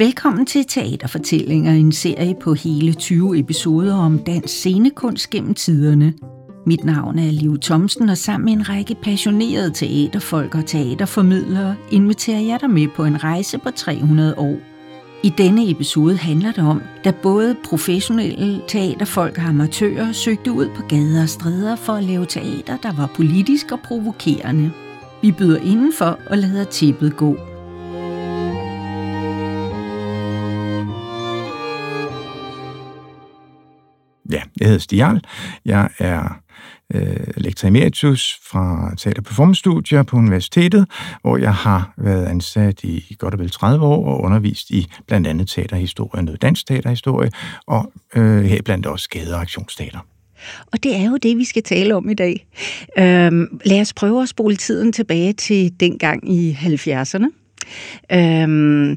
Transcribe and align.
Velkommen 0.00 0.46
til 0.46 0.64
Teaterfortællinger, 0.64 1.72
en 1.72 1.92
serie 1.92 2.34
på 2.34 2.54
hele 2.54 2.92
20 2.92 3.38
episoder 3.38 3.94
om 3.94 4.18
dansk 4.18 4.54
scenekunst 4.54 5.30
gennem 5.30 5.54
tiderne. 5.54 6.14
Mit 6.66 6.84
navn 6.84 7.18
er 7.18 7.30
Liv 7.30 7.58
Thomsen, 7.58 8.08
og 8.08 8.18
sammen 8.18 8.44
med 8.44 8.52
en 8.52 8.68
række 8.68 8.94
passionerede 9.02 9.70
teaterfolk 9.70 10.54
og 10.54 10.66
teaterformidlere 10.66 11.76
inviterer 11.90 12.40
jeg 12.40 12.60
dig 12.60 12.70
med 12.70 12.88
på 12.96 13.04
en 13.04 13.24
rejse 13.24 13.58
på 13.58 13.70
300 13.70 14.34
år. 14.36 14.56
I 15.22 15.28
denne 15.38 15.70
episode 15.70 16.16
handler 16.16 16.52
det 16.52 16.64
om, 16.64 16.82
da 17.04 17.12
både 17.22 17.56
professionelle 17.64 18.62
teaterfolk 18.68 19.38
og 19.38 19.44
amatører 19.44 20.12
søgte 20.12 20.52
ud 20.52 20.68
på 20.76 20.82
gader 20.88 21.22
og 21.22 21.28
stræder 21.28 21.76
for 21.76 21.92
at 21.92 22.04
lave 22.04 22.26
teater, 22.26 22.76
der 22.76 22.92
var 22.92 23.10
politisk 23.14 23.72
og 23.72 23.80
provokerende. 23.80 24.72
Vi 25.22 25.32
byder 25.32 25.58
indenfor 25.60 26.18
og 26.30 26.38
lader 26.38 26.64
tippet 26.64 27.16
gå. 27.16 27.36
Jeg 34.68 34.72
hedder 34.72 34.82
Stial. 34.82 35.20
Jeg 35.64 35.88
er 35.98 36.40
øh, 36.94 37.26
lektor 37.36 37.68
emeritus 37.68 38.40
fra 38.50 38.94
Teater 38.98 39.22
Performance 39.22 39.58
Studier 39.58 40.02
på 40.02 40.16
universitetet, 40.16 40.86
hvor 41.22 41.36
jeg 41.36 41.54
har 41.54 41.92
været 41.96 42.26
ansat 42.26 42.84
i 42.84 43.16
godt 43.18 43.34
og 43.34 43.40
vel 43.40 43.50
30 43.50 43.86
år 43.86 44.06
og 44.06 44.20
undervist 44.20 44.70
i 44.70 44.86
blandt 45.06 45.26
andet 45.26 45.48
teaterhistorie, 45.48 46.22
noget 46.22 46.42
dansk 46.42 46.66
teaterhistorie, 46.66 47.30
og 47.66 47.92
øh, 48.16 48.44
her 48.44 48.62
blandt 48.62 48.86
også 48.86 49.04
skade- 49.04 49.34
og 49.34 49.40
aktionsteater. 49.40 49.98
Og 50.72 50.82
det 50.82 50.96
er 50.96 51.04
jo 51.04 51.16
det, 51.16 51.36
vi 51.36 51.44
skal 51.44 51.62
tale 51.62 51.96
om 51.96 52.08
i 52.08 52.14
dag. 52.14 52.46
Øhm, 52.98 53.60
lad 53.64 53.80
os 53.80 53.92
prøve 53.92 54.22
at 54.22 54.28
spole 54.28 54.56
tiden 54.56 54.92
tilbage 54.92 55.32
til 55.32 55.80
dengang 55.80 56.32
i 56.32 56.52
70'erne. 56.52 57.26
Øhm, 58.12 58.96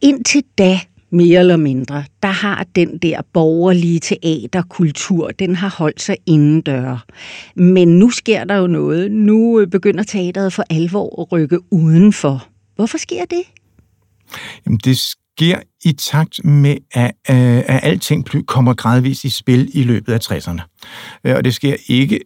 indtil 0.00 0.42
da, 0.58 0.80
mere 1.12 1.40
eller 1.40 1.56
mindre, 1.56 2.04
der 2.22 2.28
har 2.28 2.66
den 2.76 2.98
der 2.98 3.20
borgerlige 3.32 4.00
teaterkultur, 4.00 5.30
den 5.30 5.56
har 5.56 5.74
holdt 5.78 6.02
sig 6.02 6.16
indendør. 6.26 7.04
Men 7.56 7.98
nu 7.98 8.10
sker 8.10 8.44
der 8.44 8.56
jo 8.56 8.66
noget. 8.66 9.10
Nu 9.10 9.60
øh, 9.60 9.66
begynder 9.66 10.04
teateret 10.04 10.52
for 10.52 10.64
alvor 10.70 11.22
at 11.22 11.32
rykke 11.32 11.72
udenfor. 11.72 12.46
Hvorfor 12.76 12.98
sker 12.98 13.24
det? 13.24 13.42
Jamen, 14.66 14.78
det 14.84 14.98
sker 14.98 15.58
i 15.84 15.92
takt 15.92 16.44
med, 16.44 16.76
at, 16.92 17.12
øh, 17.30 17.58
at 17.58 17.80
alting 17.82 18.46
kommer 18.46 18.74
gradvist 18.74 19.24
i 19.24 19.30
spil 19.30 19.70
i 19.74 19.82
løbet 19.82 20.12
af 20.12 20.32
60'erne. 20.32 20.62
Øh, 21.24 21.36
og 21.36 21.44
det 21.44 21.54
sker 21.54 21.76
ikke 21.88 22.20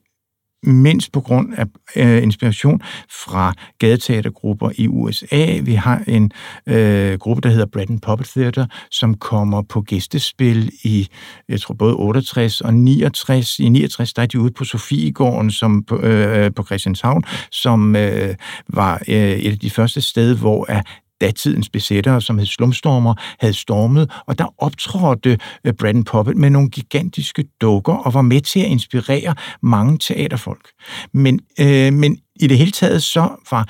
mindst 0.67 1.13
på 1.13 1.21
grund 1.21 1.55
af 1.57 1.67
øh, 1.97 2.23
inspiration 2.23 2.81
fra 3.25 3.55
gadeteatergrupper 3.79 4.71
i 4.75 4.89
USA. 4.89 5.61
Vi 5.63 5.75
har 5.75 6.03
en 6.07 6.31
øh, 6.67 7.19
gruppe, 7.19 7.41
der 7.43 7.49
hedder 7.49 7.67
Bread 7.67 7.91
and 7.91 8.01
Puppet 8.01 8.27
Theater, 8.27 8.67
som 8.91 9.15
kommer 9.15 9.63
på 9.63 9.81
gæstespil 9.81 10.73
i, 10.83 11.09
jeg 11.49 11.61
tror, 11.61 11.75
både 11.75 11.95
68 11.95 12.61
og 12.61 12.75
69. 12.75 13.59
I 13.59 13.69
69, 13.69 14.13
der 14.13 14.23
er 14.23 14.27
de 14.27 14.41
ude 14.41 14.51
på 14.51 14.65
Sofiegården 14.65 15.51
som 15.51 15.83
på, 15.83 16.01
øh, 16.01 16.45
øh, 16.45 16.51
på 16.57 16.65
Christianshavn, 16.65 17.23
som 17.51 17.97
øh, 17.97 18.35
var 18.69 19.03
øh, 19.09 19.17
et 19.17 19.53
af 19.53 19.59
de 19.59 19.71
første 19.71 20.01
steder, 20.01 20.37
hvor 20.37 20.67
at 20.69 20.87
datidens 21.21 21.69
besættere, 21.69 22.21
som 22.21 22.39
hed 22.39 22.47
Slumstormer, 22.47 23.15
havde 23.41 23.55
stormet, 23.55 24.11
og 24.27 24.39
der 24.39 24.55
optrådte 24.59 25.39
øh, 25.65 26.05
Poppet 26.07 26.37
med 26.37 26.51
nogle 26.51 26.71
gigantiske 26.71 27.45
dukker 27.61 27.93
og 27.93 28.15
var 28.15 28.23
med 28.23 28.41
til 28.41 28.61
at 28.61 28.67
inspirere 28.67 29.35
mange 29.63 29.99
teaterfolk. 29.99 30.69
Men, 31.13 31.41
øh, 31.61 31.93
men 31.93 32.19
i 32.41 32.47
det 32.47 32.59
hele 32.59 32.71
taget 32.71 33.03
så 33.03 33.29
var 33.51 33.69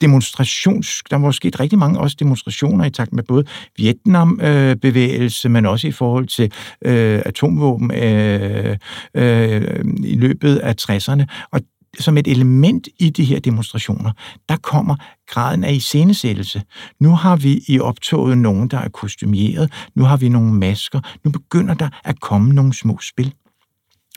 demonstrations... 0.00 1.02
Der 1.10 1.16
var 1.16 1.30
sket 1.30 1.60
rigtig 1.60 1.78
mange 1.78 2.00
også 2.00 2.16
demonstrationer 2.18 2.84
i 2.84 2.90
takt 2.90 3.12
med 3.12 3.22
både 3.22 3.44
Vietnam-bevægelse, 3.76 5.48
øh, 5.48 5.52
men 5.52 5.66
også 5.66 5.88
i 5.88 5.92
forhold 5.92 6.26
til 6.26 6.52
øh, 6.84 7.22
atomvåben 7.26 7.94
øh, 7.94 8.76
øh, 9.14 9.84
i 10.04 10.14
løbet 10.14 10.56
af 10.56 10.74
60'erne. 10.80 11.48
Og 11.50 11.60
som 11.98 12.18
et 12.18 12.26
element 12.26 12.88
i 12.98 13.10
de 13.10 13.24
her 13.24 13.40
demonstrationer, 13.40 14.12
der 14.48 14.56
kommer 14.56 14.96
graden 15.26 15.64
af 15.64 15.72
iscenesættelse. 15.72 16.62
Nu 17.00 17.10
har 17.10 17.36
vi 17.36 17.62
i 17.68 17.80
optoget 17.80 18.38
nogen, 18.38 18.68
der 18.68 18.78
er 18.78 18.88
kostumeret, 18.88 19.72
nu 19.94 20.04
har 20.04 20.16
vi 20.16 20.28
nogle 20.28 20.52
masker, 20.52 21.00
nu 21.24 21.30
begynder 21.30 21.74
der 21.74 21.88
at 22.04 22.20
komme 22.20 22.54
nogle 22.54 22.74
små 22.74 22.98
spil. 23.00 23.34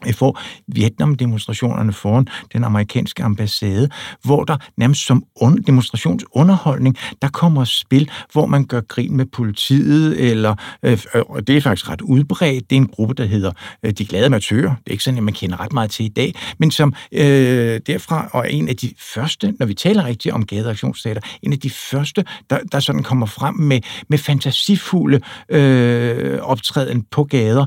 Jeg 0.05 0.15
får 0.15 0.39
Vietnam-demonstrationerne 0.67 1.93
foran 1.93 2.27
den 2.53 2.63
amerikanske 2.63 3.23
ambassade, 3.23 3.89
hvor 4.23 4.43
der 4.43 4.57
nærmest 4.77 5.05
som 5.05 5.23
un- 5.39 5.63
demonstrationsunderholdning, 5.67 6.97
der 7.21 7.27
kommer 7.27 7.63
spil, 7.63 8.09
hvor 8.31 8.45
man 8.45 8.65
gør 8.65 8.81
grin 8.81 9.17
med 9.17 9.25
politiet, 9.25 10.31
eller 10.31 10.55
øh, 10.83 10.97
øh, 11.15 11.21
og 11.29 11.47
det 11.47 11.57
er 11.57 11.61
faktisk 11.61 11.89
ret 11.89 12.01
udbredt. 12.01 12.69
Det 12.69 12.75
er 12.75 12.81
en 12.81 12.87
gruppe, 12.87 13.13
der 13.13 13.25
hedder 13.25 13.51
øh, 13.85 13.91
De 13.91 14.05
Glade 14.05 14.25
Amatører. 14.25 14.69
Det 14.75 14.87
er 14.87 14.91
ikke 14.91 15.03
sådan, 15.03 15.17
at 15.17 15.23
man 15.23 15.33
kender 15.33 15.59
ret 15.59 15.73
meget 15.73 15.91
til 15.91 16.05
i 16.05 16.09
dag, 16.09 16.35
men 16.59 16.71
som 16.71 16.93
øh, 17.11 17.79
derfra, 17.87 18.29
og 18.33 18.53
en 18.53 18.69
af 18.69 18.75
de 18.75 18.93
første, 19.13 19.53
når 19.59 19.65
vi 19.65 19.73
taler 19.73 20.05
rigtigt 20.05 20.35
om 20.35 20.45
gadeaktionsstater, 20.45 21.21
en 21.41 21.53
af 21.53 21.59
de 21.59 21.69
første, 21.69 22.25
der, 22.49 22.59
der 22.71 22.79
sådan 22.79 23.03
kommer 23.03 23.25
frem 23.25 23.55
med, 23.55 23.81
med 24.09 24.17
fantasifulde 24.17 25.19
øh, 25.49 26.39
optræden 26.41 27.05
på 27.11 27.23
gader, 27.23 27.65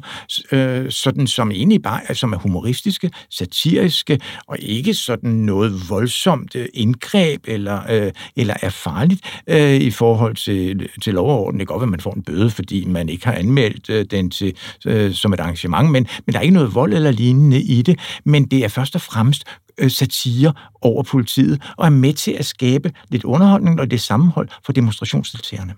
øh, 0.52 0.90
sådan 0.90 1.26
som 1.26 1.50
egentlig 1.50 1.82
bare 1.82 2.00
altså 2.08 2.23
som 2.24 2.32
er 2.32 2.38
humoristiske, 2.38 3.10
satiriske, 3.30 4.20
og 4.46 4.56
ikke 4.60 4.94
sådan 4.94 5.30
noget 5.30 5.90
voldsomt 5.90 6.56
øh, 6.56 6.68
indgreb 6.74 7.44
eller, 7.46 7.80
øh, 7.90 8.12
eller 8.36 8.54
er 8.62 8.70
farligt 8.70 9.20
øh, 9.46 9.74
i 9.74 9.90
forhold 9.90 10.36
til, 10.36 10.88
til 11.02 11.14
lov 11.14 11.30
og 11.30 11.44
orden. 11.44 11.60
Det 11.60 11.68
kan 11.68 11.74
godt 11.74 11.80
være, 11.80 11.86
at 11.86 11.90
man 11.90 12.00
får 12.00 12.14
en 12.14 12.22
bøde, 12.22 12.50
fordi 12.50 12.84
man 12.84 13.08
ikke 13.08 13.26
har 13.26 13.32
anmeldt 13.32 13.90
øh, 13.90 14.06
den 14.10 14.30
til, 14.30 14.56
øh, 14.86 15.14
som 15.14 15.32
et 15.32 15.40
arrangement, 15.40 15.90
men, 15.90 16.06
men 16.26 16.32
der 16.32 16.38
er 16.38 16.42
ikke 16.42 16.54
noget 16.54 16.74
vold 16.74 16.94
eller 16.94 17.10
lignende 17.10 17.62
i 17.62 17.82
det, 17.82 17.98
men 18.24 18.44
det 18.44 18.64
er 18.64 18.68
først 18.68 18.94
og 18.94 19.00
fremmest 19.00 19.44
øh, 19.78 19.90
satire 19.90 20.52
over 20.82 21.02
politiet, 21.02 21.62
og 21.76 21.86
er 21.86 21.90
med 21.90 22.12
til 22.12 22.32
at 22.32 22.46
skabe 22.46 22.92
lidt 23.08 23.24
underholdning 23.24 23.80
og 23.80 23.90
det 23.90 24.00
sammenhold 24.00 24.48
for 24.64 24.72
demonstrationsdeltagerne. 24.72 25.74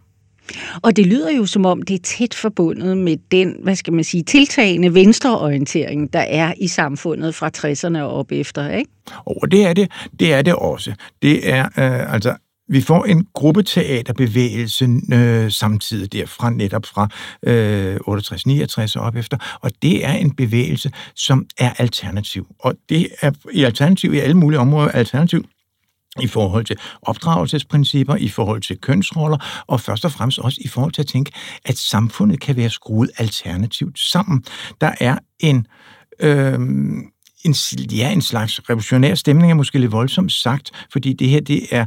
Og 0.83 0.97
det 0.97 1.07
lyder 1.07 1.31
jo 1.31 1.47
som 1.47 1.67
om, 1.67 1.83
det 1.83 1.95
er 1.95 2.03
tæt 2.03 2.35
forbundet 2.35 2.99
med 2.99 3.17
den, 3.31 3.57
hvad 3.63 3.77
skal 3.77 3.93
man 3.93 4.05
sige, 4.05 4.23
tiltagende 4.23 4.95
venstreorientering, 4.95 6.13
der 6.13 6.21
er 6.21 6.53
i 6.61 6.69
samfundet 6.69 7.35
fra 7.35 7.51
60'erne 7.57 7.99
og 7.99 8.11
op 8.11 8.33
efter, 8.33 8.71
ikke? 8.71 8.91
Og 9.27 9.51
det 9.51 9.67
er 9.67 9.73
det. 9.73 9.91
Det 10.21 10.33
er 10.33 10.43
det 10.43 10.55
også. 10.55 10.93
Det 11.23 11.51
er 11.51 11.65
øh, 11.65 12.15
altså 12.15 12.37
vi 12.69 12.81
får 12.81 13.05
en 13.05 13.27
gruppeteaterbevægelse 13.35 14.89
øh, 15.13 15.51
samtidig 15.51 16.13
derfra, 16.13 16.51
netop 16.51 16.87
fra 16.87 17.09
øh, 17.43 17.97
68-69 17.97 19.01
og 19.01 19.07
op 19.07 19.17
efter, 19.17 19.59
og 19.63 19.71
det 19.83 20.05
er 20.05 20.13
en 20.13 20.35
bevægelse, 20.35 20.91
som 21.17 21.47
er 21.59 21.71
alternativ. 21.79 22.47
Og 22.59 22.75
det 22.89 23.09
er 23.21 23.31
i 23.53 23.65
alternativ 23.65 24.15
i 24.15 24.19
alle 24.19 24.35
mulige 24.35 24.61
områder 24.61 24.89
alternativ 24.89 25.45
i 26.21 26.27
forhold 26.27 26.65
til 26.65 26.77
opdragelsesprincipper, 27.03 28.17
i 28.17 28.29
forhold 28.29 28.61
til 28.61 28.79
kønsroller, 28.81 29.65
og 29.67 29.81
først 29.81 30.05
og 30.05 30.13
fremmest 30.13 30.39
også 30.39 30.61
i 30.65 30.69
forhold 30.69 30.93
til 30.93 31.03
at 31.03 31.09
tænke, 31.09 31.33
at 31.65 31.77
samfundet 31.77 32.41
kan 32.41 32.57
være 32.57 32.71
skruet 32.71 33.11
alternativt 33.19 33.99
sammen. 33.99 34.45
Der 34.81 34.93
er 35.01 35.19
en... 35.41 35.67
Øh, 36.21 36.59
en, 37.47 37.55
ja, 37.93 38.13
en 38.13 38.23
slags 38.23 38.71
revolutionær 38.71 39.15
stemning 39.15 39.51
er 39.51 39.55
måske 39.55 39.79
lidt 39.79 39.93
voldsomt 39.93 40.33
sagt, 40.33 40.71
fordi 40.93 41.13
det 41.13 41.29
her 41.29 41.41
det 41.41 41.67
er 41.71 41.87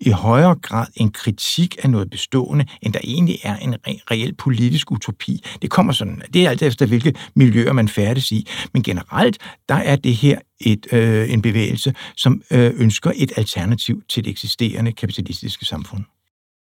i 0.00 0.10
højere 0.10 0.54
grad 0.54 0.86
en 0.96 1.10
kritik 1.12 1.76
af 1.82 1.90
noget 1.90 2.10
bestående, 2.10 2.64
end 2.82 2.92
der 2.92 3.00
egentlig 3.04 3.38
er 3.42 3.56
en 3.56 3.74
re- 3.74 4.02
reel 4.10 4.34
politisk 4.34 4.92
utopi. 4.92 5.44
Det 5.62 5.70
kommer 5.70 5.92
sådan, 5.92 6.22
det 6.34 6.46
er 6.46 6.50
alt 6.50 6.62
efter, 6.62 6.86
hvilke 6.86 7.14
miljøer 7.34 7.72
man 7.72 7.88
færdes 7.88 8.32
i. 8.32 8.48
Men 8.72 8.82
generelt, 8.82 9.38
der 9.68 9.74
er 9.74 9.96
det 9.96 10.14
her 10.14 10.38
et, 10.60 10.86
øh, 10.92 11.32
en 11.32 11.42
bevægelse, 11.42 11.94
som 12.16 12.42
øh, 12.50 12.72
ønsker 12.76 13.12
et 13.16 13.32
alternativ 13.36 14.02
til 14.08 14.24
det 14.24 14.30
eksisterende 14.30 14.92
kapitalistiske 14.92 15.64
samfund. 15.64 16.04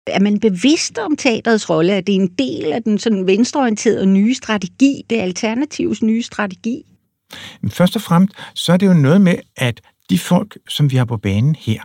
Er 0.06 0.20
man 0.20 0.40
bevidst 0.40 0.98
om 0.98 1.16
teaterets 1.16 1.70
rolle? 1.70 1.92
Er 1.92 2.00
det 2.00 2.14
en 2.14 2.28
del 2.38 2.72
af 2.72 2.82
den 2.82 2.98
sådan 2.98 3.26
venstreorienterede 3.26 4.06
nye 4.06 4.34
strategi, 4.34 5.02
det 5.10 5.16
alternativs 5.16 6.02
nye 6.02 6.22
strategi? 6.22 6.84
Men 7.60 7.70
først 7.70 7.96
og 7.96 8.02
fremmest, 8.02 8.36
så 8.54 8.72
er 8.72 8.76
det 8.76 8.86
jo 8.86 8.92
noget 8.92 9.20
med, 9.20 9.36
at 9.56 9.80
de 10.10 10.18
folk, 10.18 10.58
som 10.68 10.90
vi 10.90 10.96
har 10.96 11.04
på 11.04 11.16
banen 11.16 11.56
her, 11.58 11.82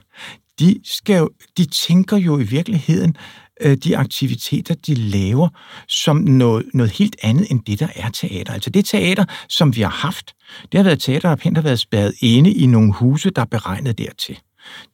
de, 0.59 0.79
skal 0.83 1.17
jo, 1.17 1.29
de 1.57 1.65
tænker 1.65 2.17
jo 2.17 2.39
i 2.39 2.43
virkeligheden 2.43 3.17
øh, 3.61 3.77
de 3.77 3.97
aktiviteter, 3.97 4.75
de 4.75 4.95
laver, 4.95 5.49
som 5.87 6.17
noget, 6.17 6.65
noget 6.73 6.91
helt 6.91 7.15
andet 7.23 7.51
end 7.51 7.63
det, 7.65 7.79
der 7.79 7.87
er 7.95 8.09
teater. 8.09 8.53
Altså 8.53 8.69
det 8.69 8.85
teater, 8.85 9.25
som 9.49 9.75
vi 9.75 9.81
har 9.81 9.89
haft, 9.89 10.33
det 10.71 10.77
har 10.77 10.83
været 10.83 11.01
teater, 11.01 11.35
der 11.35 11.51
har 11.55 11.61
været 11.61 11.79
spærret 11.79 12.13
inde 12.21 12.51
i 12.53 12.65
nogle 12.65 12.93
huse, 12.93 13.29
der 13.29 13.41
er 13.41 13.45
beregnet 13.45 13.97
dertil. 13.97 14.39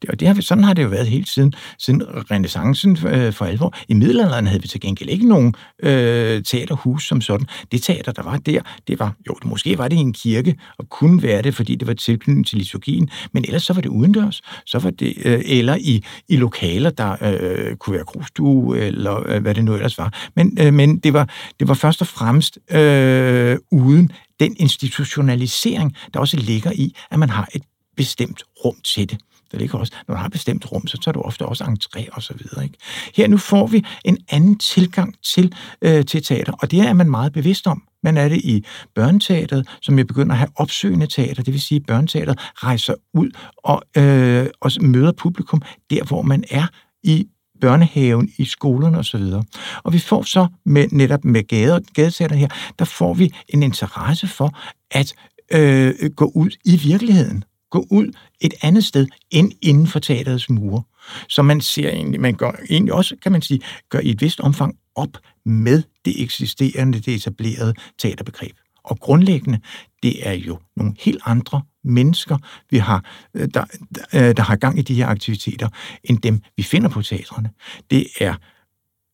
Og 0.10 0.20
det 0.20 0.28
har, 0.28 0.42
sådan 0.42 0.64
har 0.64 0.74
det 0.74 0.84
jo 0.84 0.88
været 0.88 1.08
hele 1.08 1.24
tiden, 1.24 1.54
siden 1.78 2.04
renaissancen 2.32 2.98
øh, 3.08 3.34
for 3.34 3.46
alvor. 3.46 3.76
I 3.88 3.94
middelalderen 3.94 4.48
havde 4.48 4.62
vi 4.62 4.68
til 4.68 4.82
gengæld 4.82 5.10
ikke 5.10 5.28
nogen 5.28 5.54
øh, 5.84 6.44
teaterhus 6.44 7.08
som 7.08 7.22
sådan. 7.22 7.48
Det 7.72 7.84
teater, 7.84 8.12
der 8.12 8.24
var 8.24 8.38
der, 8.38 8.62
det 8.88 9.00
var, 9.00 9.14
jo, 9.28 9.34
det, 9.34 9.46
måske 9.50 9.78
var 9.78 9.88
det 9.88 9.96
i 9.96 10.00
en 10.00 10.14
kirke, 10.14 10.56
og 10.78 10.90
kunne 10.90 11.24
være 11.24 11.42
det, 11.42 11.56
fordi 11.56 11.76
det 11.76 11.88
var 11.88 11.94
tilknyttet 11.94 12.48
til 12.48 12.58
liturgien, 12.58 13.10
men 13.34 13.46
ellers 13.46 13.64
så 13.64 13.74
var 13.74 13.82
det 13.82 13.90
udendørs, 13.90 14.42
så 14.66 14.80
var 14.80 14.90
det, 14.90 15.14
øh, 15.26 15.42
eller 15.46 15.76
i, 15.76 16.04
i 16.30 16.36
lokaler, 16.36 16.90
der 16.90 17.18
øh, 17.22 17.76
kunne 17.76 17.96
være 17.96 18.06
krogstue, 18.06 18.78
eller 18.78 19.30
øh, 19.30 19.42
hvad 19.42 19.56
det 19.56 19.64
nu 19.64 19.74
ellers 19.74 19.98
var. 19.98 20.30
Men, 20.36 20.58
øh, 20.62 20.74
men 20.74 20.98
det, 21.00 21.14
var, 21.14 21.30
det 21.60 21.68
var 21.68 21.74
først 21.74 22.02
og 22.02 22.08
fremmest 22.08 22.60
øh, 22.72 23.58
uden 23.72 24.12
den 24.40 24.56
institutionalisering, 24.60 25.96
der 26.14 26.20
også 26.20 26.38
ligger 26.38 26.72
i, 26.72 26.96
at 27.12 27.20
man 27.20 27.30
har 27.30 27.50
et 27.56 27.64
bestemt 27.98 28.44
rum 28.66 28.76
til 28.86 29.10
det. 29.10 29.18
Der 29.52 29.58
ligger 29.58 29.80
også, 29.80 29.94
når 30.08 30.16
du 30.16 30.20
har 30.20 30.26
et 30.26 30.32
bestemt 30.32 30.72
rum, 30.72 30.88
så 30.88 30.98
tager 30.98 31.14
du 31.14 31.22
ofte 31.22 31.46
også 31.46 31.64
entré 31.64 32.08
og 32.12 32.24
så 32.24 32.34
videre. 32.34 32.64
Ikke? 32.64 32.78
Her 33.16 33.28
nu 33.28 33.38
får 33.38 33.68
vi 33.68 33.86
en 34.06 34.18
anden 34.30 34.58
tilgang 34.58 35.16
til, 35.34 35.54
øh, 35.82 36.06
til 36.06 36.24
teater, 36.24 36.54
og 36.54 36.72
det 36.72 36.80
er 36.80 36.94
man 36.94 37.10
meget 37.10 37.34
bevidst 37.34 37.68
om. 37.68 37.84
Man 38.04 38.18
er 38.18 38.30
det 38.30 38.38
i 38.38 38.66
børneteateret, 38.96 39.68
som 39.82 39.98
jeg 39.98 40.08
begynder 40.08 40.32
at 40.32 40.38
have 40.38 40.50
opsøgende 40.56 41.08
teater, 41.08 41.44
det 41.44 41.54
vil 41.54 41.62
sige, 41.62 41.80
at 41.80 41.86
børneteateret 41.86 42.40
rejser 42.56 42.94
ud 43.14 43.32
og, 43.58 43.82
øh, 43.98 44.48
og 44.62 44.72
møder 44.82 45.12
publikum 45.12 45.62
der, 45.90 46.04
hvor 46.04 46.22
man 46.22 46.44
er 46.52 46.68
i 47.04 47.28
børnehaven, 47.62 48.30
i 48.38 48.46
skolerne 48.46 48.98
osv. 48.98 49.22
Og, 49.22 49.46
og 49.84 49.94
vi 49.94 50.00
får 50.00 50.24
så 50.24 50.48
med, 50.66 50.88
netop 50.92 51.26
med 51.26 51.48
gade, 51.48 51.82
gadeteater 51.94 52.36
her, 52.36 52.48
der 52.80 52.86
får 52.86 53.14
vi 53.14 53.34
en 53.50 53.64
interesse 53.64 54.28
for 54.28 54.60
at 54.92 55.14
øh, 55.52 55.94
gå 56.16 56.32
ud 56.36 56.50
i 56.66 56.78
virkeligheden 56.78 57.44
gå 57.70 57.88
ud 57.92 58.12
et 58.42 58.54
andet 58.62 58.84
sted 58.84 59.08
end 59.32 59.52
inden 59.62 59.88
for 59.88 60.00
teaterets 60.00 60.50
mure. 60.50 60.84
Så 61.30 61.42
man 61.42 61.62
ser 61.62 61.90
egentlig, 61.90 62.22
man 62.22 62.36
gør 62.36 62.52
egentlig 62.70 62.94
også, 62.94 63.16
kan 63.24 63.32
man 63.32 63.42
sige, 63.42 63.62
gør 63.90 64.00
i 64.00 64.10
et 64.10 64.22
vist 64.22 64.40
omfang 64.40 64.76
op 64.96 65.18
med 65.46 65.84
det 66.06 66.24
eksisterende, 66.24 67.00
det 67.00 67.14
etablerede 67.14 67.74
teaterbegreb. 67.98 68.56
Og 68.84 69.00
grundlæggende, 69.00 69.60
det 70.04 70.28
er 70.28 70.34
jo 70.34 70.60
nogle 70.76 70.94
helt 71.00 71.22
andre 71.26 71.62
mennesker, 71.84 72.38
vi 72.70 72.78
har, 72.78 73.06
øh, 73.34 73.48
der, 73.54 73.66
der, 73.96 74.30
øh, 74.30 74.38
der 74.38 74.44
har 74.44 74.56
gang 74.56 74.80
i 74.80 74.82
de 74.82 74.94
her 74.94 75.08
aktiviteter, 75.08 75.70
end 76.04 76.18
dem, 76.18 76.42
vi 76.58 76.64
finder 76.64 76.90
på 76.90 77.02
teatrene. 77.02 77.50
Det 77.92 78.08
er 78.20 78.36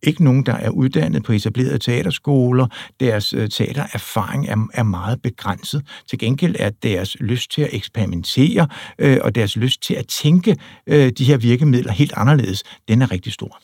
ikke 0.04 0.24
nogen, 0.24 0.46
der 0.46 0.54
er 0.54 0.70
uddannet 0.70 1.24
på 1.24 1.32
etablerede 1.32 1.78
teaterskoler. 1.78 2.68
Deres 3.00 3.34
øh, 3.34 3.50
teatererfaring 3.50 4.48
er, 4.48 4.68
er 4.74 4.84
meget 4.84 5.22
begrænset. 5.22 5.82
Til 6.10 6.20
gengæld 6.20 6.56
er 6.60 6.70
deres 6.70 7.18
lyst 7.20 7.52
til 7.52 7.62
at 7.62 7.70
eksperimentere 7.72 8.68
øh, 9.00 9.18
og 9.22 9.36
deres 9.36 9.56
lyst 9.56 9.84
til 9.84 9.94
at 9.94 10.08
tænke 10.08 10.58
øh, 10.88 11.12
de 11.12 11.26
her 11.26 11.38
virkemidler 11.38 11.92
helt 11.92 12.14
anderledes, 12.16 12.64
den 12.88 13.02
er 13.02 13.12
rigtig 13.12 13.34
stor. 13.34 13.60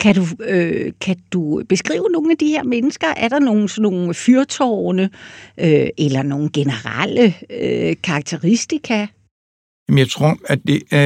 Kan 0.00 0.14
du, 0.14 0.24
øh, 0.48 0.92
kan 1.00 1.16
du 1.32 1.62
beskrive 1.68 2.08
nogle 2.12 2.30
af 2.30 2.38
de 2.38 2.46
her 2.46 2.62
mennesker? 2.62 3.06
Er 3.16 3.28
der 3.28 3.38
nogle, 3.38 3.68
sådan 3.68 3.82
nogle 3.82 4.14
fyrtårne 4.14 5.10
øh, 5.60 5.86
eller 5.98 6.22
nogle 6.22 6.50
generelle 6.52 7.34
øh, 7.50 7.96
karakteristika? 8.02 9.06
Jamen, 9.88 9.98
jeg 9.98 10.10
tror, 10.10 10.36
at 10.44 10.58
det, 10.66 10.82
øh, 10.92 10.98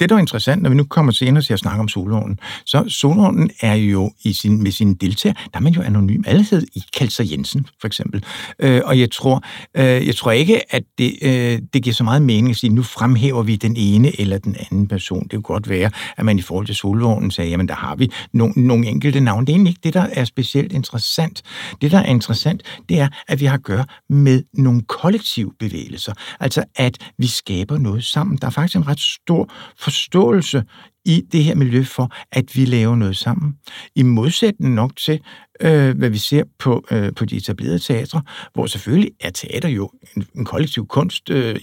det, 0.00 0.08
der 0.08 0.14
er 0.14 0.18
interessant, 0.18 0.62
når 0.62 0.70
vi 0.70 0.76
nu 0.76 0.84
kommer 0.84 1.12
senere 1.12 1.42
til 1.42 1.52
at 1.52 1.58
snakke 1.58 1.80
om 1.80 1.88
Solvognen, 1.88 2.38
så 2.66 2.84
Solvognen 2.88 3.50
er 3.60 3.74
jo 3.74 4.10
i 4.24 4.32
sin, 4.32 4.62
med 4.62 4.70
sine 4.70 4.94
deltager, 4.94 5.32
der 5.32 5.58
er 5.58 5.60
man 5.60 5.72
jo 5.72 5.82
anonym. 5.82 6.22
Alle 6.26 6.46
hed 6.50 6.66
i 6.74 6.82
Kalser 6.96 7.24
Jensen, 7.24 7.66
for 7.80 7.86
eksempel. 7.86 8.24
Øh, 8.58 8.80
og 8.84 9.00
jeg 9.00 9.10
tror, 9.10 9.42
øh, 9.76 10.06
jeg 10.06 10.16
tror 10.16 10.30
ikke, 10.30 10.74
at 10.74 10.82
det, 10.98 11.14
øh, 11.22 11.58
det 11.72 11.82
giver 11.82 11.94
så 11.94 12.04
meget 12.04 12.22
mening 12.22 12.50
at 12.50 12.56
sige, 12.56 12.70
nu 12.70 12.82
fremhæver 12.82 13.42
vi 13.42 13.56
den 13.56 13.76
ene 13.76 14.20
eller 14.20 14.38
den 14.38 14.56
anden 14.70 14.88
person. 14.88 15.22
Det 15.22 15.30
kunne 15.30 15.42
godt 15.42 15.68
være, 15.68 15.90
at 16.16 16.24
man 16.24 16.38
i 16.38 16.42
forhold 16.42 16.66
til 16.66 16.74
Solvognen 16.74 17.30
sagde, 17.30 17.50
jamen 17.50 17.68
der 17.68 17.74
har 17.74 17.96
vi 17.96 18.10
no, 18.32 18.48
nogle 18.56 18.86
enkelte 18.86 19.20
navne. 19.20 19.46
Det 19.46 19.52
er 19.52 19.54
egentlig 19.54 19.70
ikke 19.70 19.80
det, 19.84 19.94
der 19.94 20.06
er 20.12 20.24
specielt 20.24 20.72
interessant. 20.72 21.42
Det, 21.80 21.90
der 21.90 21.98
er 21.98 22.06
interessant, 22.06 22.62
det 22.88 23.00
er, 23.00 23.08
at 23.28 23.40
vi 23.40 23.44
har 23.44 23.54
at 23.54 23.62
gøre 23.62 23.84
med 24.08 24.42
nogle 24.54 24.82
kollektive 24.82 25.52
bevægelser. 25.58 26.12
Altså, 26.40 26.64
at 26.76 26.98
vi 27.18 27.26
skaber 27.26 27.78
noget 27.78 28.04
sammen. 28.04 28.17
Der 28.24 28.46
er 28.46 28.50
faktisk 28.50 28.76
en 28.76 28.86
ret 28.86 29.00
stor 29.00 29.52
forståelse 29.78 30.64
i 31.04 31.22
det 31.32 31.44
her 31.44 31.54
miljø 31.54 31.82
for, 31.82 32.12
at 32.32 32.56
vi 32.56 32.64
laver 32.64 32.96
noget 32.96 33.16
sammen. 33.16 33.54
I 33.94 34.02
modsætning 34.02 34.74
nok 34.74 34.96
til, 34.96 35.20
øh, 35.60 35.98
hvad 35.98 36.10
vi 36.10 36.18
ser 36.18 36.44
på, 36.58 36.84
øh, 36.90 37.14
på 37.14 37.24
de 37.24 37.36
etablerede 37.36 37.78
teatre, 37.78 38.22
hvor 38.54 38.66
selvfølgelig 38.66 39.10
er 39.20 39.30
teater 39.30 39.68
jo 39.68 39.90
en, 40.16 40.26
en 40.34 40.44
kollektiv 40.44 40.86
kunst 40.86 41.30
øh, 41.30 41.56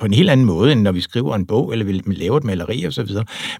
på 0.00 0.06
en 0.06 0.14
helt 0.14 0.30
anden 0.30 0.46
måde, 0.46 0.72
end 0.72 0.80
når 0.80 0.92
vi 0.92 1.00
skriver 1.00 1.34
en 1.34 1.46
bog, 1.46 1.72
eller 1.72 1.84
vi 1.84 2.02
laver 2.06 2.36
et 2.36 2.44
maleri 2.44 2.86
osv. 2.86 3.08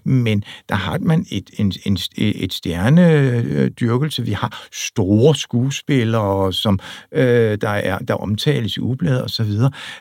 Men 0.03 0.43
der 0.69 0.75
har 0.75 0.97
man 1.01 1.25
et, 1.31 1.49
en, 1.57 1.73
en, 1.85 1.97
et 2.17 2.53
stjernedyrkelse. 2.53 4.25
Vi 4.25 4.31
har 4.31 4.67
store 4.71 5.35
skuespillere, 5.35 6.53
som 6.53 6.79
øh, 7.11 7.57
der, 7.61 7.69
er, 7.69 7.99
der 7.99 8.13
omtales 8.13 8.77
i 8.77 8.79
ubladet 8.79 9.23
osv., 9.23 9.51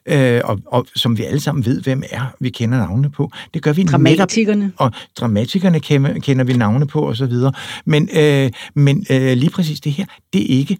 øh, 0.06 0.40
og, 0.44 0.60
og 0.66 0.86
som 0.96 1.18
vi 1.18 1.24
alle 1.24 1.40
sammen 1.40 1.66
ved, 1.66 1.82
hvem 1.82 2.02
er. 2.10 2.34
Vi 2.40 2.50
kender 2.50 2.78
navnene 2.78 3.10
på. 3.10 3.30
Det 3.54 3.62
gør 3.62 3.72
vi 3.72 3.84
Dramatikerne. 3.84 4.60
Netop, 4.60 4.76
og 4.78 4.92
dramatikerne 5.16 5.80
kender, 5.80 6.18
kender 6.20 6.44
vi 6.44 6.52
navne 6.52 6.86
på 6.86 7.08
osv. 7.08 7.32
Men, 7.84 8.08
øh, 8.16 8.50
men 8.74 9.06
øh, 9.10 9.36
lige 9.36 9.50
præcis 9.50 9.80
det 9.80 9.92
her, 9.92 10.04
det 10.32 10.42
er 10.42 10.58
ikke 10.58 10.78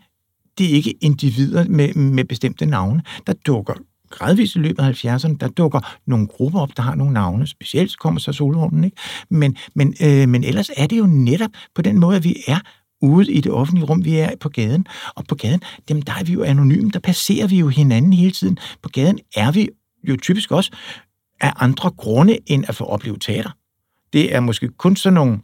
det 0.59 0.71
er 0.71 0.75
ikke 0.75 0.95
individer 1.01 1.65
med, 1.69 1.95
med 1.95 2.25
bestemte 2.25 2.67
navne. 2.67 3.03
Der 3.27 3.33
dukker 3.47 3.75
gradvist 4.15 4.57
i 4.57 4.59
løbet 4.59 4.83
af 4.83 5.05
70'erne, 5.05 5.37
der 5.41 5.49
dukker 5.49 5.81
nogle 6.07 6.27
grupper 6.27 6.61
op, 6.61 6.77
der 6.77 6.83
har 6.83 6.95
nogle 6.95 7.13
navne. 7.13 7.47
Specielt 7.47 7.91
så 7.91 7.99
kommer 7.99 8.21
så 8.21 8.33
Solvognen, 8.33 8.85
ikke? 8.85 8.97
Men, 9.31 9.57
men, 9.75 9.95
øh, 10.03 10.29
men 10.29 10.45
ellers 10.45 10.71
er 10.77 10.87
det 10.87 10.99
jo 10.99 11.07
netop 11.07 11.51
på 11.75 11.83
den 11.83 12.01
måde, 12.01 12.17
at 12.17 12.25
vi 12.25 12.37
er 12.47 12.59
ude 13.03 13.33
i 13.33 13.41
det 13.41 13.53
offentlige 13.53 13.87
rum, 13.87 14.05
vi 14.05 14.17
er 14.17 14.31
på 14.41 14.49
gaden. 14.49 14.87
Og 15.15 15.25
på 15.29 15.35
gaden, 15.35 15.61
dem, 15.89 16.03
der 16.03 16.13
er 16.13 16.25
vi 16.25 16.33
jo 16.33 16.43
anonyme, 16.43 16.91
der 16.91 16.99
passerer 16.99 17.47
vi 17.47 17.59
jo 17.59 17.69
hinanden 17.69 18.13
hele 18.13 18.31
tiden. 18.31 18.59
På 18.83 18.89
gaden 18.89 19.19
er 19.37 19.53
vi 19.53 19.69
jo 20.09 20.17
typisk 20.23 20.51
også 20.53 20.71
af 21.41 21.53
andre 21.57 21.91
grunde, 21.91 22.39
end 22.47 22.65
at 22.69 22.75
få 22.75 22.85
oplevet 22.85 23.21
teater. 23.21 23.51
Det 24.13 24.35
er 24.35 24.41
måske 24.41 24.69
kun 24.69 24.97
sådan 24.97 25.15
nogle 25.15 25.39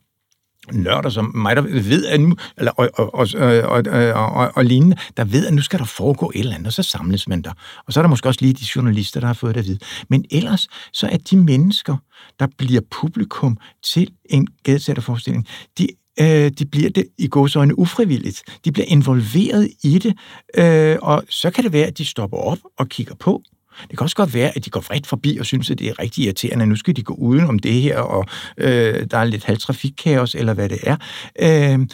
nørder 0.73 1.09
som 1.09 1.33
mig, 1.35 1.57
der 1.57 1.63
ved, 1.63 2.07
at 2.07 2.21
nu, 2.21 2.37
eller, 2.59 2.73
og, 2.73 2.91
og, 2.95 3.15
og, 3.15 3.29
og, 3.65 3.83
og, 4.15 4.53
og 4.55 4.65
lignende, 4.65 4.97
der 5.17 5.25
ved, 5.25 5.47
at 5.47 5.55
nu 5.55 5.63
skal 5.63 5.79
der 5.79 5.85
foregå 5.85 6.33
et 6.35 6.41
eller 6.41 6.55
andet, 6.55 6.67
og 6.67 6.73
så 6.73 6.83
samles 6.83 7.29
man 7.29 7.43
der. 7.43 7.53
Og 7.87 7.93
så 7.93 8.01
er 8.01 8.03
der 8.03 8.09
måske 8.09 8.29
også 8.29 8.41
lige 8.43 8.53
de 8.53 8.67
journalister, 8.77 9.21
der 9.21 9.27
har 9.27 9.35
fået 9.35 9.55
det 9.55 9.61
at 9.61 9.67
vide. 9.67 9.79
Men 10.09 10.25
ellers, 10.31 10.69
så 10.93 11.07
er 11.07 11.17
de 11.17 11.37
mennesker, 11.37 11.97
der 12.41 12.47
bliver 12.59 12.81
publikum 12.91 13.59
til 13.83 14.11
en 14.25 14.47
gadesætterforestilling, 14.65 15.47
de 15.79 15.89
øh, 16.21 16.51
de 16.51 16.67
bliver 16.67 16.91
det 16.91 17.07
i 17.19 17.29
gåsøjne 17.29 17.79
ufrivilligt. 17.79 18.43
De 18.65 18.73
bliver 18.73 18.87
involveret 18.89 19.71
i 19.85 19.99
det, 19.99 20.15
øh, 20.59 20.97
og 21.03 21.25
så 21.29 21.51
kan 21.51 21.65
det 21.65 21.73
være, 21.73 21.87
at 21.87 21.99
de 21.99 22.07
stopper 22.07 22.37
op 22.37 22.59
og 22.79 22.89
kigger 22.89 23.15
på, 23.15 23.43
det 23.91 23.99
kan 23.99 24.05
også 24.05 24.17
godt 24.17 24.35
være, 24.35 24.57
at 24.57 24.65
de 24.65 24.71
går 24.71 24.81
vredt 24.81 25.07
forbi 25.07 25.37
og 25.39 25.47
synes, 25.47 25.71
at 25.71 25.79
det 25.79 25.89
er 25.89 25.99
rigtig 25.99 26.25
irriterende. 26.25 26.67
Nu 26.67 26.77
skal 26.77 26.97
de 26.97 27.03
gå 27.03 27.15
uden 27.15 27.45
om 27.45 27.59
det 27.59 27.73
her, 27.73 27.99
og 27.99 28.27
øh, 28.59 29.07
der 29.11 29.19
er 29.19 29.25
lidt 29.25 29.45
halvtrafikkaos, 29.45 30.35
eller 30.35 30.55
hvad 30.55 30.69
det 30.69 30.79
er. 30.83 30.97
Øh, 31.41 31.87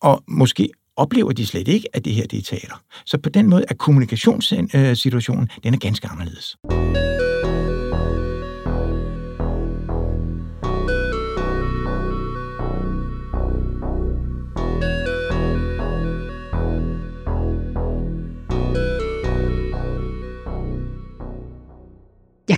og 0.00 0.22
måske 0.28 0.68
oplever 0.96 1.32
de 1.32 1.46
slet 1.46 1.68
ikke, 1.68 1.88
at 1.92 2.04
det 2.04 2.14
her 2.14 2.26
det 2.26 2.38
er 2.38 2.42
teater. 2.42 2.82
Så 3.06 3.18
på 3.18 3.28
den 3.28 3.50
måde 3.50 3.64
er 3.68 3.74
kommunikationssituationen, 3.74 5.42
øh, 5.42 5.64
den 5.64 5.74
er 5.74 5.78
ganske 5.78 6.08
anderledes. 6.08 6.56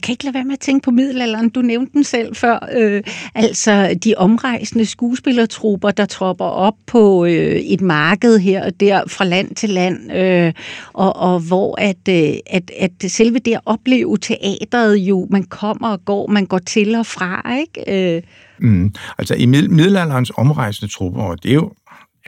Kan 0.05 0.13
ikke 0.13 0.25
lade 0.25 0.35
være 0.35 0.45
med 0.45 0.53
at 0.53 0.61
tænke 0.61 0.85
på 0.85 0.91
middelalderen. 0.91 1.49
Du 1.49 1.63
nævnte 1.63 1.93
den 1.93 2.05
selv 2.05 2.37
før. 2.37 2.69
Øh, 2.73 3.03
altså 3.35 3.99
de 4.05 4.15
omrejsende 4.17 4.87
skuespillertrupper, 4.87 5.91
der 5.91 6.07
tropper 6.07 6.45
op 6.45 6.75
på 6.87 7.25
øh, 7.25 7.57
et 7.57 7.81
marked 7.81 8.39
her 8.39 8.65
og 8.65 8.81
der 8.81 9.03
fra 9.09 9.25
land 9.25 9.55
til 9.55 9.71
land, 9.71 10.13
øh, 10.13 10.53
og, 10.93 11.17
og 11.17 11.41
hvor 11.41 11.81
at, 11.81 12.09
øh, 12.09 12.37
at, 12.47 12.71
at 12.79 13.11
selve 13.11 13.39
det 13.39 13.53
at 13.55 13.61
opleve 13.67 14.19
teateret 14.19 14.97
jo, 14.97 15.27
man 15.31 15.45
kommer 15.45 15.89
og 15.89 16.05
går, 16.05 16.27
man 16.27 16.47
går 16.47 16.59
til 16.59 16.95
og 16.95 17.07
fra, 17.07 17.57
ikke? 17.61 18.17
Øh. 18.17 18.23
Mm. 18.59 18.95
Altså 19.19 19.35
i 19.35 19.47
middelalderens 19.47 20.33
omrejsende 20.37 20.93
trupper, 20.93 21.23
og 21.23 21.43
det 21.43 21.51
er 21.51 21.55
jo 21.55 21.73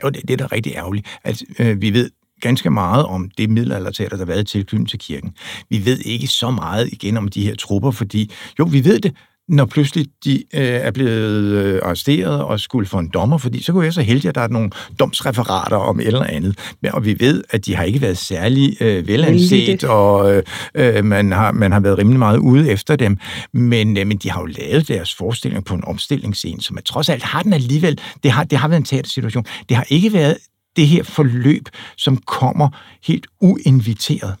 jo, 0.03 0.09
det, 0.09 0.21
det 0.27 0.33
er 0.33 0.37
da 0.37 0.45
rigtig 0.45 0.73
ærgerligt. 0.75 1.07
Altså, 1.23 1.45
øh, 1.59 1.81
vi 1.81 1.93
ved 1.93 2.09
ganske 2.41 2.69
meget 2.69 3.05
om 3.05 3.29
det 3.37 3.49
middelalderteater, 3.49 4.17
der 4.17 4.25
har 4.25 4.33
været 4.33 4.47
tilknyttet 4.47 4.89
til 4.89 4.99
kirken. 4.99 5.31
Vi 5.69 5.85
ved 5.85 5.97
ikke 5.97 6.27
så 6.27 6.51
meget 6.51 6.89
igen 6.91 7.17
om 7.17 7.27
de 7.27 7.43
her 7.43 7.55
trupper, 7.55 7.91
fordi 7.91 8.31
jo, 8.59 8.67
vi 8.71 8.85
ved 8.85 8.99
det, 8.99 9.13
når 9.47 9.65
pludselig 9.65 10.07
de 10.23 10.35
øh, 10.53 10.61
er 10.61 10.91
blevet 10.91 11.43
øh, 11.43 11.79
arresteret 11.83 12.43
og 12.43 12.59
skulle 12.59 12.87
få 12.87 12.99
en 12.99 13.09
dommer, 13.13 13.37
fordi 13.37 13.63
så 13.63 13.71
kunne 13.71 13.85
jeg 13.85 13.93
så 13.93 14.01
heldig, 14.01 14.29
at 14.29 14.35
der 14.35 14.41
er 14.41 14.47
nogle 14.47 14.69
domsreferater 14.99 15.77
om 15.77 15.99
et 15.99 16.07
eller 16.07 16.23
andet. 16.23 16.59
Men, 16.81 16.91
og 16.91 17.05
vi 17.05 17.19
ved, 17.19 17.43
at 17.49 17.65
de 17.65 17.75
har 17.75 17.83
ikke 17.83 18.01
været 18.01 18.17
særlig 18.17 18.81
øh, 18.81 19.07
velanset, 19.07 19.83
og 19.83 20.43
øh, 20.75 21.05
man, 21.05 21.31
har, 21.31 21.51
man 21.51 21.71
har 21.71 21.79
været 21.79 21.97
rimelig 21.97 22.19
meget 22.19 22.37
ude 22.37 22.71
efter 22.71 22.95
dem. 22.95 23.17
Men, 23.53 23.97
øh, 23.97 24.07
men 24.07 24.17
de 24.17 24.31
har 24.31 24.41
jo 24.41 24.45
lavet 24.45 24.87
deres 24.87 25.15
forestilling 25.15 25.65
på 25.65 25.73
en 25.73 25.83
omstillingsscene, 25.83 26.61
som 26.61 26.77
trods 26.85 27.09
alt 27.09 27.23
har 27.23 27.43
den 27.43 27.53
alligevel, 27.53 27.99
det 28.23 28.31
har, 28.31 28.43
det 28.43 28.57
har 28.57 28.67
været 28.67 28.79
en 28.79 28.85
teatersituation. 28.85 29.45
Det 29.69 29.77
har 29.77 29.85
ikke 29.89 30.13
været 30.13 30.37
det 30.77 30.87
her 30.87 31.03
forløb, 31.03 31.69
som 31.97 32.17
kommer 32.17 32.69
helt 33.03 33.27
uinviteret. 33.41 34.35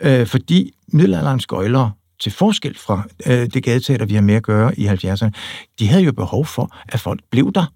Øh, 0.00 0.26
fordi 0.26 0.72
middelalderens 0.88 1.46
gøjlere 1.46 1.92
til 2.20 2.32
forskel 2.32 2.78
fra 2.78 3.02
øh, 3.26 3.46
det 3.54 3.62
gadeteater, 3.62 4.06
vi 4.06 4.14
har 4.14 4.22
med 4.22 4.34
at 4.34 4.42
gøre 4.42 4.78
i 4.78 4.86
70'erne, 4.86 5.30
de 5.78 5.88
havde 5.88 6.02
jo 6.02 6.12
behov 6.12 6.46
for, 6.46 6.76
at 6.88 7.00
folk 7.00 7.20
blev 7.30 7.52
der, 7.52 7.66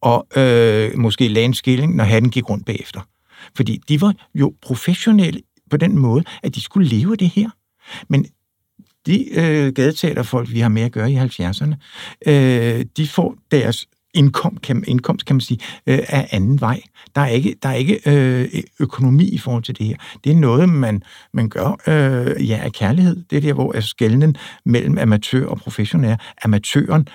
og 0.00 0.26
øh, 0.36 0.98
måske 0.98 1.28
lagde 1.28 1.44
en 1.44 1.54
skilling, 1.54 1.96
når 1.96 2.04
hatten 2.04 2.30
gik 2.30 2.50
rundt 2.50 2.66
bagefter. 2.66 3.00
Fordi 3.56 3.80
de 3.88 4.00
var 4.00 4.14
jo 4.34 4.54
professionelle 4.62 5.40
på 5.70 5.76
den 5.76 5.98
måde, 5.98 6.24
at 6.42 6.54
de 6.54 6.60
skulle 6.60 6.88
leve 6.88 7.16
det 7.16 7.28
her. 7.28 7.50
Men 8.08 8.26
de 9.06 9.38
øh, 9.38 9.72
gadeteaterfolk, 9.72 10.52
vi 10.52 10.60
har 10.60 10.68
med 10.68 10.82
at 10.82 10.92
gøre 10.92 11.12
i 11.12 11.16
70'erne, 11.16 11.74
øh, 12.26 12.84
de 12.96 13.08
får 13.08 13.36
deres 13.50 13.86
indkom, 14.14 14.56
kan, 14.56 14.84
indkomst, 14.86 15.26
kan 15.26 15.36
man 15.36 15.40
sige, 15.40 15.58
øh, 15.86 15.98
af 16.08 16.28
anden 16.30 16.60
vej. 16.60 16.80
Der 17.14 17.20
er 17.20 17.26
ikke, 17.26 17.56
der 17.62 17.68
er 17.68 17.74
ikke 17.74 18.00
øh, 18.06 18.62
økonomi 18.80 19.28
i 19.28 19.38
forhold 19.38 19.62
til 19.62 19.78
det 19.78 19.86
her. 19.86 19.96
Det 20.24 20.32
er 20.32 20.36
noget, 20.36 20.68
man, 20.68 21.02
man 21.32 21.48
gør 21.48 21.80
øh, 21.86 22.48
ja, 22.48 22.60
af 22.62 22.72
kærlighed. 22.72 23.24
Det 23.30 23.36
er 23.36 23.40
der, 23.40 23.52
hvor 23.52 23.80
skældenen 23.80 24.36
mellem 24.64 24.98
amatør 24.98 25.46
og 25.46 25.58
professionel 25.58 26.16
Amatøren 26.44 27.08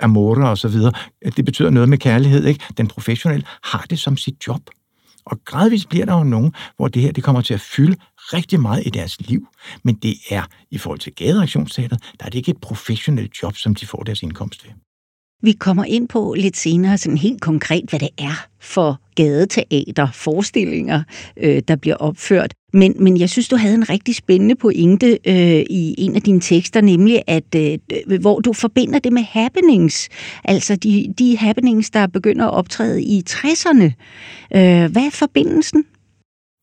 amore 0.00 0.50
og 0.50 0.58
så 0.58 0.68
videre. 0.68 0.92
Det 1.36 1.44
betyder 1.44 1.70
noget 1.70 1.88
med 1.88 1.98
kærlighed, 1.98 2.44
ikke? 2.46 2.64
Den 2.76 2.88
professionelle 2.88 3.46
har 3.62 3.86
det 3.90 3.98
som 3.98 4.16
sit 4.16 4.46
job. 4.46 4.60
Og 5.24 5.38
gradvist 5.44 5.88
bliver 5.88 6.06
der 6.06 6.18
jo 6.18 6.24
nogen, 6.24 6.52
hvor 6.76 6.88
det 6.88 7.02
her 7.02 7.12
det 7.12 7.24
kommer 7.24 7.42
til 7.42 7.54
at 7.54 7.60
fylde 7.60 7.96
rigtig 8.18 8.60
meget 8.60 8.86
i 8.86 8.90
deres 8.90 9.20
liv. 9.20 9.48
Men 9.82 9.94
det 9.94 10.14
er, 10.30 10.42
i 10.70 10.78
forhold 10.78 10.98
til 10.98 11.14
gadeaktionsteateret, 11.14 12.02
der 12.20 12.26
er 12.26 12.30
det 12.30 12.38
ikke 12.38 12.50
et 12.50 12.60
professionelt 12.60 13.42
job, 13.42 13.56
som 13.56 13.74
de 13.74 13.86
får 13.86 14.02
deres 14.02 14.22
indkomst 14.22 14.64
ved. 14.64 14.72
Vi 15.42 15.52
kommer 15.52 15.84
ind 15.84 16.08
på 16.08 16.34
lidt 16.38 16.56
senere 16.56 16.98
sådan 16.98 17.18
helt 17.18 17.40
konkret, 17.40 17.84
hvad 17.90 18.00
det 18.00 18.08
er 18.18 18.46
for 18.60 19.00
gadeteater, 19.14 20.08
forestillinger, 20.14 21.02
øh, 21.36 21.62
der 21.68 21.76
bliver 21.76 21.96
opført. 21.96 22.54
Men, 22.72 22.94
men 22.98 23.20
jeg 23.20 23.30
synes, 23.30 23.48
du 23.48 23.56
havde 23.56 23.74
en 23.74 23.90
rigtig 23.90 24.14
spændende 24.14 24.54
pointe 24.54 25.18
øh, 25.26 25.64
i 25.70 25.94
en 25.98 26.16
af 26.16 26.22
dine 26.22 26.40
tekster, 26.40 26.80
nemlig 26.80 27.22
at 27.26 27.54
øh, 27.56 27.78
hvor 28.20 28.40
du 28.40 28.52
forbinder 28.52 28.98
det 28.98 29.12
med 29.12 29.22
happenings, 29.22 30.08
altså 30.44 30.76
de, 30.76 31.14
de 31.18 31.36
happenings, 31.38 31.90
der 31.90 32.06
begynder 32.06 32.44
at 32.46 32.54
optræde 32.54 33.02
i 33.02 33.22
60'erne. 33.30 33.84
Øh, 34.56 34.92
hvad 34.92 35.02
er 35.02 35.10
forbindelsen? 35.12 35.84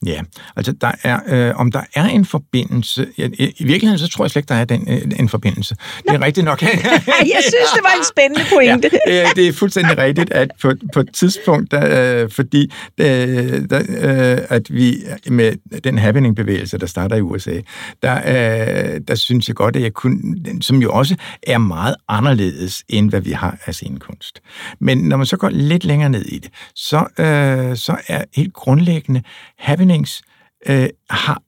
Ja, 0.06 0.22
altså 0.56 0.72
der 0.72 0.92
er, 1.04 1.20
øh, 1.28 1.56
om 1.56 1.72
der 1.72 1.82
er 1.96 2.06
en 2.06 2.26
forbindelse, 2.26 3.08
ja, 3.18 3.28
i 3.38 3.64
virkeligheden 3.64 4.00
så 4.00 4.08
tror 4.08 4.26
jeg 4.26 4.32
slet 4.32 4.40
ikke, 4.40 4.50
der 4.50 4.56
er 4.56 4.66
den, 4.66 4.88
øh, 4.90 5.20
en 5.20 5.30
forbindelse. 5.30 5.76
Nå. 6.06 6.14
Det 6.14 6.22
er 6.22 6.26
rigtigt 6.26 6.46
nok. 6.46 6.62
jeg 7.36 7.42
synes, 7.42 7.70
det 7.76 7.82
var 7.84 7.94
en 7.98 8.06
spændende 8.12 8.46
pointe. 8.54 8.90
ja, 9.08 9.28
det 9.36 9.48
er 9.48 9.54
fuldstændig 9.54 9.98
rigtigt, 9.98 10.32
at 10.32 10.52
på, 10.62 10.74
på 10.94 11.00
et 11.00 11.10
tidspunkt, 11.14 11.72
der, 11.72 12.24
øh, 12.24 12.30
fordi 12.32 12.72
øh, 12.98 13.70
der, 13.70 13.80
øh, 13.80 14.38
at 14.50 14.74
vi 14.74 14.98
med 15.30 15.82
den 15.84 15.98
happening-bevægelse, 15.98 16.78
der 16.78 16.86
starter 16.86 17.16
i 17.16 17.22
USA, 17.22 17.60
der, 18.04 18.16
øh, 18.16 19.02
der 19.08 19.16
synes 19.16 19.48
jeg 19.48 19.56
godt, 19.56 19.76
at 19.76 19.82
jeg 19.82 19.94
kunne, 19.94 20.22
som 20.62 20.82
jo 20.82 20.92
også 20.92 21.16
er 21.44 21.58
meget 21.58 21.96
anderledes, 22.08 22.84
end 22.90 23.10
hvad 23.10 23.22
vi 23.22 23.32
har 23.32 23.58
af 23.66 23.74
scenekunst. 23.74 24.42
Men 24.80 24.98
når 24.98 25.18
man 25.18 25.26
så 25.26 25.38
går 25.38 25.50
lidt 25.50 25.84
længere 25.84 26.10
ned 26.10 26.26
i 26.26 26.40
det, 26.40 26.50
så, 26.76 26.98
øh, 26.98 27.78
så 27.78 27.98
er 28.08 28.24
helt 28.36 28.54
grundlæggende 28.54 29.22
happenings 29.58 30.22
øh, 30.68 30.90
har, 31.10 31.42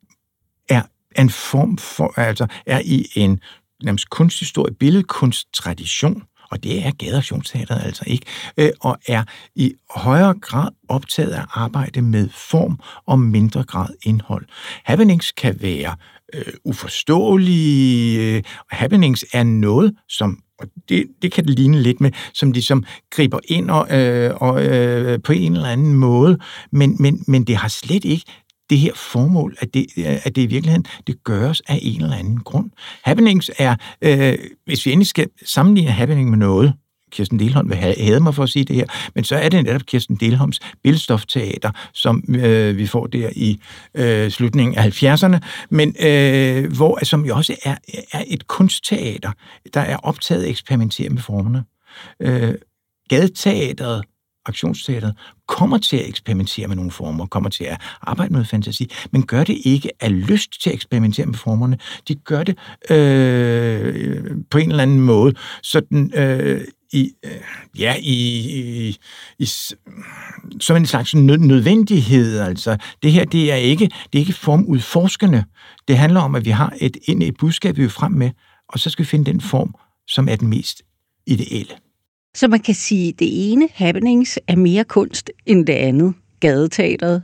er 0.70 0.82
en 1.18 1.30
form 1.30 1.78
for, 1.78 2.14
altså 2.20 2.48
er 2.66 2.82
i 2.86 3.06
en 3.16 3.40
nærmest 3.84 4.10
kunsthistorie, 4.10 4.74
billedkunsttradition, 4.74 6.24
og 6.52 6.64
det 6.64 6.86
er 6.86 6.92
gadeaktionsteateret 6.92 7.86
altså 7.86 8.04
ikke, 8.08 8.26
øh, 8.58 8.70
og 8.80 8.98
er 9.08 9.24
i 9.56 9.74
højere 9.90 10.34
grad 10.34 10.70
optaget 10.90 11.32
af 11.32 11.42
at 11.42 11.48
arbejde 11.52 12.02
med 12.02 12.30
form 12.30 12.80
og 13.06 13.20
mindre 13.20 13.64
grad 13.64 13.90
indhold. 14.04 14.46
Happenings 14.86 15.32
kan 15.32 15.62
være 15.62 15.96
øh, 16.34 16.54
uforståelige. 16.64 18.36
Øh, 18.36 18.44
happenings 18.70 19.26
er 19.34 19.44
noget, 19.44 19.96
som 20.10 20.40
og 20.60 20.68
det, 20.90 21.06
det 21.22 21.32
kan 21.32 21.46
det 21.46 21.60
ligne 21.60 21.82
lidt 21.82 22.02
med, 22.02 22.12
som 22.34 22.54
de 22.54 22.62
som 22.62 22.84
griber 23.12 23.40
ind 23.48 23.70
og, 23.70 23.98
øh, 23.98 24.36
og 24.36 24.66
øh, 24.66 25.20
på 25.24 25.34
en 25.34 25.54
eller 25.54 25.70
anden 25.70 25.94
måde, 25.94 26.38
men, 26.72 26.96
men, 27.00 27.24
men 27.28 27.44
det 27.44 27.56
har 27.56 27.68
slet 27.68 28.06
ikke 28.06 28.26
det 28.70 28.78
her 28.78 28.94
formål, 28.96 29.56
at 29.60 29.74
det, 29.74 29.86
øh, 29.98 30.06
at 30.06 30.36
det 30.36 30.42
i 30.42 30.46
virkeligheden 30.46 30.86
det 31.08 31.24
gøres 31.24 31.62
af 31.68 31.80
en 31.82 32.02
eller 32.02 32.16
anden 32.16 32.40
grund. 32.40 32.72
Happenings 33.04 33.52
er, 33.58 33.76
øh, 34.02 34.38
hvis 34.66 34.86
vi 34.86 34.92
endelig 34.92 35.08
skal 35.08 35.28
sammenligne 35.46 35.92
happening 35.92 36.30
med 36.30 36.38
noget, 36.38 36.74
Kirsten 37.12 37.40
Delholm 37.40 37.70
vil 37.70 37.78
have 37.78 38.20
mig 38.20 38.36
for 38.36 38.44
at 38.44 38.50
sige 38.50 38.66
det 38.66 38.76
her, 38.76 38.86
men 39.16 39.24
så 39.24 39.36
er 39.36 39.50
det 39.50 39.64
netop 39.64 39.82
Kirsten 39.86 40.16
Delholms 40.16 40.60
billedstofteater, 40.84 41.72
som 41.94 42.24
øh, 42.30 42.78
vi 42.78 42.88
får 42.88 43.08
der 43.08 43.30
i 43.36 43.60
øh, 43.96 44.32
slutningen 44.32 44.76
af 44.78 45.04
70'erne, 45.04 45.40
men 45.70 45.96
øh, 46.00 46.76
hvor, 46.76 47.06
som 47.06 47.26
jo 47.26 47.36
også 47.36 47.56
er, 47.64 47.76
er 48.12 48.24
et 48.28 48.48
kunstteater, 48.48 49.32
der 49.74 49.82
er 49.82 49.98
optaget 49.98 50.44
at 50.44 50.50
eksperimentere 50.50 51.10
med 51.10 51.22
formerne. 51.22 51.64
Øh, 52.20 52.54
gadeteateret 53.10 54.04
aktionsteateret 54.48 55.16
kommer 55.48 55.78
til 55.78 55.98
at 55.98 56.10
eksperimentere 56.10 56.68
med 56.68 56.76
nogle 56.76 56.92
former, 56.92 57.26
kommer 57.26 57.50
til 57.50 57.64
at 57.64 57.82
arbejde 58.02 58.34
med 58.34 58.46
fantasi, 58.46 58.92
men 59.12 59.26
gør 59.26 59.44
det 59.44 59.58
ikke 59.66 59.90
af 60.00 60.28
lyst 60.28 60.62
til 60.64 60.70
at 60.70 60.74
eksperimentere 60.74 61.26
med 61.26 61.36
formerne. 61.36 61.78
De 62.08 62.16
gør 62.16 62.44
det 62.44 62.58
øh, 62.90 64.26
på 64.52 64.58
en 64.58 64.70
eller 64.70 64.84
anden 64.84 65.00
måde, 65.00 65.34
sådan 65.64 66.12
øh, 66.16 66.62
i, 66.94 67.12
øh, 67.26 67.32
ja, 67.80 67.96
i, 68.00 68.16
i, 68.60 68.98
i, 69.40 69.46
som 70.60 70.78
en 70.78 70.86
slags 70.86 71.16
nødvendighed. 71.16 72.40
Altså, 72.40 72.78
det 73.04 73.12
her, 73.12 73.26
det 73.26 73.52
er 73.52 73.56
ikke, 73.56 73.86
det 73.86 74.20
er 74.20 74.20
ikke 74.20 74.34
formudforskende. 74.34 75.44
Det 75.88 75.98
handler 75.98 76.20
om, 76.22 76.36
at 76.36 76.46
vi 76.46 76.50
har 76.50 76.74
et, 76.82 76.98
et 77.08 77.38
budskab, 77.40 77.78
vi 77.78 77.84
er 77.84 77.90
frem 77.90 78.12
med, 78.12 78.32
og 78.70 78.80
så 78.80 78.90
skal 78.90 79.06
vi 79.06 79.10
finde 79.10 79.32
den 79.32 79.42
form, 79.42 79.76
som 80.08 80.30
er 80.30 80.36
den 80.36 80.48
mest 80.48 80.82
ideelle. 81.28 81.74
Så 82.38 82.48
man 82.48 82.60
kan 82.60 82.76
sige, 82.76 83.10
at 83.10 83.20
det 83.20 83.52
ene 83.52 83.68
happenings 83.74 84.40
er 84.48 84.56
mere 84.56 84.84
kunst 84.84 85.32
end 85.46 85.66
det 85.66 85.74
andet. 85.74 86.14
Gadeteateret, 86.40 87.22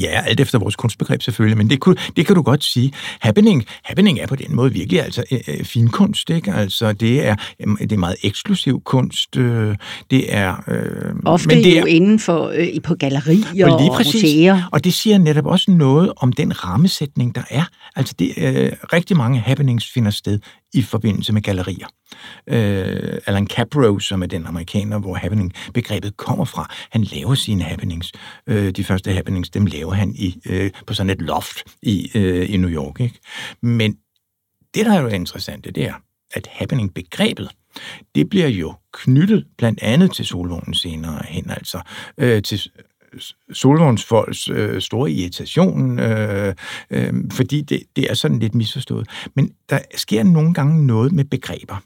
Ja, 0.00 0.22
alt 0.26 0.40
efter 0.40 0.58
vores 0.58 0.76
kunstbegreb 0.76 1.22
selvfølgelig, 1.22 1.58
men 1.58 1.70
det, 1.70 1.80
kunne, 1.80 1.96
det 2.16 2.26
kan 2.26 2.36
du 2.36 2.42
godt 2.42 2.64
sige. 2.64 2.92
Happening, 3.20 3.64
happening 3.84 4.18
er 4.18 4.26
på 4.26 4.36
den 4.36 4.56
måde 4.56 4.72
virkelig 4.72 5.02
altså 5.02 5.24
øh, 5.32 5.38
øh 5.48 5.64
finkunst, 5.64 6.30
ikke? 6.30 6.52
Altså 6.52 6.92
det 6.92 7.26
er, 7.26 7.36
øh, 7.60 7.78
det 7.78 7.92
er 7.92 7.96
meget 7.96 8.16
eksklusiv 8.22 8.82
kunst. 8.84 9.36
Øh, 9.36 9.76
det 10.10 10.34
er... 10.34 10.64
Øh, 10.68 11.14
Ofte 11.24 11.48
men 11.48 11.56
det 11.56 11.76
er, 11.76 11.80
jo 11.80 11.86
inden 11.86 12.18
for 12.18 12.52
øh, 12.54 12.82
på 12.82 12.94
gallerier 12.94 13.72
og, 13.72 13.80
lige 13.80 13.90
præcis, 13.94 14.14
og 14.14 14.28
museer. 14.28 14.68
Og 14.72 14.84
det 14.84 14.94
siger 14.94 15.18
netop 15.18 15.46
også 15.46 15.70
noget 15.70 16.12
om 16.16 16.32
den 16.32 16.64
rammesætning, 16.64 17.34
der 17.34 17.42
er. 17.50 17.64
Altså 17.96 18.14
det, 18.18 18.32
øh, 18.36 18.72
rigtig 18.92 19.16
mange 19.16 19.40
happenings 19.40 19.92
finder 19.94 20.10
sted 20.10 20.38
i 20.74 20.82
forbindelse 20.82 21.32
med 21.32 21.42
gallerier. 21.42 21.86
Øh, 22.46 23.18
Alan 23.26 23.46
Capro, 23.46 23.98
som 23.98 24.22
er 24.22 24.26
den 24.26 24.46
amerikaner, 24.46 24.98
hvor 24.98 25.14
happening-begrebet 25.14 26.16
kommer 26.16 26.44
fra, 26.44 26.74
han 26.90 27.02
laver 27.02 27.34
sine 27.34 27.62
happenings. 27.62 28.12
Øh, 28.46 28.70
de 28.70 28.84
første 28.84 29.12
happenings, 29.12 29.50
dem 29.50 29.66
laver 29.66 29.92
han 29.92 30.14
i, 30.14 30.36
øh, 30.46 30.70
på 30.86 30.94
sådan 30.94 31.10
et 31.10 31.22
loft 31.22 31.64
i, 31.82 32.10
øh, 32.14 32.54
i 32.54 32.56
New 32.56 32.70
York. 32.70 33.00
Ikke? 33.00 33.18
Men 33.62 33.96
det, 34.74 34.86
der 34.86 34.92
er 34.92 35.00
jo 35.00 35.08
interessant, 35.08 35.64
det 35.64 35.78
er, 35.78 35.94
at 36.34 36.48
happening-begrebet, 36.52 37.50
det 38.14 38.28
bliver 38.28 38.48
jo 38.48 38.74
knyttet 38.92 39.46
blandt 39.58 39.82
andet 39.82 40.12
til 40.12 40.26
solvognen 40.26 40.74
senere 40.74 41.22
hen, 41.28 41.50
altså 41.50 41.80
øh, 42.18 42.42
til 42.42 42.70
Solvognsfolks 43.52 44.48
øh, 44.48 44.82
store 44.82 45.10
irritation, 45.10 45.98
øh, 45.98 46.54
øh, 46.90 47.12
fordi 47.32 47.60
det, 47.60 47.82
det 47.96 48.10
er 48.10 48.14
sådan 48.14 48.38
lidt 48.38 48.54
misforstået. 48.54 49.08
Men 49.34 49.52
der 49.70 49.78
sker 49.96 50.22
nogle 50.22 50.54
gange 50.54 50.86
noget 50.86 51.12
med 51.12 51.24
begreber. 51.24 51.76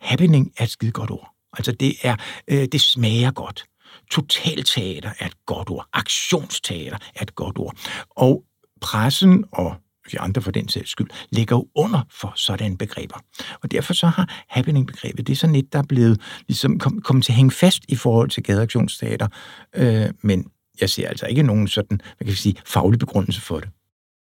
Happening 0.00 0.52
er 0.58 0.64
et 0.64 0.70
skide 0.70 0.92
godt 0.92 1.10
ord. 1.10 1.30
Altså 1.58 1.72
det 1.72 1.94
er, 2.02 2.16
øh, 2.48 2.68
det 2.72 2.80
smager 2.80 3.30
godt. 3.30 3.64
Totalteater 4.10 5.10
er 5.18 5.26
et 5.26 5.46
godt 5.46 5.70
ord. 5.70 5.88
Aktionsteater 5.92 6.98
er 7.16 7.22
et 7.22 7.34
godt 7.34 7.58
ord. 7.58 7.74
Og 8.10 8.44
pressen 8.80 9.44
og 9.52 9.76
de 10.12 10.20
andre 10.20 10.42
for 10.42 10.50
den 10.50 10.68
sags 10.68 10.90
skyld, 10.90 11.08
ligger 11.32 11.56
jo 11.56 11.66
under 11.74 12.00
for 12.10 12.32
sådanne 12.36 12.76
begreber. 12.76 13.20
Og 13.62 13.70
derfor 13.70 13.94
så 13.94 14.06
har 14.06 14.44
happening-begrebet, 14.48 15.26
det 15.26 15.32
er 15.32 15.36
sådan 15.36 15.56
et, 15.56 15.72
der 15.72 15.78
er 15.78 15.86
blevet 15.88 16.20
ligesom 16.48 16.78
kommet 16.78 17.04
kom 17.04 17.22
til 17.22 17.32
at 17.32 17.36
hænge 17.36 17.50
fast 17.50 17.82
i 17.88 17.96
forhold 17.96 18.30
til 18.30 18.42
gadeaktionsteater, 18.42 19.28
øh, 19.76 20.06
men 20.22 20.46
jeg 20.80 20.90
ser 20.90 21.08
altså 21.08 21.26
ikke 21.26 21.42
nogen 21.42 21.68
sådan, 21.68 22.00
hvad 22.18 22.26
kan 22.26 22.36
sige, 22.36 22.54
faglig 22.66 22.98
begrundelse 22.98 23.40
for 23.40 23.60
det. 23.60 23.68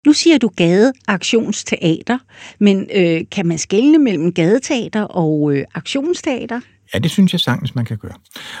Nu 0.05 0.13
siger 0.13 0.37
du 0.37 0.47
gadeaktionsteater, 0.47 2.17
men 2.59 2.87
øh, 2.95 3.21
kan 3.31 3.45
man 3.45 3.57
skelne 3.57 3.97
mellem 3.97 4.33
gadeteater 4.33 5.01
og 5.01 5.53
øh, 5.53 5.65
aktionsteater? 5.73 6.59
Ja, 6.93 6.99
det 6.99 7.11
synes 7.11 7.33
jeg 7.33 7.39
sagtens, 7.39 7.75
man 7.75 7.85
kan 7.85 7.97
gøre. 7.97 8.13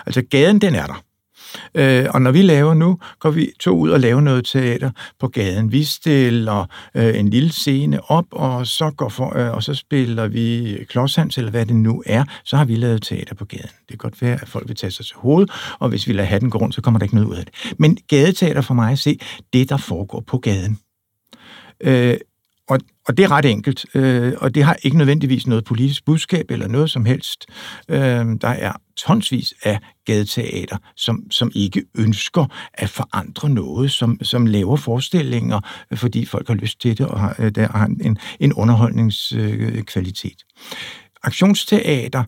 Altså, 0.05 0.21
gaden, 0.21 0.61
den 0.61 0.75
er 0.75 0.85
der. 0.85 1.03
Øh, 1.75 2.05
og 2.09 2.21
når 2.21 2.31
vi 2.31 2.41
laver 2.41 2.73
nu, 2.73 2.99
går 3.19 3.31
vi 3.31 3.51
to 3.59 3.77
ud 3.77 3.89
og 3.89 3.99
laver 3.99 4.21
noget 4.21 4.45
teater 4.45 4.91
på 5.19 5.27
gaden. 5.27 5.71
Vi 5.71 5.83
stiller 5.83 6.65
øh, 6.95 7.19
en 7.19 7.29
lille 7.29 7.51
scene 7.51 8.11
op, 8.11 8.25
og 8.31 8.67
så, 8.67 8.91
går 8.97 9.09
for, 9.09 9.37
øh, 9.37 9.53
og 9.53 9.63
så 9.63 9.73
spiller 9.73 10.27
vi 10.27 10.77
klodshands, 10.89 11.37
eller 11.37 11.51
hvad 11.51 11.65
det 11.65 11.75
nu 11.75 12.03
er. 12.05 12.23
Så 12.45 12.57
har 12.57 12.65
vi 12.65 12.75
lavet 12.75 13.01
teater 13.01 13.35
på 13.35 13.45
gaden. 13.45 13.63
Det 13.63 13.87
kan 13.89 13.97
godt 13.97 14.21
være, 14.21 14.41
at 14.41 14.47
folk 14.47 14.67
vil 14.67 14.75
tage 14.75 14.91
sig 14.91 15.05
til 15.05 15.15
hovedet, 15.15 15.51
og 15.79 15.89
hvis 15.89 16.07
vi 16.07 16.13
lader 16.13 16.29
hatten 16.29 16.49
gå 16.49 16.57
rundt, 16.57 16.75
så 16.75 16.81
kommer 16.81 16.99
der 16.99 17.03
ikke 17.03 17.15
noget 17.15 17.27
ud 17.27 17.35
af 17.35 17.45
det. 17.45 17.73
Men 17.77 17.97
gadeteater 18.07 18.61
for 18.61 18.73
mig 18.73 18.91
at 18.91 18.99
se, 18.99 19.19
det 19.53 19.69
der 19.69 19.77
foregår 19.77 20.23
på 20.27 20.37
gaden. 20.37 20.79
Øh, 21.81 22.17
og, 22.69 22.79
og 23.07 23.17
det 23.17 23.23
er 23.23 23.31
ret 23.31 23.45
enkelt, 23.45 23.85
øh, 23.93 24.33
og 24.37 24.55
det 24.55 24.63
har 24.63 24.77
ikke 24.83 24.97
nødvendigvis 24.97 25.47
noget 25.47 25.65
politisk 25.65 26.05
budskab 26.05 26.51
eller 26.51 26.67
noget 26.67 26.89
som 26.89 27.05
helst. 27.05 27.45
Øh, 27.89 28.25
der 28.41 28.47
er 28.47 28.73
tonsvis 28.97 29.53
af 29.63 29.79
gadeteater, 30.05 30.77
som, 30.95 31.31
som 31.31 31.51
ikke 31.55 31.83
ønsker 31.97 32.45
at 32.73 32.89
forandre 32.89 33.49
noget, 33.49 33.91
som, 33.91 34.19
som 34.21 34.45
laver 34.45 34.75
forestillinger, 34.75 35.59
fordi 35.95 36.25
folk 36.25 36.47
har 36.47 36.55
lyst 36.55 36.81
til 36.81 36.97
det 36.97 37.07
og 37.07 37.19
har, 37.19 37.35
øh, 37.39 37.51
der 37.55 37.67
har 37.67 37.85
en, 37.85 38.17
en 38.39 38.53
underholdningskvalitet. 38.53 40.43
Øh, 40.45 40.77
aktionsteater 41.23 42.23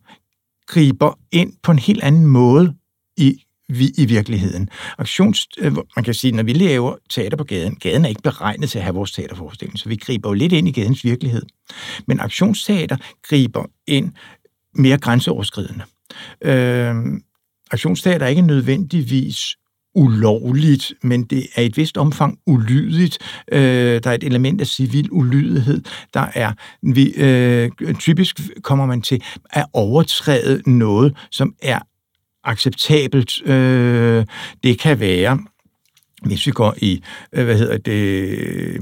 griber 0.68 1.20
ind 1.32 1.54
på 1.64 1.72
en 1.72 1.80
helt 1.80 2.04
anden 2.04 2.26
måde 2.26 2.74
i 3.18 3.44
vi 3.78 3.92
i 3.98 4.06
virkeligheden. 4.06 4.70
Aktions, 4.98 5.48
øh, 5.58 5.74
man 5.96 6.06
kan 6.06 6.14
sige, 6.14 6.32
når 6.32 6.44
vi 6.44 6.54
laver 6.54 6.96
teater 7.10 7.38
på 7.38 7.44
gaden, 7.44 7.76
gaden 7.76 8.06
er 8.06 8.10
ikke 8.10 8.22
beregnet 8.22 8.70
til 8.70 8.78
at 8.78 8.84
have 8.84 8.96
vores 8.96 9.12
teaterforestilling, 9.12 9.80
så 9.80 9.90
vi 9.90 9.96
griber 9.96 10.30
jo 10.30 10.34
lidt 10.34 10.54
ind 10.54 10.68
i 10.68 10.72
gadens 10.72 11.04
virkelighed. 11.04 11.42
Men 12.08 12.20
aktionsteater 12.20 12.98
griber 13.24 13.66
ind 13.88 14.12
mere 14.76 14.98
grænseoverskridende. 14.98 15.84
Øh, 16.42 16.96
aktionsteater 17.72 18.26
er 18.26 18.30
ikke 18.30 18.42
nødvendigvis 18.42 19.56
ulovligt, 19.96 20.94
men 21.04 21.24
det 21.24 21.48
er 21.56 21.62
i 21.62 21.66
et 21.66 21.78
vist 21.78 21.98
omfang 21.98 22.40
ulydigt. 22.48 23.18
Øh, 23.52 24.04
der 24.04 24.10
er 24.10 24.14
et 24.14 24.24
element 24.24 24.62
af 24.62 24.68
civil 24.68 25.08
ulydighed. 25.12 25.82
Der 26.14 26.28
er 26.36 26.54
vi, 26.82 27.14
øh, 27.18 27.72
typisk 28.00 28.40
kommer 28.62 28.86
man 28.86 29.02
til 29.02 29.24
at 29.50 29.66
overtræde 29.74 30.62
noget, 30.66 31.18
som 31.32 31.54
er 31.62 31.80
acceptabelt. 32.44 33.48
Øh, 33.48 34.26
det 34.64 34.80
kan 34.80 35.00
være, 35.00 35.40
hvis 36.26 36.48
vi 36.48 36.52
går 36.52 36.76
i, 36.78 37.04
øh, 37.34 37.46
hvad 37.46 37.58
hedder 37.58 37.78
det, 37.78 37.92
øh, 37.92 38.80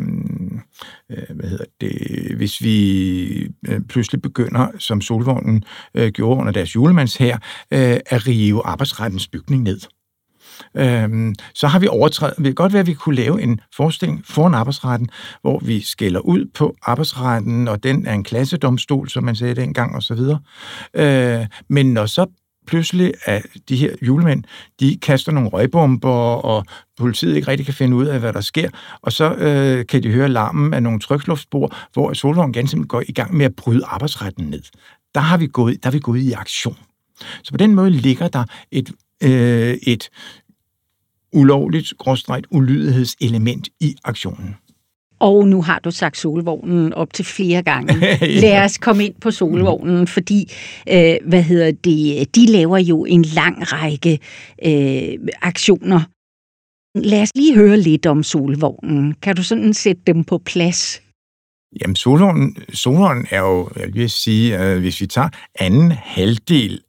øh, 1.11 1.35
hvad 1.35 1.49
hedder 1.49 1.65
det, 1.81 2.35
hvis 2.37 2.61
vi 2.61 3.47
øh, 3.67 3.81
pludselig 3.89 4.21
begynder, 4.21 4.67
som 4.77 5.01
Solvognen 5.01 5.63
øh, 5.93 6.11
gjorde 6.11 6.39
under 6.39 6.51
deres 6.51 6.75
julemands 6.75 7.15
her, 7.15 7.37
øh, 7.71 7.97
at 8.05 8.27
rive 8.27 8.61
arbejdsrettens 8.65 9.27
bygning 9.27 9.63
ned. 9.63 9.79
Øhm, 10.77 11.35
så 11.53 11.67
har 11.67 11.79
vi 11.79 11.87
overtrædet, 11.87 12.37
det 12.37 12.45
vil 12.45 12.55
godt 12.55 12.73
være, 12.73 12.79
at 12.79 12.87
vi 12.87 12.93
kunne 12.93 13.15
lave 13.15 13.41
en 13.41 13.59
forestilling 13.75 14.25
foran 14.25 14.53
arbejdsretten, 14.53 15.09
hvor 15.41 15.59
vi 15.59 15.81
skælder 15.81 16.19
ud 16.19 16.45
på 16.53 16.75
arbejdsretten, 16.81 17.67
og 17.67 17.83
den 17.83 18.07
er 18.07 18.13
en 18.13 18.23
klassedomstol, 18.23 19.09
som 19.09 19.23
man 19.23 19.35
sagde 19.35 19.55
dengang, 19.55 19.95
og 19.95 20.03
så 20.03 20.13
videre. 20.15 20.39
Øh, 20.93 21.45
men 21.69 21.93
når 21.93 22.05
så 22.05 22.25
pludselig, 22.69 23.13
at 23.25 23.45
de 23.69 23.75
her 23.75 23.95
julemænd, 24.01 24.43
de 24.79 24.97
kaster 25.01 25.31
nogle 25.31 25.49
røgbomber, 25.49 26.09
og 26.35 26.65
politiet 26.97 27.35
ikke 27.35 27.47
rigtig 27.47 27.65
kan 27.65 27.73
finde 27.73 27.97
ud 27.97 28.05
af, 28.05 28.19
hvad 28.19 28.33
der 28.33 28.41
sker, 28.41 28.69
og 29.01 29.11
så 29.11 29.33
øh, 29.33 29.85
kan 29.85 30.03
de 30.03 30.11
høre 30.11 30.29
larmen 30.29 30.73
af 30.73 30.83
nogle 30.83 30.99
trykluftspor, 30.99 31.75
hvor 31.93 32.13
Solvogn 32.13 32.53
ganske 32.53 32.71
simpelthen 32.71 32.87
går 32.87 33.03
i 33.07 33.11
gang 33.11 33.37
med 33.37 33.45
at 33.45 33.55
bryde 33.55 33.85
arbejdsretten 33.85 34.45
ned. 34.45 34.61
Der 35.15 35.21
har 35.21 35.37
vi 35.37 35.47
gået, 35.47 35.83
der 35.83 35.89
er 35.89 35.91
vi 35.91 35.99
gået 35.99 36.19
i 36.19 36.31
aktion. 36.31 36.77
Så 37.43 37.51
på 37.51 37.57
den 37.57 37.75
måde 37.75 37.89
ligger 37.89 38.27
der 38.27 38.43
et, 38.71 38.91
øh, 39.23 39.77
et 39.83 40.09
ulovligt, 41.33 41.93
gråstrejt, 41.97 42.45
ulydighedselement 42.51 43.69
i 43.79 43.95
aktionen. 44.03 44.55
Og 45.19 45.47
nu 45.47 45.61
har 45.61 45.79
du 45.79 45.91
sagt 45.91 46.17
solvognen 46.17 46.93
op 46.93 47.13
til 47.13 47.25
flere 47.25 47.63
gange. 47.63 47.93
ja. 48.05 48.17
Lad 48.21 48.63
os 48.63 48.77
komme 48.77 49.05
ind 49.05 49.13
på 49.21 49.31
solvognen, 49.31 50.07
fordi 50.07 50.53
øh, 50.89 51.15
hvad 51.25 51.43
hedder 51.43 51.71
det, 51.71 52.35
de 52.35 52.45
laver 52.45 52.77
jo 52.77 53.05
en 53.05 53.21
lang 53.21 53.73
række 53.73 54.19
øh, 54.65 55.17
aktioner. 55.41 56.01
Lad 56.95 57.21
os 57.21 57.29
lige 57.35 57.55
høre 57.55 57.77
lidt 57.77 58.05
om 58.05 58.23
solvognen. 58.23 59.13
Kan 59.13 59.35
du 59.35 59.43
sådan 59.43 59.73
sætte 59.73 60.01
dem 60.07 60.23
på 60.23 60.37
plads? 60.37 61.01
Jamen, 61.81 61.95
solvognen, 61.95 62.57
solvognen 62.73 63.25
er 63.29 63.39
jo, 63.39 63.69
jeg 63.75 63.93
vil 63.93 64.09
sige, 64.09 64.63
øh, 64.63 64.79
hvis 64.79 65.01
vi 65.01 65.07
tager 65.07 65.29
anden 65.59 65.91
halvdel 65.91 66.81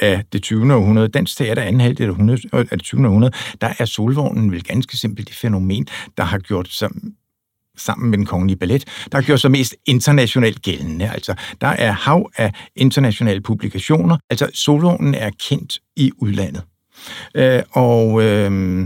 af 0.00 0.24
det 0.32 0.42
20. 0.42 0.74
århundrede, 0.74 1.08
dansk 1.08 1.36
teater 1.36 1.62
anden 1.62 1.80
halvdel 1.80 2.08
af 2.52 2.68
det 2.70 2.82
20. 2.82 3.06
århundrede, 3.06 3.32
der 3.60 3.72
er 3.78 3.84
solvognen 3.84 4.52
vel 4.52 4.62
ganske 4.62 4.96
simpelt 4.96 5.28
det 5.28 5.36
fænomen, 5.36 5.86
der 6.16 6.24
har 6.24 6.38
gjort 6.38 6.68
sig 6.68 6.90
sammen 7.76 8.10
med 8.10 8.18
den 8.18 8.26
kongelige 8.26 8.58
ballet, 8.58 8.84
der 9.12 9.20
gjorde 9.20 9.40
sig 9.40 9.50
mest 9.50 9.76
internationalt 9.86 10.62
gældende. 10.62 11.10
Altså, 11.10 11.34
der 11.60 11.66
er 11.66 11.92
hav 11.92 12.30
af 12.36 12.52
internationale 12.76 13.40
publikationer. 13.40 14.16
Altså, 14.30 14.48
soloen 14.54 15.14
er 15.14 15.30
kendt 15.48 15.78
i 15.96 16.12
udlandet. 16.18 16.62
Øh, 17.34 17.62
og, 17.70 18.22
øh, 18.22 18.80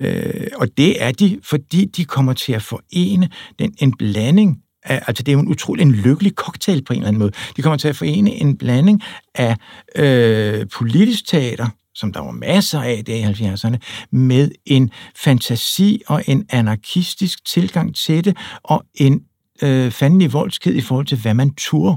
øh, 0.00 0.46
og 0.56 0.68
det 0.76 1.02
er 1.02 1.12
de, 1.12 1.38
fordi 1.42 1.84
de 1.84 2.04
kommer 2.04 2.32
til 2.32 2.52
at 2.52 2.62
forene 2.62 3.28
den, 3.58 3.74
en 3.78 3.96
blanding 3.96 4.58
af, 4.84 5.02
altså 5.06 5.22
det 5.22 5.32
er 5.32 5.36
jo 5.36 5.40
en 5.40 5.48
utrolig 5.48 5.82
en 5.82 5.92
lykkelig 5.92 6.32
cocktail 6.32 6.84
på 6.84 6.92
en 6.92 6.98
eller 6.98 7.08
anden 7.08 7.18
måde. 7.18 7.32
De 7.56 7.62
kommer 7.62 7.76
til 7.76 7.88
at 7.88 7.96
forene 7.96 8.30
en 8.30 8.56
blanding 8.56 9.02
af 9.34 9.56
øh, 9.96 10.66
politisk 10.68 11.26
teater, 11.26 11.68
som 11.94 12.12
der 12.12 12.20
var 12.20 12.30
masser 12.30 12.80
af 12.80 13.04
det 13.04 13.12
i 13.12 13.22
70'erne, 13.22 13.76
med 14.10 14.50
en 14.66 14.90
fantasi 15.16 16.02
og 16.06 16.22
en 16.26 16.46
anarkistisk 16.50 17.44
tilgang 17.44 17.96
til 17.96 18.24
det, 18.24 18.36
og 18.62 18.84
en 18.94 19.20
øh, 19.62 19.90
fandelig 19.90 20.32
voldsked 20.32 20.74
i 20.74 20.80
forhold 20.80 21.06
til, 21.06 21.18
hvad 21.18 21.34
man 21.34 21.54
turde 21.54 21.96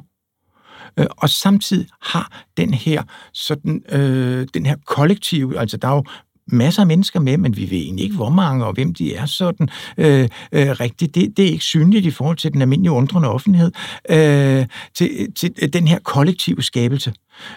øh, 0.99 1.05
og 1.09 1.29
samtidig 1.29 1.87
har 2.01 2.43
den 2.57 2.73
her 2.73 3.03
sådan 3.33 3.81
øh, 3.89 4.47
den 4.53 4.65
her 4.65 4.75
kollektive, 4.85 5.59
altså 5.59 5.77
der 5.77 5.87
er 5.87 5.95
jo 5.95 6.03
masser 6.47 6.81
af 6.81 6.87
mennesker 6.87 7.19
med, 7.19 7.37
men 7.37 7.57
vi 7.57 7.61
ved 7.61 7.77
egentlig 7.77 8.03
ikke, 8.03 8.15
hvor 8.15 8.29
mange 8.29 8.65
og 8.65 8.73
hvem 8.73 8.93
de 8.93 9.15
er 9.15 9.25
sådan 9.25 9.69
øh, 9.97 10.29
øh, 10.51 10.69
rigtigt. 10.69 11.15
Det, 11.15 11.37
det 11.37 11.45
er 11.45 11.49
ikke 11.49 11.63
synligt 11.63 12.05
i 12.05 12.11
forhold 12.11 12.37
til 12.37 12.53
den 12.53 12.61
almindelige 12.61 12.91
undrende 12.91 13.29
offentlighed, 13.29 13.71
øh, 14.09 14.65
til, 14.93 15.33
til 15.33 15.73
den 15.73 15.87
her 15.87 15.99
kollektive 15.99 16.63
skabelse. 16.63 17.13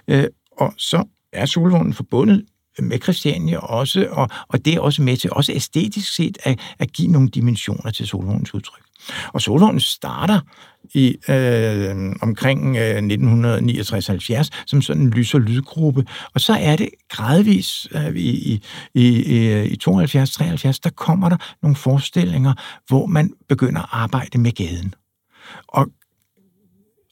Øh, 0.08 0.24
og 0.56 0.74
så 0.76 1.04
er 1.32 1.46
Solvognen 1.46 1.94
forbundet 1.94 2.44
med 2.78 2.98
Christiania 3.02 3.58
også, 3.58 4.06
og, 4.10 4.28
og 4.48 4.64
det 4.64 4.74
er 4.74 4.80
også 4.80 5.02
med 5.02 5.16
til, 5.16 5.32
også 5.32 5.52
æstetisk 5.52 6.14
set, 6.14 6.38
at, 6.42 6.60
at 6.78 6.92
give 6.92 7.08
nogle 7.08 7.28
dimensioner 7.28 7.90
til 7.90 8.06
Solvognens 8.06 8.54
udtryk. 8.54 8.82
Og 9.32 9.40
Solvognen 9.40 9.80
starter 9.80 10.40
i 10.94 11.16
øh, 11.28 12.12
omkring 12.22 12.76
øh, 12.76 12.98
1969-70 12.98 14.48
som 14.66 14.82
sådan 14.82 15.02
en 15.02 15.10
lys- 15.10 15.34
og 15.34 15.40
lydgruppe, 15.40 16.06
og 16.34 16.40
så 16.40 16.52
er 16.52 16.76
det 16.76 16.88
gradvis 17.08 17.88
øh, 17.92 18.16
i, 18.16 18.52
i, 18.54 18.62
i, 18.94 19.62
i 19.64 19.78
72-73, 19.88 20.78
der 20.84 20.90
kommer 20.96 21.28
der 21.28 21.36
nogle 21.62 21.76
forestillinger, 21.76 22.54
hvor 22.88 23.06
man 23.06 23.32
begynder 23.48 23.80
at 23.80 23.88
arbejde 23.92 24.38
med 24.38 24.52
gaden. 24.52 24.94
Og 25.68 25.86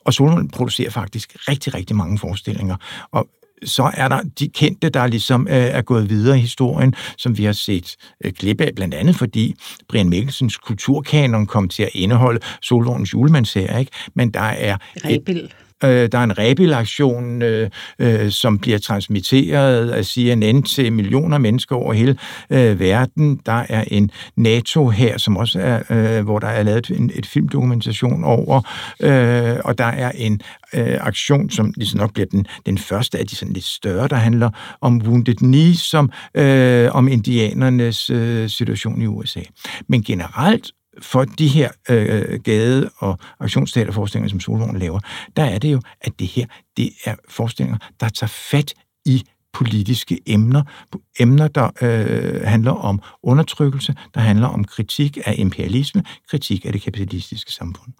og 0.06 0.14
Solund 0.14 0.50
producerer 0.50 0.90
faktisk 0.90 1.36
rigtig, 1.48 1.74
rigtig 1.74 1.96
mange 1.96 2.18
forestillinger. 2.18 2.76
Og 3.10 3.28
så 3.64 3.90
er 3.94 4.08
der 4.08 4.20
de 4.38 4.48
kendte, 4.48 4.88
der 4.88 5.06
ligesom 5.06 5.48
øh, 5.50 5.54
er 5.56 5.82
gået 5.82 6.10
videre 6.10 6.38
i 6.38 6.40
historien, 6.40 6.94
som 7.16 7.38
vi 7.38 7.44
har 7.44 7.52
set 7.52 7.96
øh, 8.24 8.32
klippe 8.32 8.64
af, 8.64 8.74
blandt 8.76 8.94
andet 8.94 9.16
fordi 9.16 9.54
Brian 9.88 10.08
Mikkelsens 10.08 10.56
kulturkanon 10.56 11.46
kom 11.46 11.68
til 11.68 11.82
at 11.82 11.90
indeholde 11.94 12.40
Solvogns 12.62 13.12
julemandsserie, 13.12 13.80
ikke? 13.80 13.92
Men 14.14 14.30
der 14.30 14.40
er... 14.40 14.76
Rebild. 15.04 15.48
Øh, 15.84 16.08
der 16.12 16.18
er 16.18 16.24
en 16.24 16.38
rebilaktion, 16.38 17.42
øh, 17.42 17.70
øh, 17.98 18.30
som 18.30 18.58
bliver 18.58 18.78
transmitteret 18.78 19.90
af 19.90 20.04
CNN 20.04 20.62
til 20.62 20.92
millioner 20.92 21.38
mennesker 21.38 21.76
over 21.76 21.92
hele 21.92 22.16
øh, 22.50 22.80
verden. 22.80 23.40
Der 23.46 23.64
er 23.68 23.84
en 23.86 24.10
NATO 24.36 24.88
her, 24.88 25.18
som 25.18 25.36
også 25.36 25.60
er, 25.60 25.82
øh, 25.90 26.24
hvor 26.24 26.38
der 26.38 26.48
er 26.48 26.62
lavet 26.62 26.90
en, 26.90 27.10
et 27.14 27.26
filmdokumentation 27.26 28.24
over, 28.24 28.62
øh, 29.00 29.56
og 29.64 29.78
der 29.78 29.84
er 29.84 30.12
en 30.14 30.40
øh, 30.74 30.98
aktion, 31.00 31.50
som 31.50 31.72
ligesom 31.76 32.00
nok 32.00 32.12
bliver 32.14 32.26
den, 32.26 32.46
den 32.66 32.78
første 32.78 33.18
af 33.18 33.26
de 33.26 33.36
sådan 33.36 33.54
lidt 33.54 33.64
større, 33.64 34.08
der 34.08 34.16
handler 34.16 34.50
om 34.80 35.02
Wounded 35.04 35.34
Knee, 35.34 35.74
som 35.74 36.10
øh, 36.34 36.88
om 36.92 37.08
indianernes 37.08 38.10
øh, 38.10 38.48
situation 38.50 39.02
i 39.02 39.06
USA. 39.06 39.40
Men 39.88 40.02
generelt 40.02 40.70
for 41.02 41.24
de 41.24 41.48
her 41.48 41.70
øh, 41.90 42.32
øh 42.32 42.40
gade- 42.40 42.90
og 42.98 43.18
aktionsteaterforestillinger, 43.40 44.28
som 44.28 44.40
Solvogn 44.40 44.78
laver, 44.78 45.00
der 45.36 45.44
er 45.44 45.58
det 45.58 45.72
jo, 45.72 45.80
at 46.00 46.12
det 46.18 46.26
her, 46.26 46.46
det 46.76 46.90
er 47.04 47.14
forestillinger, 47.28 47.78
der 48.00 48.08
tager 48.08 48.28
fat 48.50 48.74
i 49.04 49.24
politiske 49.52 50.20
emner. 50.26 50.62
Emner, 51.20 51.48
der 51.48 51.70
øh, 51.82 52.42
handler 52.42 52.72
om 52.72 53.00
undertrykkelse, 53.22 53.94
der 54.14 54.20
handler 54.20 54.46
om 54.46 54.64
kritik 54.64 55.18
af 55.24 55.34
imperialisme, 55.38 56.02
kritik 56.30 56.66
af 56.66 56.72
det 56.72 56.82
kapitalistiske 56.82 57.52
samfund. 57.52 57.92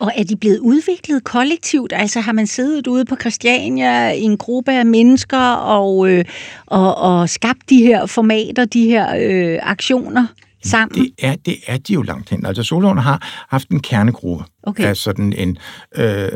Og 0.00 0.12
er 0.16 0.24
de 0.24 0.36
blevet 0.36 0.58
udviklet 0.58 1.24
kollektivt? 1.24 1.92
Altså 1.96 2.20
har 2.20 2.32
man 2.32 2.46
siddet 2.46 2.86
ude 2.86 3.04
på 3.04 3.16
Christiania 3.20 4.10
i 4.10 4.22
en 4.22 4.36
gruppe 4.36 4.72
af 4.72 4.86
mennesker 4.86 5.52
og, 5.52 6.10
øh, 6.10 6.24
og, 6.66 6.94
og 6.94 7.28
skabt 7.28 7.70
de 7.70 7.82
her 7.82 8.06
formater, 8.06 8.64
de 8.64 8.84
her 8.84 9.16
øh, 9.20 9.58
aktioner? 9.62 10.26
Sammen? 10.64 11.02
Det 11.02 11.10
er, 11.18 11.36
det 11.46 11.56
er 11.66 11.76
de 11.76 11.92
jo 11.92 12.02
langt 12.02 12.30
hen. 12.30 12.46
Altså 12.46 12.62
Solvogn 12.62 12.98
har 12.98 13.46
haft 13.48 13.68
en 13.68 13.80
kernegruppe 13.80 14.44
okay. 14.62 14.84
af 14.84 14.96
sådan 14.96 15.32
en 15.32 15.58
øh, 15.96 16.28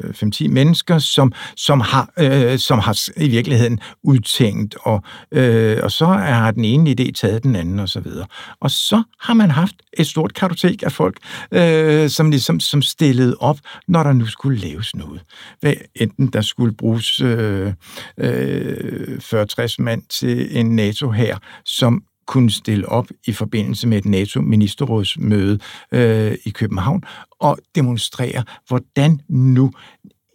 5-10 0.00 0.48
mennesker, 0.48 0.98
som, 0.98 1.32
som, 1.56 1.80
har, 1.80 2.12
øh, 2.18 2.58
som 2.58 2.78
har 2.78 3.00
i 3.16 3.28
virkeligheden 3.28 3.80
udtænkt, 4.02 4.76
og, 4.80 5.02
øh, 5.32 5.78
og 5.82 5.90
så 5.90 6.06
har 6.06 6.50
den 6.50 6.64
ene 6.64 6.90
idé 6.90 7.12
taget 7.12 7.42
den 7.42 7.56
anden 7.56 7.78
og 7.78 7.88
så 7.88 8.00
videre. 8.00 8.26
Og 8.60 8.70
så 8.70 9.02
har 9.20 9.34
man 9.34 9.50
haft 9.50 9.74
et 9.98 10.06
stort 10.06 10.34
kartotek 10.34 10.82
af 10.82 10.92
folk, 10.92 11.16
øh, 11.52 12.08
som 12.08 12.30
ligesom 12.30 12.60
som 12.60 12.82
stillede 12.82 13.36
op, 13.40 13.58
når 13.88 14.02
der 14.02 14.12
nu 14.12 14.26
skulle 14.26 14.58
laves 14.58 14.96
noget. 14.96 15.20
Hvad, 15.60 15.74
enten 15.94 16.26
der 16.26 16.40
skulle 16.40 16.74
bruges 16.74 17.20
øh, 17.20 17.72
øh, 18.18 19.18
40-60 19.22 19.74
mand 19.78 20.02
til 20.20 20.58
en 20.58 20.76
NATO 20.76 21.10
her, 21.10 21.38
som 21.64 22.02
kunne 22.26 22.50
stille 22.50 22.88
op 22.88 23.06
i 23.26 23.32
forbindelse 23.32 23.88
med 23.88 23.98
et 23.98 24.04
NATO-ministerrådsmøde 24.04 25.58
øh, 25.92 26.36
i 26.44 26.50
København 26.50 27.02
og 27.30 27.58
demonstrere, 27.74 28.44
hvordan 28.68 29.20
nu 29.28 29.72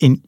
en 0.01 0.23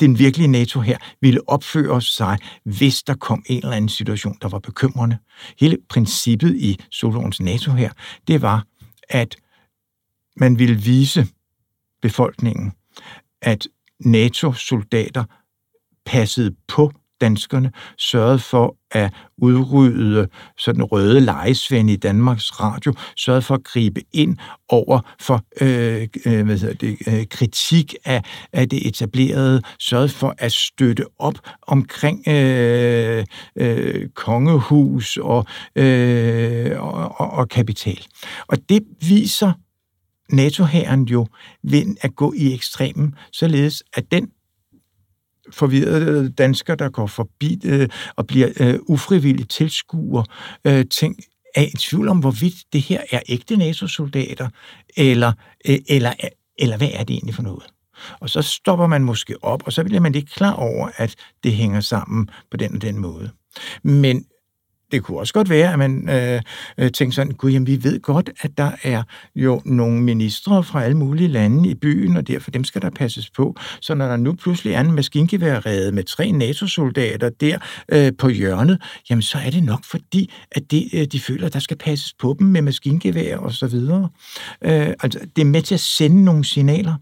den 0.00 0.18
virkelige 0.18 0.48
NATO 0.48 0.80
her 0.80 0.98
ville 1.20 1.48
opføre 1.48 2.02
sig, 2.02 2.38
hvis 2.64 3.02
der 3.02 3.14
kom 3.14 3.42
en 3.46 3.58
eller 3.58 3.76
anden 3.76 3.88
situation, 3.88 4.36
der 4.42 4.48
var 4.48 4.58
bekymrende. 4.58 5.18
Hele 5.60 5.78
princippet 5.88 6.56
i 6.56 6.80
Solons 6.90 7.40
NATO 7.40 7.72
her, 7.72 7.90
det 8.28 8.42
var, 8.42 8.66
at 9.08 9.36
man 10.36 10.58
ville 10.58 10.76
vise 10.76 11.26
befolkningen, 12.02 12.72
at 13.42 13.68
NATO-soldater 14.00 15.24
passede 16.06 16.54
på 16.68 16.92
danskerne 17.20 17.72
sørgede 17.98 18.38
for 18.38 18.76
at 18.90 19.12
udrydde 19.38 20.28
sådan 20.58 20.82
røde 20.82 21.20
lejesvende 21.20 21.92
i 21.92 21.96
Danmarks 21.96 22.60
Radio, 22.60 22.94
sørgede 23.16 23.42
for 23.42 23.54
at 23.54 23.64
gribe 23.64 24.00
ind 24.12 24.36
over 24.68 25.00
for 25.20 25.42
øh, 25.60 26.08
øh, 26.26 26.44
hvad 26.44 26.58
hedder 26.58 26.74
det, 26.74 26.98
øh, 27.08 27.26
kritik 27.30 27.94
af, 28.04 28.22
af 28.52 28.68
det 28.68 28.86
etablerede, 28.86 29.62
sørgede 29.78 30.08
for 30.08 30.34
at 30.38 30.52
støtte 30.52 31.04
op 31.18 31.38
omkring 31.66 32.28
øh, 32.28 33.24
øh, 33.56 34.08
kongehus 34.14 35.16
og, 35.16 35.46
øh, 35.76 36.82
og, 36.82 37.20
og, 37.20 37.30
og 37.30 37.48
kapital. 37.48 38.06
Og 38.48 38.58
det 38.68 38.82
viser 39.00 39.52
NATO-hæren 40.32 41.04
jo 41.04 41.26
ved 41.62 41.96
at 42.00 42.16
gå 42.16 42.32
i 42.36 42.54
ekstremen, 42.54 43.14
således 43.32 43.82
at 43.92 44.04
den 44.10 44.28
forvirrede 45.52 46.32
danskere, 46.32 46.76
der 46.76 46.88
går 46.88 47.06
forbi 47.06 47.60
øh, 47.64 47.88
og 48.16 48.26
bliver 48.26 48.48
øh, 48.60 48.78
ufrivilligt 48.86 49.50
tilskuer 49.50 50.24
øh, 50.64 50.84
ting, 50.90 51.16
er 51.54 51.62
i 51.62 51.76
tvivl 51.78 52.08
om, 52.08 52.18
hvorvidt 52.18 52.54
det 52.72 52.80
her 52.80 53.00
er 53.10 53.20
ægte 53.28 53.56
NATO-soldater, 53.56 54.48
eller, 54.96 55.32
øh, 55.68 55.78
eller, 55.88 56.12
eller 56.58 56.76
hvad 56.76 56.90
er 56.92 57.04
det 57.04 57.14
egentlig 57.14 57.34
for 57.34 57.42
noget? 57.42 57.64
Og 58.20 58.30
så 58.30 58.42
stopper 58.42 58.86
man 58.86 59.04
måske 59.04 59.34
op, 59.42 59.62
og 59.66 59.72
så 59.72 59.84
bliver 59.84 60.00
man 60.00 60.14
ikke 60.14 60.32
klar 60.34 60.52
over, 60.52 60.88
at 60.96 61.14
det 61.42 61.52
hænger 61.52 61.80
sammen 61.80 62.30
på 62.50 62.56
den 62.56 62.74
og 62.74 62.82
den 62.82 62.98
måde. 62.98 63.30
Men 63.82 64.24
det 64.92 65.02
kunne 65.02 65.18
også 65.18 65.34
godt 65.34 65.50
være, 65.50 65.72
at 65.72 65.78
man 65.78 66.08
øh, 66.10 66.42
øh, 66.78 66.90
tænkte 66.92 67.16
sådan, 67.16 67.32
gud, 67.32 67.50
jamen, 67.50 67.66
vi 67.66 67.84
ved 67.84 68.00
godt, 68.00 68.30
at 68.40 68.58
der 68.58 68.70
er 68.82 69.02
jo 69.34 69.62
nogle 69.64 70.02
ministre 70.02 70.64
fra 70.64 70.84
alle 70.84 70.96
mulige 70.96 71.28
lande 71.28 71.68
i 71.68 71.74
byen, 71.74 72.16
og 72.16 72.28
derfor 72.28 72.50
dem 72.50 72.64
skal 72.64 72.82
der 72.82 72.90
passes 72.90 73.30
på. 73.30 73.56
Så 73.80 73.94
når 73.94 74.08
der 74.08 74.16
nu 74.16 74.32
pludselig 74.32 74.72
er 74.72 74.80
en 74.80 74.92
maskingeværrede 74.92 75.92
med 75.92 76.04
tre 76.04 76.30
NATO-soldater 76.30 77.28
der 77.28 77.58
øh, 77.92 78.12
på 78.18 78.28
hjørnet, 78.28 78.82
jamen 79.10 79.22
så 79.22 79.38
er 79.38 79.50
det 79.50 79.62
nok 79.62 79.84
fordi, 79.84 80.32
at 80.52 80.70
det, 80.70 80.88
øh, 80.92 81.04
de 81.04 81.20
føler, 81.20 81.46
at 81.46 81.52
der 81.52 81.58
skal 81.58 81.76
passes 81.76 82.14
på 82.20 82.36
dem 82.38 82.46
med 82.46 82.62
maskingevær 82.62 83.36
og 83.36 83.52
så 83.52 83.66
videre. 83.66 84.08
Øh, 84.64 84.92
altså, 85.00 85.20
det 85.36 85.42
er 85.42 85.46
med 85.46 85.62
til 85.62 85.74
at 85.74 85.80
sende 85.80 86.24
nogle 86.24 86.44
signaler. 86.44 86.94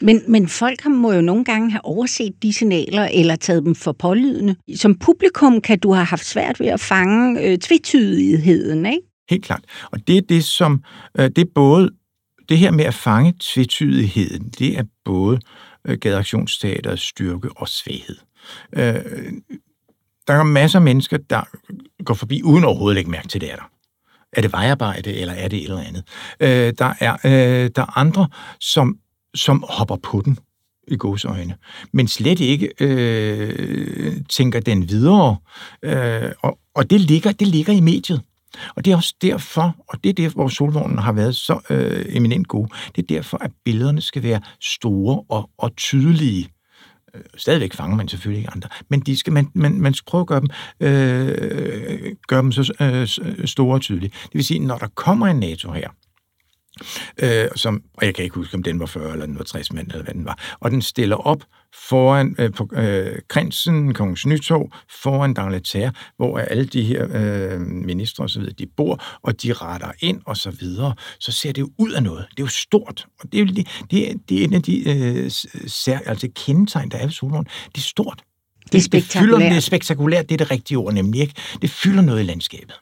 Men, 0.00 0.22
men 0.28 0.48
folk 0.48 0.86
må 0.86 1.12
jo 1.12 1.20
nogle 1.20 1.44
gange 1.44 1.70
have 1.70 1.84
overset 1.84 2.32
de 2.42 2.52
signaler 2.52 3.08
eller 3.12 3.36
taget 3.36 3.64
dem 3.64 3.74
for 3.74 3.92
pålydende. 3.92 4.56
Som 4.76 4.94
publikum 4.94 5.60
kan 5.60 5.78
du 5.78 5.92
have 5.92 6.04
haft 6.04 6.24
svært 6.24 6.60
ved 6.60 6.66
at 6.66 6.80
fange 6.80 7.40
øh, 7.42 7.58
tvetydigheden, 7.58 8.86
ikke? 8.86 9.02
Helt 9.30 9.44
klart. 9.44 9.64
Og 9.90 10.06
det 10.06 10.16
er 10.16 10.22
det, 10.28 10.44
som 10.44 10.82
øh, 11.18 11.30
det 11.36 11.38
er 11.38 11.50
både 11.54 11.90
det 12.48 12.58
her 12.58 12.70
med 12.70 12.84
at 12.84 12.94
fange 12.94 13.34
tvetydigheden, 13.40 14.48
det 14.58 14.78
er 14.78 14.84
både 15.04 15.40
øh, 15.84 15.98
gadeaktionsteaterets 15.98 17.02
styrke 17.02 17.48
og 17.56 17.68
svaghed. 17.68 18.16
Øh, 18.72 19.32
der 20.26 20.34
er 20.34 20.42
masser 20.42 20.78
af 20.78 20.82
mennesker, 20.82 21.16
der 21.16 21.42
går 22.04 22.14
forbi 22.14 22.42
uden 22.42 22.64
overhovedet 22.64 22.94
at 22.94 22.96
lægge 22.96 23.10
mærke 23.10 23.28
til 23.28 23.40
det 23.40 23.52
er 23.52 23.56
der. 23.56 23.70
Er 24.32 24.40
det 24.40 24.52
vejarbejde, 24.52 25.14
eller 25.14 25.34
er 25.34 25.48
det 25.48 25.58
et 25.58 25.64
eller 25.64 25.80
andet? 25.80 26.04
Øh, 26.40 26.72
der, 26.78 26.94
er, 27.00 27.16
øh, 27.24 27.70
der 27.76 27.82
er 27.82 27.98
andre, 27.98 28.28
som 28.60 28.98
som 29.34 29.64
hopper 29.68 29.96
på 29.96 30.22
den 30.24 30.38
i 30.88 30.96
øjne, 31.24 31.54
men 31.92 32.08
slet 32.08 32.40
ikke 32.40 32.70
øh, 32.80 34.16
tænker 34.30 34.60
den 34.60 34.88
videre. 34.88 35.36
Øh, 35.82 36.32
og 36.42 36.58
og 36.74 36.90
det, 36.90 37.00
ligger, 37.00 37.32
det 37.32 37.48
ligger 37.48 37.72
i 37.72 37.80
mediet. 37.80 38.20
Og 38.76 38.84
det 38.84 38.92
er 38.92 38.96
også 38.96 39.14
derfor, 39.22 39.76
og 39.88 40.04
det 40.04 40.10
er 40.10 40.14
der, 40.14 40.28
hvor 40.28 40.48
solvognen 40.48 40.98
har 40.98 41.12
været 41.12 41.36
så 41.36 41.60
øh, 41.70 42.04
eminent 42.08 42.48
god, 42.48 42.66
det 42.96 43.02
er 43.02 43.06
derfor, 43.06 43.38
at 43.38 43.50
billederne 43.64 44.00
skal 44.00 44.22
være 44.22 44.40
store 44.60 45.24
og, 45.28 45.50
og 45.58 45.76
tydelige. 45.76 46.48
Øh, 47.14 47.22
stadigvæk 47.36 47.74
fanger 47.74 47.96
man 47.96 48.08
selvfølgelig 48.08 48.38
ikke 48.38 48.50
andre, 48.50 48.68
men 48.88 49.00
de 49.00 49.16
skal, 49.16 49.32
man, 49.32 49.48
man, 49.54 49.80
man 49.80 49.94
skal 49.94 50.10
prøve 50.10 50.20
at 50.20 50.26
gøre 50.26 50.40
dem, 50.40 50.48
øh, 50.80 52.16
gøre 52.28 52.42
dem 52.42 52.52
så 52.52 52.72
øh, 52.80 53.46
store 53.46 53.74
og 53.74 53.80
tydelige. 53.80 54.12
Det 54.22 54.34
vil 54.34 54.44
sige, 54.44 54.60
når 54.60 54.78
der 54.78 54.88
kommer 54.94 55.26
en 55.26 55.40
NATO 55.40 55.72
her, 55.72 55.88
øh, 57.22 57.48
som, 57.56 57.82
og 57.94 58.06
jeg 58.06 58.14
kan 58.14 58.24
ikke 58.24 58.36
huske, 58.36 58.54
om 58.54 58.62
den 58.62 58.80
var 58.80 58.86
40 58.86 59.12
eller 59.12 59.26
den 59.26 59.38
var 59.38 59.44
60 59.44 59.72
mænd, 59.72 59.88
eller 59.88 60.04
hvad 60.04 60.14
den 60.14 60.24
var. 60.24 60.56
Og 60.60 60.70
den 60.70 60.82
stiller 60.82 61.16
op 61.16 61.44
foran 61.88 62.34
øh, 62.38 62.52
på 62.52 62.68
øh, 62.72 63.18
Krinsen, 63.28 63.94
Kongens 63.94 64.26
Nytorv, 64.26 64.70
foran 65.02 65.34
Dangleterre, 65.34 65.92
hvor 66.16 66.38
alle 66.38 66.64
de 66.64 66.82
her 66.82 67.06
øh, 67.12 67.60
ministre 67.60 68.24
og 68.24 68.30
så 68.30 68.38
videre, 68.38 68.54
de 68.58 68.66
bor, 68.76 69.04
og 69.22 69.42
de 69.42 69.52
retter 69.52 69.92
ind 70.00 70.20
og 70.26 70.36
så 70.36 70.50
videre, 70.50 70.94
så 71.20 71.32
ser 71.32 71.52
det 71.52 71.60
jo 71.60 71.70
ud 71.78 71.92
af 71.92 72.02
noget. 72.02 72.26
Det 72.30 72.38
er 72.38 72.44
jo 72.44 72.48
stort, 72.48 73.06
og 73.20 73.32
det 73.32 73.40
er, 73.40 73.44
det, 73.44 73.68
det 73.90 74.10
er, 74.10 74.14
det 74.28 74.40
er 74.40 74.44
en 74.44 74.54
af 74.54 74.62
de 74.62 74.90
øh, 74.90 75.30
sær, 75.66 75.98
altså 76.06 76.28
kendetegn, 76.34 76.88
der 76.88 76.98
er 76.98 77.02
ved 77.02 77.12
Solvogn. 77.12 77.44
Det 77.44 77.76
er 77.76 77.80
stort. 77.80 78.22
Det 78.72 78.78
er 78.78 78.82
spektakulært. 78.82 79.30
Det, 79.30 79.36
fylder, 79.36 79.48
det 79.48 79.56
er 79.56 79.60
spektakulært, 79.60 80.28
det 80.28 80.34
er 80.34 80.38
det 80.38 80.50
rigtige 80.50 80.78
ord 80.78 80.94
nemlig, 80.94 81.20
ikke? 81.20 81.34
Det 81.62 81.70
fylder 81.70 82.02
noget 82.02 82.20
i 82.20 82.24
landskabet. 82.24 82.74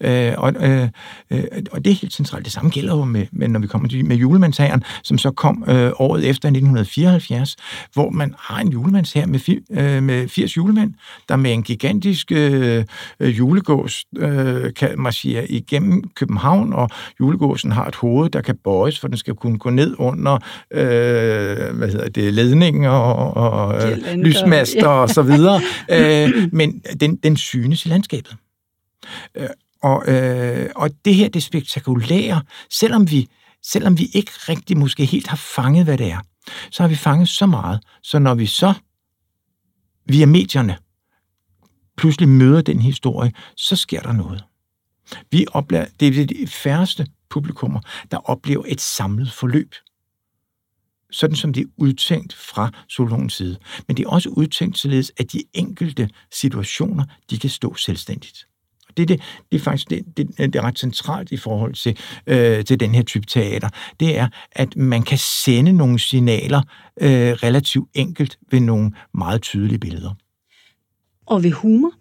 Øh, 0.00 0.32
og, 0.36 0.54
øh, 0.60 0.88
øh, 1.30 1.44
og 1.72 1.84
det 1.84 1.90
er 1.90 1.94
helt 1.94 2.12
centralt. 2.12 2.44
Det 2.44 2.52
samme 2.52 2.70
gælder 2.70 2.96
jo 2.96 3.04
med, 3.04 3.26
med 3.32 3.48
når 3.48 3.60
vi 3.60 3.66
kommer 3.66 3.88
til 3.88 4.04
med 4.04 4.16
julemandshæren, 4.16 4.82
som 5.02 5.18
så 5.18 5.30
kom 5.30 5.64
øh, 5.68 5.90
året 5.94 6.20
efter 6.28 6.48
1974, 6.48 7.56
hvor 7.92 8.10
man 8.10 8.34
har 8.38 8.60
en 8.60 8.68
julemandshær 8.68 9.26
med, 9.26 9.38
fi, 9.38 9.58
øh, 9.70 10.02
med 10.02 10.28
80 10.28 10.56
julemænd, 10.56 10.94
der 11.28 11.36
med 11.36 11.52
en 11.52 11.62
gigantisk 11.62 12.32
øh, 12.32 12.84
julegås 13.20 14.04
øh, 14.16 14.74
kan 14.74 14.94
marchere 14.98 15.50
igennem 15.50 16.10
København, 16.14 16.72
og 16.72 16.88
julegåsen 17.20 17.72
har 17.72 17.86
et 17.86 17.94
hoved, 17.94 18.30
der 18.30 18.40
kan 18.40 18.56
bøjes, 18.64 19.00
for 19.00 19.08
den 19.08 19.16
skal 19.16 19.34
kunne 19.34 19.58
gå 19.58 19.70
ned 19.70 19.94
under 19.98 20.34
øh, 20.70 21.76
hvad 21.76 21.88
hedder 21.88 22.08
det, 22.08 22.34
ledninger 22.34 22.90
og, 22.90 23.36
og 23.36 23.90
øh, 23.90 23.98
lysmaster 24.14 24.88
og 24.88 25.08
så 25.08 25.22
videre. 25.22 25.60
øh, 25.94 26.48
men 26.52 26.82
den, 27.00 27.16
den 27.16 27.36
synes 27.36 27.86
i 27.86 27.88
landskabet. 27.88 28.36
Øh, 29.34 29.48
og, 29.82 30.04
øh, 30.08 30.70
og 30.76 30.90
det 31.04 31.14
her, 31.14 31.28
det 31.28 31.42
spektakulære, 31.42 32.42
selvom 32.70 33.10
vi, 33.10 33.28
selvom 33.62 33.98
vi 33.98 34.08
ikke 34.14 34.32
rigtig 34.32 34.76
måske 34.76 35.04
helt 35.04 35.26
har 35.26 35.36
fanget, 35.36 35.84
hvad 35.84 35.98
det 35.98 36.10
er, 36.10 36.20
så 36.70 36.82
har 36.82 36.88
vi 36.88 36.94
fanget 36.96 37.28
så 37.28 37.46
meget, 37.46 37.80
så 38.02 38.18
når 38.18 38.34
vi 38.34 38.46
så 38.46 38.74
via 40.06 40.26
medierne 40.26 40.76
pludselig 41.96 42.28
møder 42.28 42.62
den 42.62 42.80
historie, 42.80 43.32
så 43.56 43.76
sker 43.76 44.02
der 44.02 44.12
noget. 44.12 44.44
Vi 45.30 45.46
oplever, 45.52 45.86
det 46.00 46.20
er 46.20 46.26
de 46.26 46.46
færreste 46.46 47.06
publikummer, 47.30 47.80
der 48.10 48.16
oplever 48.16 48.64
et 48.68 48.80
samlet 48.80 49.32
forløb. 49.32 49.74
Sådan 51.10 51.36
som 51.36 51.52
det 51.52 51.60
er 51.60 51.68
udtænkt 51.76 52.34
fra 52.34 52.70
Solons 52.88 53.34
side. 53.34 53.58
Men 53.86 53.96
det 53.96 54.04
er 54.04 54.08
også 54.08 54.28
udtænkt 54.28 54.78
således, 54.78 55.12
at 55.16 55.32
de 55.32 55.42
enkelte 55.52 56.10
situationer, 56.32 57.04
de 57.30 57.38
kan 57.38 57.50
stå 57.50 57.74
selvstændigt 57.74 58.46
det, 58.98 59.08
det, 59.08 59.20
det 59.52 59.60
er 59.60 59.62
faktisk 59.62 59.90
det, 59.90 60.04
det, 60.16 60.38
det 60.38 60.56
er 60.56 60.62
ret 60.62 60.78
centralt 60.78 61.32
i 61.32 61.36
forhold 61.36 61.74
til, 61.74 61.98
øh, 62.26 62.64
til 62.64 62.80
den 62.80 62.94
her 62.94 63.02
type 63.02 63.26
teater. 63.26 63.68
Det 64.00 64.18
er, 64.18 64.28
at 64.52 64.76
man 64.76 65.02
kan 65.02 65.18
sende 65.18 65.72
nogle 65.72 65.98
signaler 65.98 66.62
øh, 67.00 67.32
relativt 67.32 67.88
enkelt 67.94 68.38
ved 68.50 68.60
nogle 68.60 68.92
meget 69.14 69.42
tydelige 69.42 69.78
billeder. 69.78 70.14
Og 71.26 71.42
ved 71.42 71.52
humor? 71.52 71.92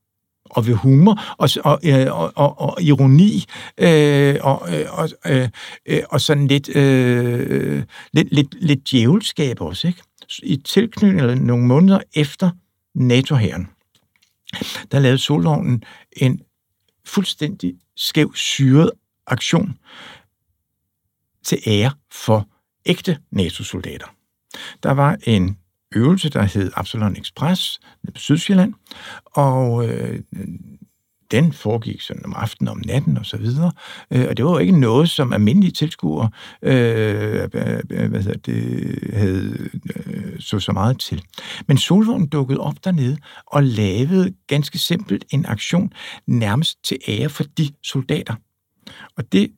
og 0.50 0.68
ved 0.68 0.74
humor 0.74 1.22
og, 1.38 1.50
og, 1.64 1.80
og, 2.12 2.32
og, 2.36 2.60
og 2.60 2.82
ironi 2.82 3.46
øh, 3.78 4.36
og, 4.42 4.62
og, 4.90 5.10
øh, 5.26 6.04
og 6.10 6.22
sådan 6.22 6.48
lidt, 6.48 6.76
øh, 6.76 7.84
lidt, 8.14 8.28
lidt, 8.32 8.56
lidt 8.62 8.92
djævelskab 8.92 9.62
også. 9.62 9.88
Ikke? 9.88 10.02
I 10.44 10.56
tilknytning 10.56 11.46
nogle 11.46 11.66
måneder 11.66 12.00
efter 12.14 12.50
NATO-hæren, 12.96 13.68
der 14.92 15.00
lavede 15.00 15.18
Solvognen 15.18 15.84
en 16.18 16.40
fuldstændig 17.08 17.76
skæv 17.96 18.36
syret 18.36 18.92
aktion 19.28 19.78
til 21.44 21.60
ære 21.68 21.92
for 22.12 22.50
ægte 22.86 23.20
NATO-soldater. 23.32 24.08
Der 24.84 24.92
var 24.92 25.18
en 25.24 25.58
øvelse, 25.96 26.30
der 26.30 26.42
hed 26.42 26.72
Absalon 26.76 27.16
Express 27.16 27.80
på 28.14 28.20
Sydsjælland, 28.20 28.74
og 29.26 29.90
øh, 29.90 30.20
den 31.32 31.54
foregik 31.54 32.02
sådan 32.02 32.26
om 32.26 32.34
aftenen, 32.36 32.68
om 32.68 32.82
natten 32.86 33.18
og 33.18 33.26
så 33.26 33.38
videre. 33.38 33.72
Øh, 34.12 34.26
og 34.30 34.38
det 34.38 34.46
var 34.46 34.52
jo 34.52 34.58
ikke 34.58 34.80
noget, 34.80 35.10
som 35.10 35.34
almindelige 35.34 35.72
tilskuere 35.72 36.30
øh, 36.62 37.44
øh 37.54 38.10
hvad 38.10 38.24
hedder 38.24 38.38
det, 38.46 39.14
havde 39.14 39.70
øh, 39.96 40.40
så 40.40 40.60
så 40.60 40.72
meget 40.72 41.00
til. 41.00 41.24
Men 41.68 41.78
Solvognen 41.78 42.28
dukkede 42.28 42.60
op 42.60 42.76
dernede 42.84 43.18
og 43.46 43.64
lavede 43.64 44.34
ganske 44.48 44.78
simpelt 44.78 45.26
en 45.30 45.46
aktion 45.46 45.92
nærmest 46.28 46.78
til 46.84 46.98
ære 47.08 47.30
for 47.30 47.44
de 47.44 47.70
soldater. 47.84 48.36
Og 49.18 49.32
det 49.32 49.52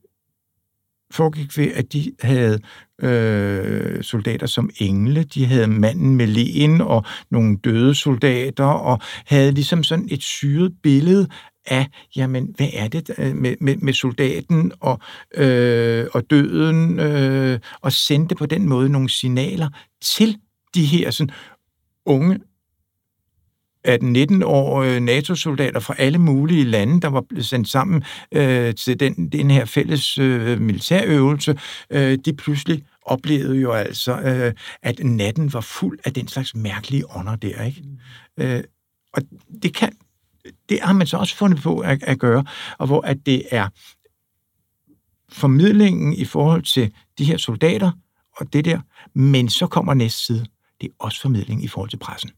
foregik 1.11 1.57
ved, 1.57 1.71
at 1.73 1.93
de 1.93 2.11
havde 2.21 2.59
øh, 3.01 4.03
soldater 4.03 4.47
som 4.47 4.69
engle, 4.79 5.23
de 5.23 5.45
havde 5.45 5.67
manden 5.67 6.15
med 6.15 6.27
lægen 6.27 6.81
og 6.81 7.05
nogle 7.31 7.57
døde 7.57 7.95
soldater, 7.95 8.65
og 8.65 8.99
havde 9.25 9.51
ligesom 9.51 9.83
sådan 9.83 10.07
et 10.11 10.23
syret 10.23 10.73
billede 10.83 11.27
af, 11.69 11.87
jamen, 12.15 12.53
hvad 12.57 12.69
er 12.73 12.87
det 12.87 13.09
øh, 13.17 13.35
med, 13.35 13.55
med, 13.61 13.77
med 13.77 13.93
soldaten 13.93 14.71
og, 14.79 14.99
øh, 15.35 16.07
og 16.13 16.29
døden, 16.29 16.99
øh, 16.99 17.59
og 17.81 17.91
sendte 17.91 18.35
på 18.35 18.45
den 18.45 18.69
måde 18.69 18.89
nogle 18.89 19.09
signaler 19.09 19.69
til 20.01 20.37
de 20.75 20.85
her 20.85 21.11
sådan, 21.11 21.33
unge 22.05 22.39
18-19-årige 23.87 24.99
NATO-soldater 24.99 25.79
fra 25.79 25.95
alle 25.97 26.17
mulige 26.17 26.63
lande, 26.63 27.01
der 27.01 27.07
var 27.07 27.21
blevet 27.21 27.45
sendt 27.45 27.67
sammen 27.67 28.03
øh, 28.31 28.75
til 28.75 28.99
den, 28.99 29.29
den 29.29 29.51
her 29.51 29.65
fælles 29.65 30.17
øh, 30.17 30.61
militærøvelse, 30.61 31.59
øh, 31.89 32.17
de 32.25 32.33
pludselig 32.33 32.83
oplevede 33.01 33.59
jo 33.59 33.71
altså, 33.71 34.19
øh, 34.19 34.53
at 34.81 34.99
natten 35.03 35.53
var 35.53 35.61
fuld 35.61 35.99
af 36.05 36.13
den 36.13 36.27
slags 36.27 36.55
mærkelige 36.55 37.15
ånder 37.15 37.35
der, 37.35 37.63
ikke? 37.63 37.83
Mm. 38.37 38.43
Øh, 38.43 38.63
og 39.13 39.21
det 39.63 39.75
kan, 39.75 39.93
det 40.69 40.79
har 40.81 40.93
man 40.93 41.07
så 41.07 41.17
også 41.17 41.35
fundet 41.35 41.61
på 41.61 41.79
at, 41.79 42.03
at 42.03 42.19
gøre, 42.19 42.45
og 42.77 42.87
hvor 42.87 43.01
at 43.01 43.17
det 43.25 43.43
er 43.51 43.67
formidlingen 45.29 46.13
i 46.13 46.25
forhold 46.25 46.63
til 46.63 46.93
de 47.17 47.25
her 47.25 47.37
soldater 47.37 47.91
og 48.37 48.53
det 48.53 48.65
der, 48.65 48.79
men 49.13 49.49
så 49.49 49.67
kommer 49.67 49.93
næste 49.93 50.25
side, 50.25 50.45
det 50.81 50.89
er 50.89 50.93
også 50.99 51.21
formidling 51.21 51.63
i 51.63 51.67
forhold 51.67 51.89
til 51.89 51.97
pressen. 51.97 52.31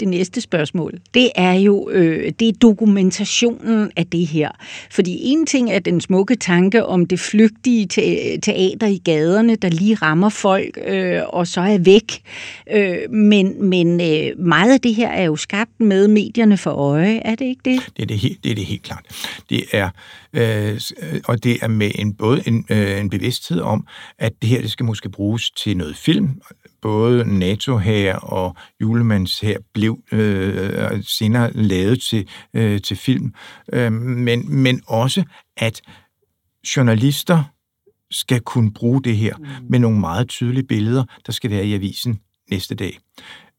Det 0.00 0.08
næste 0.08 0.40
spørgsmål, 0.40 0.98
det 1.14 1.30
er 1.34 1.52
jo 1.52 1.90
øh, 1.90 2.32
det 2.40 2.48
er 2.48 2.52
dokumentationen 2.52 3.90
af 3.96 4.06
det 4.06 4.26
her. 4.26 4.50
Fordi 4.90 5.18
en 5.22 5.46
ting 5.46 5.70
er 5.70 5.78
den 5.78 6.00
smukke 6.00 6.36
tanke 6.36 6.86
om 6.86 7.06
det 7.06 7.20
flygtige 7.20 7.86
te- 7.86 8.40
teater 8.40 8.86
i 8.86 9.00
gaderne, 9.04 9.56
der 9.56 9.68
lige 9.68 9.94
rammer 9.94 10.28
folk 10.28 10.78
øh, 10.86 11.20
og 11.28 11.46
så 11.46 11.60
er 11.60 11.78
væk. 11.78 12.22
Øh, 12.72 13.10
men 13.10 13.64
men 13.68 14.00
øh, 14.00 14.38
meget 14.38 14.72
af 14.72 14.80
det 14.80 14.94
her 14.94 15.08
er 15.08 15.24
jo 15.24 15.36
skabt 15.36 15.80
med 15.80 16.08
medierne 16.08 16.56
for 16.56 16.70
øje, 16.70 17.18
er 17.18 17.34
det 17.34 17.44
ikke 17.44 17.62
det? 17.64 17.80
Det 17.96 18.02
er 18.02 18.06
det, 18.06 18.18
helt, 18.18 18.44
det, 18.44 18.50
er 18.50 18.54
det 18.54 18.64
helt 18.64 18.82
klart. 18.82 19.04
Det 19.50 19.64
er, 19.72 19.90
øh, 20.32 20.80
øh 21.12 21.20
og 21.24 21.44
det 21.44 21.58
er 21.62 21.68
med 21.68 21.90
en, 21.94 22.14
både 22.14 22.42
en, 22.46 22.64
øh, 22.70 23.00
en 23.00 23.10
bevidsthed 23.10 23.60
om, 23.60 23.86
at 24.18 24.32
det 24.42 24.50
her 24.50 24.60
det 24.60 24.70
skal 24.70 24.86
måske 24.86 25.08
bruges 25.10 25.50
til 25.50 25.76
noget 25.76 25.96
film, 25.96 26.28
både 26.86 27.38
NATO 27.38 27.78
her 27.78 28.16
og 28.16 28.56
Julemands 28.80 29.40
her 29.40 29.58
blev 29.74 29.98
øh, 30.12 31.02
senere 31.02 31.52
lavet 31.52 32.02
til, 32.02 32.28
øh, 32.54 32.80
til 32.80 32.96
film, 32.96 33.34
øh, 33.72 33.92
men, 33.92 34.62
men 34.62 34.80
også 34.86 35.24
at 35.56 35.82
journalister 36.76 37.44
skal 38.10 38.40
kunne 38.40 38.72
bruge 38.72 39.02
det 39.02 39.16
her 39.16 39.36
mm. 39.36 39.44
med 39.70 39.78
nogle 39.78 40.00
meget 40.00 40.28
tydelige 40.28 40.66
billeder, 40.66 41.04
der 41.26 41.32
skal 41.32 41.50
være 41.50 41.66
i 41.66 41.74
avisen 41.74 42.20
næste 42.50 42.74
dag. 42.74 42.98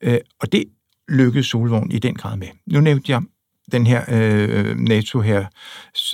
Øh, 0.04 0.18
og 0.40 0.52
det 0.52 0.63
lykkedes 1.10 1.46
Solvogn 1.46 1.92
i 1.92 2.00
den 2.00 2.16
grad 2.16 2.38
med. 2.38 2.48
Nu 2.66 2.80
nævnte 2.80 3.12
jeg 3.12 3.22
den 3.72 3.88
her 3.88 4.06
øh, 4.10 4.78
NATO 4.78 5.22
her 5.22 5.46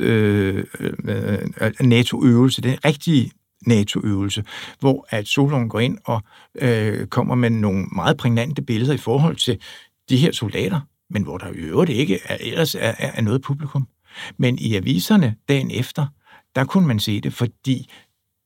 øh, 0.02 0.64
øh, 1.04 1.72
NATO-øvelse, 1.82 2.62
den 2.62 2.78
rigtige 2.86 3.32
NATO-øvelse, 3.68 4.44
hvor 4.80 5.06
at 5.10 5.28
Solvogn 5.28 5.70
går 5.70 5.80
ind 5.80 5.98
og 6.06 6.22
øh, 6.62 7.08
kommer 7.08 7.36
med 7.36 7.50
nogle 7.50 7.86
meget 7.96 8.18
prægnante 8.18 8.62
billeder 8.62 8.94
i 8.94 8.98
forhold 8.98 9.36
til 9.36 9.60
de 10.10 10.18
her 10.18 10.32
soldater, 10.32 10.82
men 11.10 11.24
hvor 11.24 11.38
der 11.38 11.48
i 11.48 11.56
øvrigt 11.56 11.92
ikke 11.92 12.20
er, 12.26 12.38
ellers 12.40 12.76
er, 12.76 12.94
er, 12.98 13.22
noget 13.22 13.42
publikum. 13.42 13.88
Men 14.38 14.60
i 14.60 14.76
aviserne 14.76 15.36
dagen 15.50 15.72
efter, 15.72 16.08
der 16.56 16.66
kunne 16.66 16.88
man 16.88 17.00
se 17.00 17.22
det, 17.22 17.34
fordi 17.34 17.92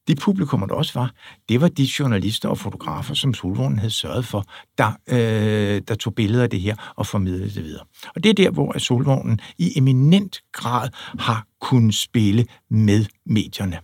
de 0.08 0.16
publikum, 0.16 0.66
der 0.68 0.76
også 0.76 1.00
var, 1.00 1.12
det 1.50 1.62
var 1.62 1.68
de 1.68 1.90
journalister 2.00 2.50
og 2.50 2.58
fotografer, 2.58 3.14
som 3.14 3.34
Solvognen 3.34 3.80
havde 3.80 3.92
sørget 3.92 4.26
for, 4.26 4.46
der, 4.78 4.92
øh, 5.08 5.82
der 5.88 5.96
tog 5.96 6.16
billeder 6.16 6.44
af 6.44 6.50
det 6.50 6.62
her 6.62 6.94
og 6.96 7.06
formidlede 7.06 7.50
det 7.50 7.64
videre. 7.64 7.86
Og 8.16 8.24
det 8.24 8.30
er 8.30 8.34
der, 8.34 8.52
hvor 8.52 8.80
Solvognen 8.80 9.40
i 9.58 9.78
eminent 9.78 10.42
grad 10.52 10.90
har 11.20 11.46
kunnet 11.62 11.96
spille 11.96 12.46
med 12.70 13.06
medierne. 13.26 13.80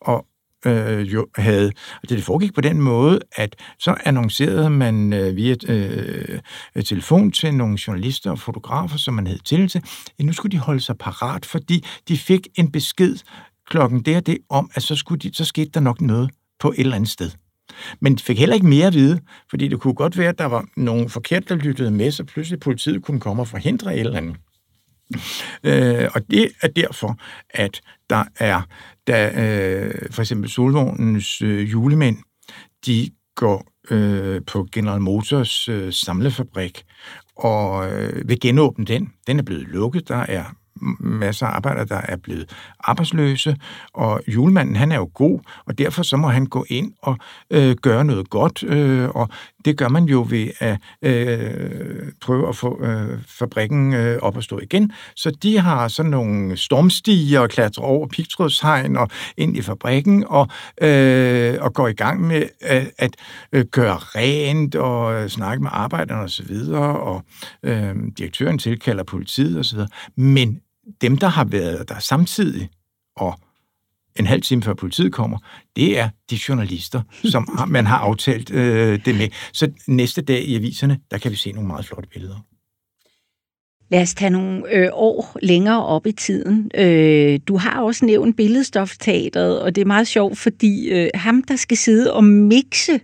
Og 0.00 0.26
øh, 0.66 1.12
jo 1.12 1.26
havde, 1.36 1.72
altså 2.02 2.16
det 2.16 2.24
foregik 2.24 2.54
på 2.54 2.60
den 2.60 2.80
måde, 2.80 3.20
at 3.36 3.56
så 3.78 3.96
annoncerede 4.04 4.70
man 4.70 5.12
øh, 5.12 5.36
via 5.36 5.54
øh, 5.68 6.38
telefon 6.84 7.32
til 7.32 7.54
nogle 7.54 7.78
journalister 7.86 8.30
og 8.30 8.38
fotografer, 8.38 8.96
som 8.98 9.14
man 9.14 9.26
havde 9.26 9.42
til 9.44 9.68
til, 9.68 9.82
at 10.18 10.24
nu 10.24 10.32
skulle 10.32 10.52
de 10.52 10.58
holde 10.58 10.80
sig 10.80 10.98
parat, 10.98 11.46
fordi 11.46 11.84
de 12.08 12.18
fik 12.18 12.48
en 12.54 12.72
besked 12.72 13.16
klokken 13.66 14.02
der 14.02 14.20
det 14.20 14.38
om, 14.48 14.70
at 14.74 14.82
så, 14.82 14.96
skulle 14.96 15.18
de, 15.18 15.34
så 15.34 15.44
skete 15.44 15.70
der 15.74 15.80
nok 15.80 16.00
noget 16.00 16.30
på 16.60 16.70
et 16.70 16.80
eller 16.80 16.96
andet 16.96 17.10
sted. 17.10 17.30
Men 18.00 18.14
de 18.14 18.22
fik 18.22 18.38
heller 18.38 18.54
ikke 18.54 18.66
mere 18.66 18.86
at 18.86 18.94
vide, 18.94 19.20
fordi 19.50 19.68
det 19.68 19.80
kunne 19.80 19.94
godt 19.94 20.18
være, 20.18 20.28
at 20.28 20.38
der 20.38 20.44
var 20.44 20.64
nogen 20.76 21.08
forkert, 21.08 21.48
der 21.48 21.54
lyttede 21.54 21.90
med, 21.90 22.10
så 22.10 22.24
pludselig 22.24 22.60
politiet 22.60 23.02
kunne 23.02 23.20
komme 23.20 23.42
og 23.42 23.48
forhindre 23.48 23.94
et 23.94 24.00
eller 24.00 24.16
andet. 24.16 24.36
Øh, 25.64 26.10
og 26.14 26.20
det 26.30 26.50
er 26.62 26.68
derfor, 26.68 27.18
at 27.50 27.80
der 28.10 28.24
er, 28.38 28.62
der, 29.06 29.30
øh, 29.36 29.94
for 30.10 30.22
eksempel 30.22 30.50
Solvognens 30.50 31.42
øh, 31.42 31.72
julemænd, 31.72 32.16
de 32.86 33.10
går 33.34 33.66
øh, 33.90 34.40
på 34.46 34.66
General 34.72 35.00
Motors 35.00 35.68
øh, 35.68 35.92
samlefabrik 35.92 36.84
og 37.36 37.92
øh, 37.92 38.28
vil 38.28 38.40
genåbne 38.40 38.84
den. 38.84 39.12
Den 39.26 39.38
er 39.38 39.42
blevet 39.42 39.68
lukket, 39.68 40.08
der 40.08 40.16
er 40.28 40.44
masser 41.00 41.46
af 41.46 41.56
arbejdere, 41.56 41.84
der 41.84 42.00
er 42.00 42.16
blevet 42.16 42.50
arbejdsløse, 42.80 43.56
og 43.94 44.22
julemanden 44.28 44.76
han 44.76 44.92
er 44.92 44.96
jo 44.96 45.10
god, 45.14 45.40
og 45.66 45.78
derfor 45.78 46.02
så 46.02 46.16
må 46.16 46.28
han 46.28 46.46
gå 46.46 46.64
ind 46.68 46.92
og 47.02 47.18
øh, 47.50 47.76
gøre 47.82 48.04
noget 48.04 48.30
godt, 48.30 48.62
øh, 48.62 49.08
og 49.08 49.28
det 49.64 49.78
gør 49.78 49.88
man 49.88 50.04
jo 50.04 50.26
ved 50.28 50.48
at 50.58 50.78
øh, 51.02 52.12
prøve 52.20 52.48
at 52.48 52.56
få 52.56 52.84
øh, 52.84 53.18
fabrikken 53.26 53.94
øh, 53.94 54.18
op 54.22 54.36
at 54.36 54.44
stå 54.44 54.58
igen. 54.58 54.92
Så 55.16 55.30
de 55.30 55.58
har 55.58 55.88
sådan 55.88 56.10
nogle 56.10 56.56
stormstiger 56.56 57.40
og 57.40 57.50
klatrer 57.50 57.84
over 57.84 58.06
pigtrådshegn 58.06 58.96
og 58.96 59.08
ind 59.36 59.56
i 59.56 59.62
fabrikken 59.62 60.24
og, 60.26 60.48
øh, 60.82 61.56
og 61.60 61.74
går 61.74 61.88
i 61.88 61.92
gang 61.92 62.20
med 62.26 62.42
øh, 62.70 62.86
at, 62.98 63.16
at 63.52 63.70
gøre 63.70 63.96
rent 63.96 64.74
og 64.74 65.14
øh, 65.14 65.28
snakke 65.28 65.62
med 65.62 65.70
arbejderne 65.72 66.22
osv., 66.22 66.56
og, 66.72 67.00
og 67.00 67.22
øh, 67.62 67.94
direktøren 68.18 68.58
tilkalder 68.58 69.04
politiet 69.04 69.58
osv., 69.58 69.78
men 70.16 70.60
dem, 71.00 71.16
der 71.16 71.28
har 71.28 71.44
været 71.44 71.88
der 71.88 71.98
samtidig, 71.98 72.68
og 73.16 73.38
en 74.18 74.26
halv 74.26 74.42
time 74.42 74.62
før 74.62 74.74
politiet 74.74 75.12
kommer, 75.12 75.38
det 75.76 75.98
er 75.98 76.08
de 76.30 76.38
journalister, 76.48 77.02
som 77.24 77.48
man 77.68 77.86
har 77.86 77.98
aftalt 77.98 78.50
øh, 78.50 79.04
det 79.04 79.14
med. 79.14 79.28
Så 79.52 79.70
næste 79.86 80.22
dag 80.22 80.42
i 80.44 80.54
aviserne, 80.54 80.98
der 81.10 81.18
kan 81.18 81.30
vi 81.30 81.36
se 81.36 81.52
nogle 81.52 81.66
meget 81.66 81.86
flotte 81.86 82.08
billeder. 82.08 82.44
Lad 83.90 84.02
os 84.02 84.14
tage 84.14 84.30
nogle 84.30 84.62
øh, 84.72 84.88
år 84.92 85.36
længere 85.42 85.84
op 85.86 86.06
i 86.06 86.12
tiden. 86.12 86.70
Øh, 86.74 87.40
du 87.48 87.56
har 87.56 87.82
også 87.82 88.04
nævnt 88.04 88.36
billedstofteateret, 88.36 89.60
og 89.62 89.74
det 89.74 89.80
er 89.80 89.86
meget 89.86 90.08
sjovt, 90.08 90.38
fordi 90.38 90.88
øh, 90.88 91.08
ham, 91.14 91.42
der 91.42 91.56
skal 91.56 91.76
sidde 91.76 92.12
og 92.12 92.24
mixe 92.24 93.00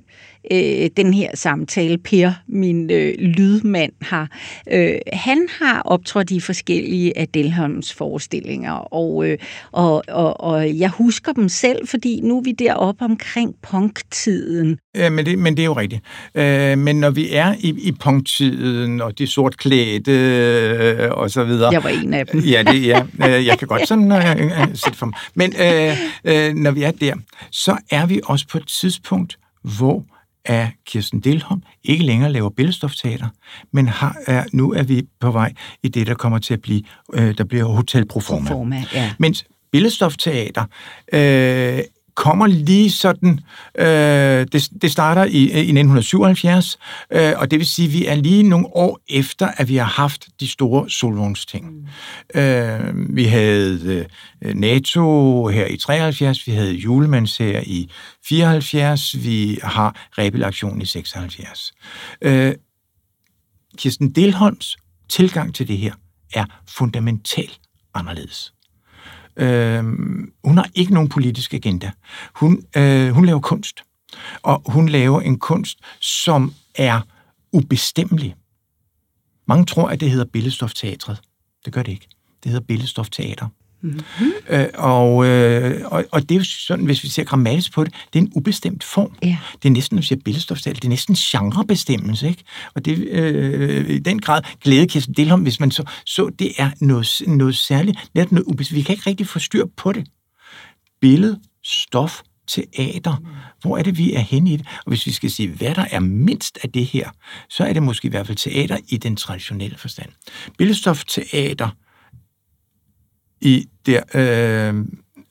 øh, 0.53 0.90
den 0.96 1.14
her 1.14 1.31
samtale, 1.35 1.98
Per, 1.98 2.33
min 2.48 2.90
øh, 2.90 3.14
lydmand, 3.18 3.92
har. 4.03 4.29
Øh, 4.72 4.94
han 5.12 5.48
har 5.61 5.81
optrådt 5.81 6.31
i 6.31 6.40
forskellige 6.40 7.18
af 7.18 7.29
Delholms 7.29 7.92
forestillinger, 7.92 8.72
og, 8.72 9.29
øh, 9.29 9.38
og, 9.72 10.05
og, 10.09 10.40
og 10.40 10.79
jeg 10.79 10.88
husker 10.88 11.33
dem 11.33 11.48
selv, 11.48 11.88
fordi 11.88 12.20
nu 12.20 12.38
er 12.38 12.42
vi 12.42 12.53
deroppe 12.53 13.05
omkring 13.05 13.55
punktiden. 13.62 14.79
Ja, 14.94 15.11
men 15.11 15.26
det, 15.26 15.38
men 15.38 15.57
det 15.57 15.62
er 15.62 15.66
jo 15.66 15.76
rigtigt. 15.76 16.03
Øh, 16.35 16.79
men 16.79 17.00
når 17.00 17.11
vi 17.11 17.35
er 17.35 17.55
i, 17.59 17.68
i 17.83 17.92
punkttiden, 17.92 19.00
og 19.00 19.18
de 19.18 19.26
sortklædte 19.26 20.12
øh, 20.12 21.11
og 21.11 21.31
så 21.31 21.44
videre... 21.44 21.72
Jeg 21.72 21.85
var 21.85 21.90
en 21.90 22.14
af 22.14 22.26
dem. 22.26 22.40
ja, 22.40 22.62
det, 22.62 22.87
ja 22.87 23.03
øh, 23.29 23.46
jeg 23.46 23.59
kan 23.59 23.68
godt 23.68 23.88
sådan 23.88 24.12
øh, 24.12 24.40
øh, 24.40 24.68
sætte 24.74 24.98
for 24.98 25.07
mig. 25.07 25.14
Men 25.35 25.53
øh, 25.61 25.96
øh, 26.24 26.55
når 26.55 26.70
vi 26.70 26.83
er 26.83 26.90
der, 26.90 27.14
så 27.50 27.76
er 27.90 28.07
vi 28.07 28.20
også 28.24 28.46
på 28.48 28.59
et 28.59 28.66
tidspunkt, 28.66 29.38
hvor 29.76 30.05
af 30.51 30.71
Kirsten 30.87 31.21
Delholm 31.21 31.63
ikke 31.85 32.05
længere 32.05 32.33
laver 32.33 32.51
billedstofteater, 32.51 33.29
men 33.73 33.89
har, 33.89 34.17
er, 34.27 34.45
nu 34.53 34.73
er 34.73 34.83
vi 34.83 35.03
på 35.21 35.31
vej 35.31 35.53
i 35.83 35.89
det, 35.89 36.07
der 36.07 36.15
kommer 36.15 36.39
til 36.39 36.55
at 36.55 36.61
blive, 36.61 36.83
øh, 37.13 37.39
der 37.39 37.45
bliver 37.45 37.65
Hotel 37.65 38.07
Proforma. 38.09 38.49
Proforma 38.49 38.85
ja. 38.95 39.13
Mens 39.19 39.45
billedstofteater 39.73 40.65
øh, 41.13 41.81
kommer 42.21 42.47
lige 42.47 42.91
sådan, 42.91 43.41
øh, 43.79 44.47
det, 44.53 44.69
det 44.83 44.93
starter 44.93 45.25
i, 45.25 45.39
i 45.39 45.73
1977, 45.73 46.79
øh, 47.11 47.33
og 47.37 47.51
det 47.51 47.59
vil 47.59 47.67
sige, 47.67 47.87
at 47.87 47.93
vi 47.93 48.07
er 48.07 48.15
lige 48.15 48.43
nogle 48.43 48.67
år 48.67 48.99
efter, 49.09 49.47
at 49.47 49.69
vi 49.69 49.77
har 49.77 49.85
haft 49.85 50.29
de 50.41 50.49
store 50.49 50.91
solvognsting. 50.91 51.67
Mm. 52.35 52.41
Øh, 52.41 53.17
vi 53.17 53.25
havde 53.25 54.07
øh, 54.43 54.55
NATO 54.55 55.47
her 55.49 55.67
i 55.67 55.77
73, 55.77 56.47
vi 56.47 56.53
havde 56.53 56.73
Julemands 56.73 57.39
her 57.39 57.61
i 57.67 57.91
74, 58.29 59.25
vi 59.25 59.59
har 59.63 59.97
rebelaktion 60.19 60.83
i 60.83 60.85
76. 60.85 61.73
Øh, 62.23 62.55
Kirsten 63.79 64.11
Delholms 64.11 64.77
tilgang 65.09 65.55
til 65.55 65.69
det 65.69 65.79
her 65.79 65.95
er 66.35 66.45
fundamentalt 66.69 67.61
anderledes. 67.95 68.53
Øh, 69.40 69.85
hun 70.44 70.57
har 70.57 70.68
ikke 70.74 70.94
nogen 70.94 71.09
politisk 71.09 71.55
agenda. 71.55 71.90
Hun, 72.35 72.62
øh, 72.76 73.11
hun 73.11 73.24
laver 73.24 73.40
kunst, 73.40 73.83
og 74.42 74.62
hun 74.66 74.88
laver 74.88 75.20
en 75.20 75.38
kunst, 75.38 75.79
som 76.00 76.55
er 76.74 77.00
ubestemmelig. 77.53 78.35
Mange 79.46 79.66
tror, 79.66 79.88
at 79.88 80.00
det 80.00 80.11
hedder 80.11 80.24
billedstofteatret. 80.24 81.20
Det 81.64 81.72
gør 81.72 81.83
det 81.83 81.92
ikke. 81.92 82.09
Det 82.42 82.50
hedder 82.50 82.66
billedstofteater. 82.66 83.48
Mm-hmm. 83.83 84.33
Øh, 84.49 84.66
og, 84.75 85.27
øh, 85.27 85.81
og, 85.85 86.05
og 86.12 86.23
det 86.23 86.31
er 86.31 86.38
jo 86.38 86.45
sådan, 86.45 86.85
hvis 86.85 87.05
vi 87.05 87.09
ser 87.09 87.25
grammatisk 87.25 87.73
på 87.73 87.85
det, 87.85 87.95
det 88.12 88.19
er 88.19 88.23
en 88.23 88.33
ubestemt 88.35 88.85
form. 88.85 89.16
Ja. 89.23 89.38
Det 89.62 89.69
er 89.69 89.73
næsten, 89.73 89.97
når 89.97 90.01
vi 90.01 90.07
siger 90.07 90.21
billedstofstal, 90.25 90.75
det 90.75 90.85
er 90.85 90.88
næsten 90.88 91.14
genrebestemmelse, 91.14 92.29
ikke? 92.29 92.45
Og 92.75 92.85
det 92.85 92.99
øh, 92.99 93.90
i 93.90 93.99
den 93.99 94.21
grad 94.21 94.43
glæde 94.62 94.87
Kirsten 94.87 95.14
Delholm, 95.14 95.43
hvis 95.43 95.61
man 95.61 95.71
så, 95.71 95.85
så 96.07 96.31
det 96.38 96.53
er 96.59 96.71
noget, 96.81 97.23
noget 97.27 97.57
særligt, 97.57 97.99
netop 98.14 98.33
noget 98.33 98.47
ubestemt. 98.47 98.77
Vi 98.77 98.83
kan 98.83 98.93
ikke 98.93 99.11
rigtig 99.11 99.27
få 99.27 99.38
styr 99.38 99.64
på 99.77 99.93
det. 99.93 100.07
Billede, 101.01 101.40
stof, 101.64 102.21
teater. 102.49 103.16
Hvor 103.61 103.79
er 103.79 103.83
det, 103.83 103.99
vi 103.99 104.12
er 104.12 104.21
henne 104.21 104.53
i 104.53 104.57
det? 104.57 104.66
Og 104.79 104.88
hvis 104.88 105.07
vi 105.07 105.12
skal 105.12 105.31
sige, 105.31 105.49
hvad 105.49 105.75
der 105.75 105.85
er 105.90 106.01
mindst 106.01 106.59
af 106.62 106.71
det 106.71 106.87
her, 106.87 107.11
så 107.51 107.64
er 107.64 107.73
det 107.73 107.83
måske 107.83 108.07
i 108.07 108.11
hvert 108.11 108.27
fald 108.27 108.38
teater 108.38 108.77
i 108.88 108.97
den 108.97 109.16
traditionelle 109.16 109.79
forstand. 109.79 110.09
Billedstofteater, 110.59 111.69
i 113.40 113.68
der 113.87 114.03
øh, 114.14 114.85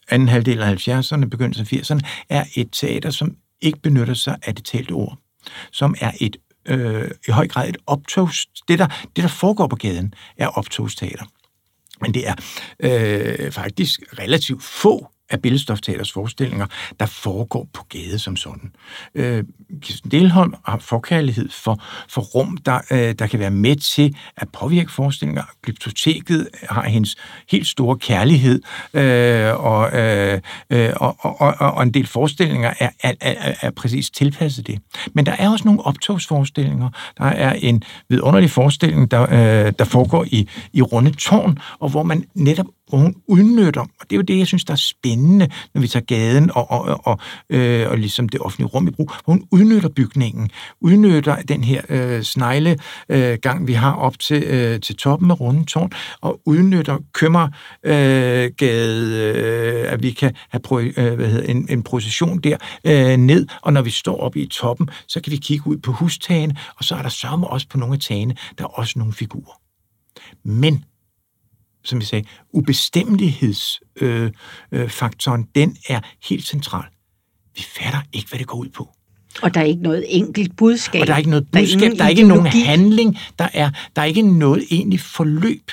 anden 0.10 0.28
halvdel 0.28 0.62
af 0.62 0.88
70'erne, 0.88 1.26
begyndelsen 1.26 1.68
af 1.72 1.82
80'erne, 1.82 2.26
er 2.30 2.46
et 2.56 2.70
teater, 2.72 3.10
som 3.10 3.36
ikke 3.62 3.80
benytter 3.80 4.14
sig 4.14 4.38
af 4.44 4.56
det 4.56 4.66
talte 4.66 4.92
ord, 4.92 5.18
som 5.72 5.96
er 6.00 6.12
et 6.22 6.38
øh, 6.66 7.12
i 7.28 7.32
høj 7.32 7.48
grad 7.48 7.70
et 7.70 7.78
optogs... 7.88 8.46
Det 8.68 8.80
der, 8.80 8.88
det, 9.16 9.24
der 9.24 9.28
foregår 9.28 9.68
på 9.68 9.76
gaden, 9.76 10.14
er 10.38 10.48
optogsteater. 10.48 11.26
Men 12.02 12.14
det 12.14 12.28
er 12.28 12.36
øh, 12.80 13.52
faktisk 13.52 14.02
relativt 14.20 14.64
få 14.64 15.08
af 15.30 15.42
Billedstofteaters 15.42 16.12
forestillinger, 16.12 16.66
der 17.00 17.06
foregår 17.06 17.68
på 17.74 17.84
gade 17.90 18.20
som 18.20 18.36
sådan. 18.36 18.72
Øh, 19.16 19.44
Kirsten 19.82 20.12
Delholm 20.12 20.54
har 20.66 20.78
forkærlighed 20.78 21.50
for, 21.50 21.84
for 22.10 22.22
rum, 22.22 22.58
der, 22.58 22.80
øh, 22.92 23.16
der 23.20 23.28
kan 23.28 23.40
være 23.40 23.52
med 23.52 23.76
til 23.76 24.16
at 24.38 24.50
påvirke 24.50 24.92
forestillinger. 24.92 25.44
Glyptoteket 25.64 26.48
har 26.70 26.84
hendes 26.84 27.16
helt 27.50 27.68
store 27.68 27.98
kærlighed, 27.98 28.62
øh, 28.94 29.66
og, 29.66 30.00
øh, 30.00 30.42
øh 30.70 30.94
og, 30.96 31.16
og, 31.20 31.56
og, 31.60 31.72
og 31.74 31.84
en 31.84 31.94
del 31.94 32.08
forestillinger 32.08 32.74
er, 32.80 32.90
er, 33.04 33.14
er, 33.22 33.54
er 33.62 33.72
præcis 33.72 34.10
tilpasset 34.10 34.68
det. 34.68 34.80
Men 35.14 35.26
der 35.26 35.36
er 35.40 35.50
også 35.50 35.66
nogle 35.66 35.86
optogsforestillinger. 35.86 36.90
Der 37.18 37.26
er 37.26 37.54
en 37.54 37.84
vidunderlig 38.10 38.50
forestilling, 38.50 39.12
der, 39.12 39.22
øh, 39.22 39.74
der 39.80 39.86
foregår 39.86 40.26
i, 40.28 40.50
i 40.74 40.82
Runde 40.82 41.12
Tårn, 41.12 41.58
og 41.80 41.90
hvor 41.90 42.04
man 42.04 42.26
netop 42.36 42.66
hvor 42.90 42.98
hun 42.98 43.16
udnytter, 43.28 43.82
og 43.82 44.10
det 44.10 44.12
er 44.12 44.16
jo 44.16 44.22
det, 44.22 44.38
jeg 44.38 44.48
synes, 44.48 44.66
der 44.66 44.74
er 44.74 44.78
spændende, 44.78 45.48
når 45.74 45.82
vi 45.82 45.88
tager 45.88 46.06
gaden 46.06 46.52
og, 46.56 46.72
og, 46.72 47.00
og, 47.04 47.20
øh, 47.50 47.90
og 47.90 47.98
ligesom 47.98 48.30
det 48.30 48.42
offentlige 48.42 48.68
rum 48.68 48.88
i 48.88 48.92
brug, 48.92 49.12
hvor 49.26 49.34
hun 49.34 49.48
udnytter 49.52 49.90
bygningen, 49.90 50.50
udnytter 50.82 51.36
den 51.36 51.64
her 51.64 51.82
øh, 51.90 52.22
snegle 52.22 52.78
øh, 53.10 53.38
gang, 53.42 53.68
vi 53.68 53.74
har 53.74 53.94
op 53.94 54.20
til, 54.20 54.44
øh, 54.44 54.80
til 54.80 54.96
toppen 54.96 55.32
af 55.32 55.40
Rundetårn, 55.40 55.92
og 56.22 56.42
udnytter 56.46 56.98
Kømmergade, 57.14 58.54
øh, 58.56 59.84
øh, 59.86 59.92
at 59.94 60.04
vi 60.04 60.12
kan 60.12 60.36
have 60.50 60.60
pro, 60.60 60.80
øh, 60.80 60.94
hvad 60.94 61.30
hedder, 61.30 61.52
en, 61.52 61.68
en 61.70 61.84
procession 61.84 62.40
der 62.40 62.58
øh, 62.84 63.18
ned, 63.18 63.48
og 63.62 63.74
når 63.74 63.82
vi 63.82 63.90
står 63.90 64.18
oppe 64.20 64.40
i 64.40 64.48
toppen, 64.48 64.90
så 65.08 65.22
kan 65.22 65.32
vi 65.32 65.38
kigge 65.38 65.68
ud 65.68 65.78
på 65.78 65.92
hustagene, 65.92 66.56
og 66.78 66.84
så 66.84 66.96
er 66.96 67.02
der 67.02 67.10
sørme 67.10 67.48
også 67.48 67.68
på 67.70 67.78
nogle 67.78 67.94
af 67.94 68.00
tagene, 68.00 68.36
der 68.58 68.64
er 68.64 68.68
også 68.68 69.00
nogle 69.00 69.14
figurer. 69.14 69.62
Men 70.44 70.84
som 71.90 72.00
vi 72.00 72.06
sagde, 72.06 72.26
ubestemmelighedsfaktoren, 72.54 75.42
øh, 75.42 75.46
øh, 75.46 75.46
den 75.56 75.78
er 75.90 76.00
helt 76.30 76.48
central. 76.48 76.86
Vi 77.56 77.62
fatter 77.78 78.02
ikke, 78.14 78.30
hvad 78.30 78.40
det 78.40 78.48
går 78.48 78.58
ud 78.58 78.70
på. 78.70 78.90
Og 79.42 79.54
der 79.54 79.62
er 79.62 79.66
ikke 79.66 79.82
noget 79.82 80.06
enkelt 80.08 80.58
budskab. 80.58 81.02
Og 81.02 81.08
der 81.08 81.14
er 81.14 81.18
ikke 81.18 81.30
noget 81.30 81.48
budskab, 81.52 81.82
der 81.82 81.88
er, 81.88 81.96
der 81.96 82.04
er 82.04 82.10
ikke 82.10 82.24
nogen 82.24 82.46
handling, 82.46 83.18
der 83.40 83.48
er, 83.54 83.72
der 83.96 84.02
er 84.02 84.06
ikke 84.06 84.22
noget 84.22 84.64
egentlig 84.72 85.00
forløb. 85.00 85.72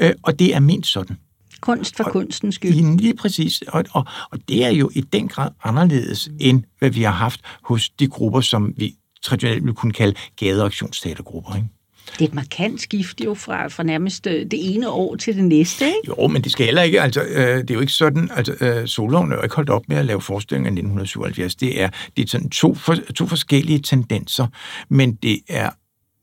Øh, 0.00 0.12
og 0.22 0.38
det 0.38 0.54
er 0.54 0.60
ment 0.60 0.86
sådan. 0.86 1.16
Kunst 1.60 1.96
for 1.96 2.04
og, 2.04 2.12
kunstens 2.12 2.54
skyld. 2.54 2.98
Lige 2.98 3.14
præcis. 3.14 3.62
Og, 3.68 3.84
og, 3.90 4.04
og 4.30 4.38
det 4.48 4.64
er 4.64 4.70
jo 4.70 4.90
i 4.94 5.00
den 5.00 5.28
grad 5.28 5.50
anderledes, 5.64 6.30
end 6.40 6.62
hvad 6.78 6.90
vi 6.90 7.02
har 7.02 7.10
haft 7.10 7.40
hos 7.62 7.90
de 7.90 8.06
grupper, 8.06 8.40
som 8.40 8.74
vi 8.76 8.94
traditionelt 9.22 9.64
vil 9.64 9.74
kunne 9.74 9.92
kalde 9.92 10.14
gadeaktionsteatergrupper. 10.36 11.54
Ikke? 11.54 11.68
Det 12.12 12.20
er 12.20 12.28
et 12.28 12.34
markant 12.34 12.80
skift 12.80 13.20
jo 13.24 13.34
fra, 13.34 13.68
fra 13.68 13.82
nærmest 13.82 14.26
øh, 14.26 14.32
det 14.32 14.74
ene 14.74 14.90
år 14.90 15.16
til 15.16 15.36
det 15.36 15.44
næste, 15.44 15.86
ikke? 15.86 15.98
Jo, 16.08 16.26
men 16.26 16.42
det 16.42 16.52
skal 16.52 16.66
heller 16.66 16.82
ikke, 16.82 17.00
altså, 17.00 17.22
øh, 17.22 17.58
det 17.58 17.70
er 17.70 17.74
jo 17.74 17.80
ikke 17.80 17.92
sådan, 17.92 18.30
altså, 18.34 18.54
øh, 18.60 18.88
Solvogn 18.88 19.32
er 19.32 19.36
jo 19.36 19.42
ikke 19.42 19.54
holdt 19.54 19.70
op 19.70 19.82
med 19.88 19.96
at 19.96 20.04
lave 20.04 20.20
forestillinger 20.20 20.68
i 20.68 20.72
1977. 20.72 21.56
Det 21.56 21.82
er, 21.82 21.88
det 22.16 22.24
er 22.24 22.28
sådan 22.28 22.50
to, 22.50 22.74
for, 22.74 22.94
to 22.94 23.26
forskellige 23.26 23.78
tendenser, 23.78 24.46
men 24.88 25.14
det 25.14 25.40
er 25.48 25.70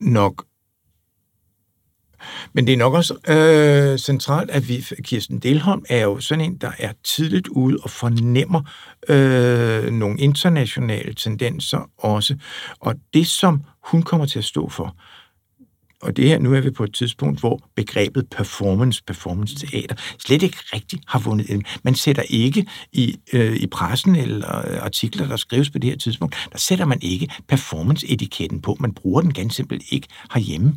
nok 0.00 0.44
men 2.52 2.66
det 2.66 2.72
er 2.72 2.76
nok 2.76 2.94
også 2.94 3.14
øh, 3.28 3.98
centralt, 3.98 4.50
at 4.50 4.68
vi, 4.68 4.84
Kirsten 5.02 5.38
Delholm 5.38 5.84
er 5.88 6.02
jo 6.02 6.20
sådan 6.20 6.44
en, 6.44 6.56
der 6.56 6.70
er 6.78 6.92
tidligt 7.04 7.48
ude 7.48 7.78
og 7.82 7.90
fornemmer 7.90 8.62
øh, 9.08 9.90
nogle 9.90 10.18
internationale 10.18 11.14
tendenser 11.14 11.90
også. 11.98 12.36
Og 12.80 12.94
det, 13.14 13.26
som 13.26 13.62
hun 13.84 14.02
kommer 14.02 14.26
til 14.26 14.38
at 14.38 14.44
stå 14.44 14.68
for, 14.68 14.96
og 16.04 16.16
det 16.16 16.28
her, 16.28 16.38
nu 16.38 16.54
er 16.54 16.60
vi 16.60 16.70
på 16.70 16.84
et 16.84 16.94
tidspunkt, 16.94 17.40
hvor 17.40 17.68
begrebet 17.76 18.28
performance, 18.30 19.02
performance 19.06 19.54
teater, 19.54 19.94
slet 20.18 20.42
ikke 20.42 20.56
rigtigt 20.74 21.02
har 21.06 21.18
vundet 21.18 21.50
ind. 21.50 21.62
Man 21.82 21.94
sætter 21.94 22.22
ikke 22.22 22.66
i, 22.92 23.16
øh, 23.32 23.56
i 23.56 23.66
pressen 23.66 24.16
eller 24.16 24.58
øh, 24.58 24.82
artikler, 24.82 25.28
der 25.28 25.36
skrives 25.36 25.70
på 25.70 25.78
det 25.78 25.90
her 25.90 25.96
tidspunkt, 25.96 26.48
der 26.52 26.58
sætter 26.58 26.84
man 26.84 26.98
ikke 27.02 27.28
performance-etiketten 27.48 28.60
på. 28.60 28.76
Man 28.80 28.94
bruger 28.94 29.20
den 29.20 29.32
ganske 29.32 29.54
simpelt 29.54 29.82
ikke 29.90 30.08
herhjemme. 30.34 30.74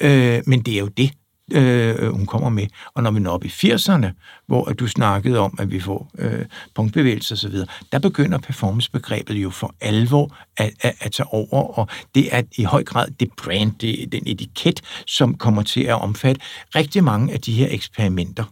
Øh, 0.00 0.42
men 0.46 0.60
det 0.60 0.74
er 0.74 0.78
jo 0.78 0.88
det, 0.88 1.12
øh, 1.52 2.12
hun 2.12 2.26
kommer 2.26 2.48
med. 2.48 2.66
Og 2.94 3.02
når 3.02 3.10
vi 3.10 3.20
når 3.20 3.30
op 3.30 3.44
i 3.44 3.48
80'erne, 3.48 4.06
hvor 4.46 4.64
du 4.64 4.86
snakkede 4.86 5.38
om, 5.38 5.58
at 5.58 5.70
vi 5.70 5.80
får 5.80 6.10
øh, 6.18 6.44
punktbevægelser 6.74 7.34
osv., 7.34 7.56
der 7.92 7.98
begynder 7.98 8.38
performancebegrebet 8.38 9.34
jo 9.34 9.50
for 9.50 9.74
alvor 9.80 10.36
at, 10.56 10.70
at, 10.80 10.94
at 11.00 11.12
tage 11.12 11.26
over, 11.32 11.78
og 11.78 11.88
det 12.14 12.28
er 12.36 12.42
i 12.58 12.64
høj 12.64 12.84
grad 12.84 13.08
det 13.20 13.28
brand, 13.36 13.72
det, 13.80 14.12
den 14.12 14.22
etiket, 14.26 14.80
som 15.06 15.34
kommer 15.34 15.62
til 15.62 15.82
at 15.82 16.00
omfatte 16.00 16.40
rigtig 16.74 17.04
mange 17.04 17.32
af 17.32 17.40
de 17.40 17.52
her 17.52 17.68
eksperimenter. 17.70 18.44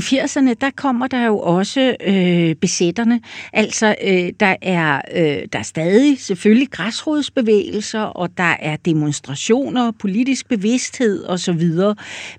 I 0.00 0.02
80'erne, 0.02 0.54
der 0.60 0.70
kommer 0.76 1.06
der 1.06 1.26
jo 1.26 1.38
også 1.38 1.96
øh, 2.06 2.54
besætterne. 2.54 3.20
Altså, 3.52 3.94
øh, 4.04 4.32
der, 4.40 4.56
er, 4.62 5.00
øh, 5.14 5.48
der 5.52 5.58
er 5.58 5.62
stadig 5.62 6.20
selvfølgelig 6.20 6.70
græsrodsbevægelser, 6.70 8.00
og 8.00 8.28
der 8.36 8.56
er 8.60 8.76
demonstrationer, 8.76 9.90
politisk 9.90 10.48
bevidsthed 10.48 11.26
osv. 11.28 11.70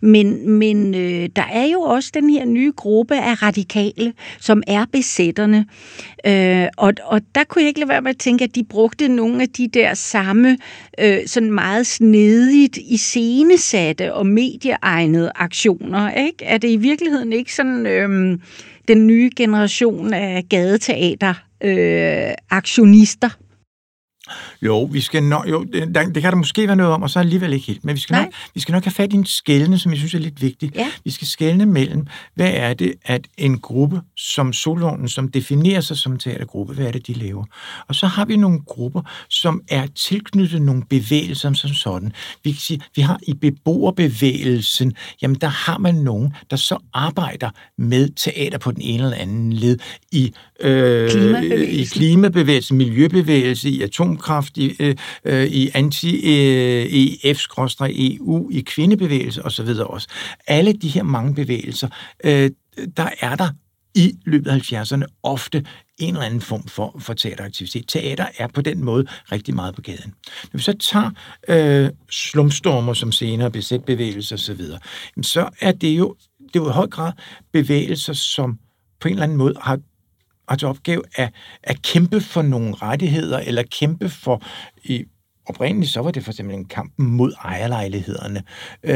Men, 0.02 0.50
men 0.50 0.96
øh, 0.96 1.30
der 1.36 1.46
er 1.52 1.66
jo 1.66 1.82
også 1.82 2.12
den 2.14 2.30
her 2.30 2.46
nye 2.46 2.72
gruppe 2.76 3.16
af 3.16 3.44
radikale, 3.44 4.14
som 4.40 4.64
er 4.68 4.86
besætterne. 4.92 5.66
Øh, 6.26 6.68
og, 6.78 6.94
og 7.04 7.22
der 7.36 7.44
kunne 7.44 7.62
jeg 7.62 7.68
ikke 7.68 7.80
lade 7.80 7.90
være 7.90 8.02
med 8.02 8.10
at 8.10 8.18
tænke, 8.18 8.44
at 8.44 8.56
de 8.56 8.64
brugte 8.64 9.08
nogle 9.08 9.42
af 9.42 9.50
de 9.50 9.68
der 9.68 9.94
samme 9.94 10.58
øh, 11.00 11.18
sådan 11.26 11.52
meget 11.52 11.88
snedigt 11.88 12.78
iscenesatte 12.78 14.14
og 14.14 14.26
medieegnede 14.26 15.32
aktioner. 15.36 16.12
Ikke? 16.12 16.46
Er 16.46 16.58
det 16.58 16.70
i 16.70 16.76
virkeligheden 16.76 17.34
ikke 17.34 17.51
sådan 17.52 17.86
øhm, 17.86 18.42
den 18.88 19.08
nye 19.08 19.30
generation 19.36 20.14
af 20.14 20.44
gadeteater 20.50 21.34
øh, 21.64 22.34
aktionister? 22.50 23.30
Jo, 24.62 24.84
vi 24.84 25.02
skal 25.02 25.24
nok, 25.24 25.50
jo 25.50 25.64
det, 25.64 25.96
det 25.96 26.22
kan 26.22 26.32
der 26.32 26.36
måske 26.36 26.68
være 26.68 26.76
noget 26.76 26.94
om, 26.94 27.04
og 27.04 27.10
så 27.10 27.20
alligevel 27.20 27.54
ikke 27.54 27.68
helt. 27.68 27.86
Men 27.86 27.96
vi 27.96 28.00
skal, 28.00 28.16
nok, 28.16 28.28
vi 28.54 28.60
skal 28.60 28.74
nok 28.74 28.84
have 28.84 28.92
fat 28.92 29.14
i 29.14 29.16
en 29.16 29.26
skældne, 29.26 29.80
som 29.80 29.92
jeg 29.92 29.98
synes 29.98 30.14
er 30.14 30.20
lidt 30.20 30.42
vigtigt. 30.42 30.76
Ja. 30.76 30.88
Vi 31.04 31.12
skal 31.12 31.28
skælne 31.28 31.66
mellem, 31.66 32.08
hvad 32.36 32.52
er 32.54 32.74
det, 32.74 32.94
at 33.06 33.28
en 33.38 33.60
gruppe 33.60 34.02
som 34.18 34.54
Solvognen, 34.54 35.10
som 35.10 35.28
definerer 35.32 35.82
sig 35.82 35.98
som 35.98 36.18
teatergruppe, 36.18 36.74
hvad 36.74 36.86
er 36.86 36.92
det, 36.92 37.08
de 37.08 37.14
laver? 37.14 37.46
Og 37.88 37.96
så 37.96 38.08
har 38.08 38.26
vi 38.26 38.36
nogle 38.36 38.60
grupper, 38.68 39.02
som 39.30 39.62
er 39.70 39.88
tilknyttet 39.88 40.62
nogle 40.62 40.84
bevægelser 40.90 41.54
som 41.54 41.74
sådan. 41.74 42.14
Vi 42.44 42.52
kan 42.52 42.60
sige, 42.60 42.82
vi 42.96 43.02
har 43.02 43.20
i 43.28 43.34
beboerbevægelsen, 43.34 44.94
jamen 45.22 45.38
der 45.42 45.48
har 45.48 45.78
man 45.78 45.96
nogen, 45.96 46.34
der 46.50 46.56
så 46.56 46.78
arbejder 46.94 47.50
med 47.78 48.10
teater 48.16 48.58
på 48.58 48.72
den 48.72 48.82
ene 48.82 49.04
eller 49.04 49.18
anden 49.18 49.54
led 49.54 49.78
i, 50.12 50.34
øh, 50.60 51.12
i 51.62 51.84
klimabevægelsen, 51.84 52.78
miljøbevægelse, 52.78 53.70
i 53.70 53.82
atom 53.82 54.18
atomkraft, 54.22 54.58
i, 54.58 54.76
øh, 54.80 54.96
øh 55.26 55.48
i 55.48 55.70
anti-EF-EU, 55.74 56.50
øh, 58.50 58.56
i 58.58 58.62
kvindebevægelse 58.62 59.46
osv. 59.46 59.70
også. 59.86 60.08
Alle 60.48 60.74
de 60.74 60.88
her 60.88 61.04
mange 61.04 61.36
bevægelser, 61.36 61.88
øh, 62.24 62.52
der 62.98 63.10
er 63.20 63.36
der 63.36 63.50
i 63.96 64.14
løbet 64.26 64.50
af 64.52 64.72
70'erne 64.72 65.06
ofte 65.24 65.66
en 66.00 66.14
eller 66.14 66.26
anden 66.26 66.42
form 66.42 66.68
for, 66.68 66.96
for 67.00 67.14
teateraktivitet. 67.14 67.88
Teater 67.88 68.26
er 68.38 68.48
på 68.48 68.62
den 68.62 68.84
måde 68.84 69.06
rigtig 69.32 69.56
meget 69.56 69.76
på 69.76 69.82
gaden. 69.82 70.14
Når 70.54 70.58
vi 70.58 70.64
så 70.64 70.74
tager 70.92 71.12
øh, 71.48 71.90
slumstormer 72.10 72.94
som 72.94 73.12
senere 73.12 73.52
besætbevægelser 73.52 74.36
osv., 74.36 74.62
så, 74.62 74.78
så 75.22 75.50
er 75.62 75.72
det 75.72 75.98
jo, 75.98 76.16
det 76.40 76.56
er 76.56 76.60
jo 76.60 76.70
i 76.70 76.74
høj 76.74 76.88
grad 76.88 77.12
bevægelser, 77.54 78.14
som 78.14 78.60
på 79.00 79.08
en 79.08 79.14
eller 79.14 79.24
anden 79.24 79.38
måde 79.38 79.54
har 79.62 79.80
har 80.52 80.58
til 80.58 80.68
opgave 80.68 81.04
at, 81.16 81.34
at 81.64 81.82
kæmpe 81.82 82.22
for 82.22 82.42
nogle 82.42 82.76
rettigheder, 82.76 83.40
eller 83.40 83.64
kæmpe 83.64 84.10
for 84.10 84.42
i 84.84 85.06
Oprindeligt 85.46 85.92
så 85.92 86.02
var 86.02 86.12
det 86.12 86.24
for 86.24 86.32
eksempel 86.32 86.56
en 86.56 86.66
kamp 86.66 86.94
mod 86.98 87.34
ejerlejlighederne. 87.44 88.44
Øh, 88.84 88.96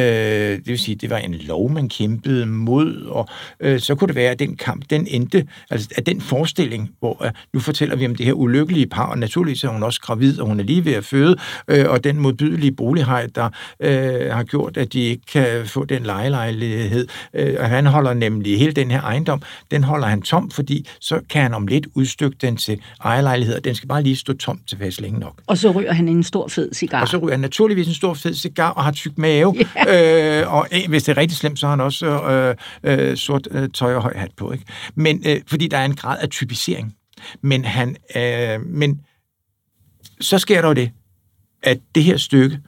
det 0.58 0.68
vil 0.68 0.80
sige, 0.80 0.96
det 0.96 1.10
var 1.10 1.18
en 1.18 1.34
lov, 1.34 1.72
man 1.72 1.90
kæmpede 1.90 2.46
mod, 2.46 3.06
og 3.06 3.28
øh, 3.60 3.80
så 3.80 3.96
kunne 3.96 4.08
det 4.08 4.16
være, 4.16 4.32
at 4.32 4.40
den 4.40 4.58
kamp, 4.58 4.90
den 4.90 5.08
endte, 5.10 5.48
altså 5.70 5.90
at 5.96 6.06
den 6.06 6.22
forestilling, 6.22 6.90
hvor 7.00 7.26
øh, 7.26 7.32
nu 7.54 7.60
fortæller 7.60 7.96
vi 7.96 8.06
om 8.06 8.16
det 8.16 8.26
her 8.26 8.34
ulykkelige 8.34 8.88
par, 8.88 9.06
og 9.06 9.18
naturligvis 9.18 9.64
er 9.64 9.68
hun 9.68 9.84
også 9.84 10.02
gravid, 10.02 10.40
og 10.40 10.48
hun 10.48 10.60
er 10.60 10.64
lige 10.64 10.86
ved 10.86 10.94
at 10.94 11.06
føde, 11.06 11.36
øh, 11.68 11.90
og 11.90 12.04
den 12.04 12.20
modbydelige 12.20 12.72
bolighej, 12.72 13.28
der 13.36 13.50
øh, 13.80 14.32
har 14.32 14.44
gjort, 14.44 14.78
at 14.78 14.94
de 14.94 15.00
ikke 15.00 15.26
kan 15.26 15.66
få 15.66 15.86
den 15.86 16.04
lejelejlighed. 16.04 17.08
Øh, 17.34 17.56
og 17.60 17.70
han 17.70 17.86
holder 17.86 18.14
nemlig 18.14 18.60
hele 18.60 18.72
den 18.72 18.92
her 18.92 19.02
ejendom, 19.02 19.42
den 19.72 19.84
holder 19.84 20.08
han 20.08 20.22
tom, 20.22 20.52
fordi 20.52 20.88
så 21.00 21.20
kan 21.30 21.42
han 21.42 21.54
om 21.54 21.68
lidt 21.68 21.88
udstykke 21.94 22.38
den 22.42 22.58
til 22.58 22.82
ejerlejlighed, 23.04 23.56
og 23.56 23.64
den 23.64 23.76
skal 23.76 23.88
bare 23.88 24.04
lige 24.04 24.16
stå 24.16 24.34
tom 24.34 24.60
til 24.68 24.78
længe 25.00 25.20
nok. 25.20 25.42
Og 25.48 25.58
så 25.58 25.72
ryger 25.72 25.94
han 25.94 26.08
en 26.08 26.24
stor 26.36 26.48
fed 26.48 26.74
cigar. 26.74 27.02
Og 27.02 27.08
så 27.08 27.18
ryger 27.18 27.34
han 27.34 27.40
naturligvis 27.40 27.88
en 27.88 27.94
stor 27.94 28.14
fed 28.14 28.34
cigar 28.34 28.70
og 28.70 28.84
har 28.84 28.92
tyk 28.92 29.18
mave. 29.18 29.56
Yeah. 29.88 30.42
Øh, 30.42 30.54
og 30.54 30.68
øh, 30.72 30.90
hvis 30.90 31.04
det 31.04 31.12
er 31.12 31.18
rigtig 31.18 31.38
slemt, 31.38 31.60
så 31.60 31.66
har 31.66 31.72
han 31.72 31.82
også 31.82 32.06
øh, 32.06 32.56
øh, 32.84 33.18
sort 33.18 33.48
øh, 33.52 33.70
tøj 33.70 33.96
og 33.96 34.02
høj 34.02 34.14
hat 34.16 34.32
på. 34.38 34.52
Ikke? 34.52 34.66
Men, 34.96 35.24
øh, 35.26 35.42
fordi 35.48 35.68
der 35.68 35.78
er 35.78 35.86
en 35.86 35.96
grad 35.96 36.18
af 36.22 36.30
typisering. 36.30 36.96
Men, 37.42 37.66
han, 37.66 37.96
øh, 38.16 38.62
men 38.66 39.02
så 40.22 40.40
sker 40.40 40.62
der 40.62 40.68
jo 40.68 40.74
det, 40.74 40.92
at 41.64 41.78
det 41.96 42.04
her 42.04 42.18
stykke, 42.18 42.60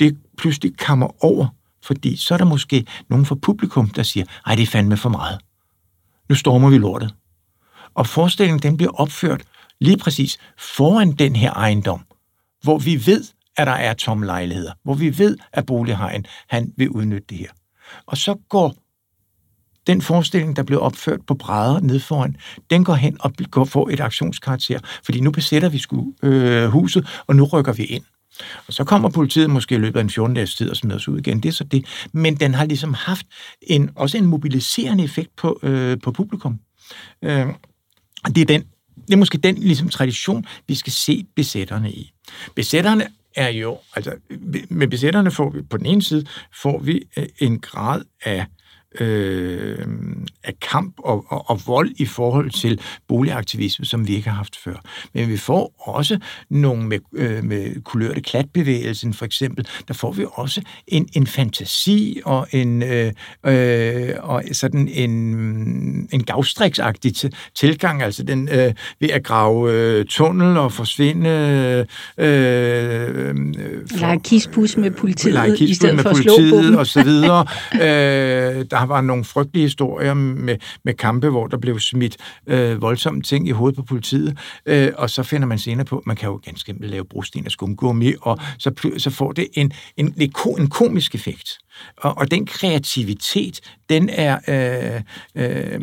det 0.00 0.16
pludselig 0.38 0.78
kommer 0.78 1.24
over, 1.24 1.46
fordi 1.84 2.16
så 2.16 2.34
er 2.34 2.38
der 2.38 2.44
måske 2.44 2.86
nogen 3.08 3.26
fra 3.26 3.34
publikum, 3.34 3.88
der 3.88 4.02
siger, 4.02 4.26
ej, 4.46 4.54
det 4.54 4.62
er 4.62 4.66
fandme 4.66 4.96
for 4.96 5.08
meget. 5.08 5.38
Nu 6.28 6.34
stormer 6.34 6.70
vi 6.70 6.78
lortet. 6.78 7.14
Og 7.94 8.06
forestillingen, 8.06 8.62
den 8.62 8.76
bliver 8.76 8.92
opført 9.00 9.42
lige 9.80 9.96
præcis 9.96 10.38
foran 10.58 11.12
den 11.12 11.36
her 11.36 11.52
ejendom 11.52 12.07
hvor 12.68 12.78
vi 12.78 13.06
ved, 13.06 13.24
at 13.56 13.66
der 13.66 13.72
er 13.72 13.94
tomme 13.94 14.26
lejligheder, 14.26 14.72
hvor 14.82 14.94
vi 14.94 15.18
ved, 15.18 15.36
at 15.52 15.66
bolighajen 15.66 16.26
han 16.48 16.72
vil 16.76 16.90
udnytte 16.90 17.26
det 17.28 17.38
her. 17.38 17.48
Og 18.06 18.16
så 18.16 18.34
går 18.48 18.74
den 19.86 20.02
forestilling, 20.02 20.56
der 20.56 20.62
blev 20.62 20.80
opført 20.80 21.20
på 21.26 21.34
brædder 21.34 21.80
ned 21.80 22.00
foran, 22.00 22.36
den 22.70 22.84
går 22.84 22.94
hen 22.94 23.16
og 23.20 23.32
går 23.50 23.64
får 23.64 23.88
et 23.88 24.00
aktionskarakter, 24.00 24.78
fordi 25.04 25.20
nu 25.20 25.30
besætter 25.30 25.68
vi 25.68 25.78
sku, 25.78 26.04
øh, 26.22 26.68
huset, 26.68 27.06
og 27.26 27.36
nu 27.36 27.44
rykker 27.44 27.72
vi 27.72 27.84
ind. 27.84 28.04
Og 28.66 28.72
så 28.72 28.84
kommer 28.84 29.08
politiet 29.08 29.50
måske 29.50 29.74
i 29.74 29.78
løbet 29.78 30.00
af 30.00 30.04
en 30.04 30.10
14 30.10 30.34
dages 30.34 30.54
tid 30.54 30.70
og 30.70 30.76
smider 30.76 30.96
os 30.96 31.08
ud 31.08 31.18
igen. 31.18 31.40
Det 31.40 31.48
er 31.48 31.52
så 31.52 31.64
det. 31.64 31.84
Men 32.12 32.36
den 32.36 32.54
har 32.54 32.64
ligesom 32.64 32.94
haft 32.94 33.26
en, 33.62 33.90
også 33.96 34.18
en 34.18 34.26
mobiliserende 34.26 35.04
effekt 35.04 35.36
på, 35.36 35.60
øh, 35.62 35.98
på 36.02 36.12
publikum. 36.12 36.58
Øh, 37.22 37.46
det 38.34 38.38
er 38.38 38.44
den 38.44 38.64
det 39.06 39.14
er 39.14 39.18
måske 39.18 39.38
den 39.38 39.54
ligesom, 39.54 39.88
tradition, 39.88 40.44
vi 40.66 40.74
skal 40.74 40.92
se 40.92 41.24
besætterne 41.36 41.92
i. 41.92 42.12
Besætterne 42.54 43.08
er 43.36 43.48
jo, 43.48 43.78
altså 43.96 44.16
med 44.68 44.88
besætterne 44.88 45.30
får 45.30 45.50
vi 45.50 45.62
på 45.62 45.76
den 45.76 45.86
ene 45.86 46.02
side, 46.02 46.26
får 46.62 46.78
vi 46.78 47.02
øh, 47.16 47.26
en 47.38 47.60
grad 47.60 48.02
af 48.24 48.46
øh, 49.00 49.78
af 50.44 50.60
kamp 50.60 50.94
og, 50.98 51.24
og, 51.28 51.50
og 51.50 51.60
vold 51.66 51.90
i 51.96 52.06
forhold 52.06 52.50
til 52.50 52.80
boligaktivisme, 53.08 53.84
som 53.84 54.08
vi 54.08 54.14
ikke 54.14 54.28
har 54.28 54.36
haft 54.36 54.56
før. 54.64 54.74
Men 55.14 55.28
vi 55.28 55.36
får 55.36 55.74
også 55.78 56.18
nogle 56.50 56.82
med, 56.82 56.98
øh, 57.12 57.44
med 57.44 57.82
kulørte 57.82 58.20
klatbevægelsen 58.20 59.14
for 59.14 59.24
eksempel, 59.24 59.66
der 59.88 59.94
får 59.94 60.12
vi 60.12 60.24
også 60.32 60.62
en, 60.86 61.08
en 61.12 61.26
fantasi 61.26 62.20
og 62.24 62.46
en 62.52 62.82
øh, 62.82 63.12
øh, 63.46 64.10
og 64.18 64.42
sådan 64.52 64.88
en, 64.88 65.10
en 66.12 66.24
gavstriksagtig 66.24 67.30
tilgang, 67.54 68.02
altså 68.02 68.22
den 68.22 68.48
øh, 68.48 68.74
ved 69.00 69.10
at 69.10 69.24
grave 69.24 69.72
øh, 69.72 70.04
tunnel 70.06 70.56
og 70.56 70.72
forsvinde 70.72 71.28
øh, 71.28 71.86
for, 73.90 73.98
Lege 73.98 74.20
kispus 74.24 74.76
med 74.76 74.90
politiet 74.90 75.60
i 75.60 75.74
stedet 75.74 76.00
for 76.00 76.10
at 76.10 76.16
slå 76.16 76.78
og 76.78 76.86
så 76.86 77.02
videre. 77.02 77.46
øh, 77.74 78.64
der 78.70 78.77
var 78.86 79.00
nogle 79.00 79.24
frygtelige 79.24 79.64
historier 79.64 80.14
med, 80.14 80.56
med 80.84 80.94
kampe, 80.94 81.28
hvor 81.28 81.46
der 81.46 81.58
blev 81.58 81.80
smidt 81.80 82.16
øh, 82.46 82.82
voldsomme 82.82 83.22
ting 83.22 83.48
i 83.48 83.50
hovedet 83.50 83.76
på 83.76 83.82
politiet, 83.82 84.38
øh, 84.66 84.92
og 84.96 85.10
så 85.10 85.22
finder 85.22 85.46
man 85.46 85.58
senere 85.58 85.84
på, 85.84 86.02
man 86.06 86.16
kan 86.16 86.28
jo 86.28 86.40
ganske 86.44 86.70
enkelt 86.70 86.90
lave 86.90 87.04
brosten 87.04 87.44
af 87.44 87.50
skumgummi, 87.50 88.12
og 88.20 88.38
så, 88.58 88.90
så 88.98 89.10
får 89.10 89.32
det 89.32 89.48
en, 89.54 89.72
en, 89.96 90.14
en 90.58 90.68
komisk 90.68 91.14
effekt. 91.14 91.58
Og, 91.96 92.18
og 92.18 92.30
den 92.30 92.46
kreativitet, 92.46 93.60
den 93.88 94.08
er 94.12 94.38
øh, 94.48 95.02
øh, 95.44 95.80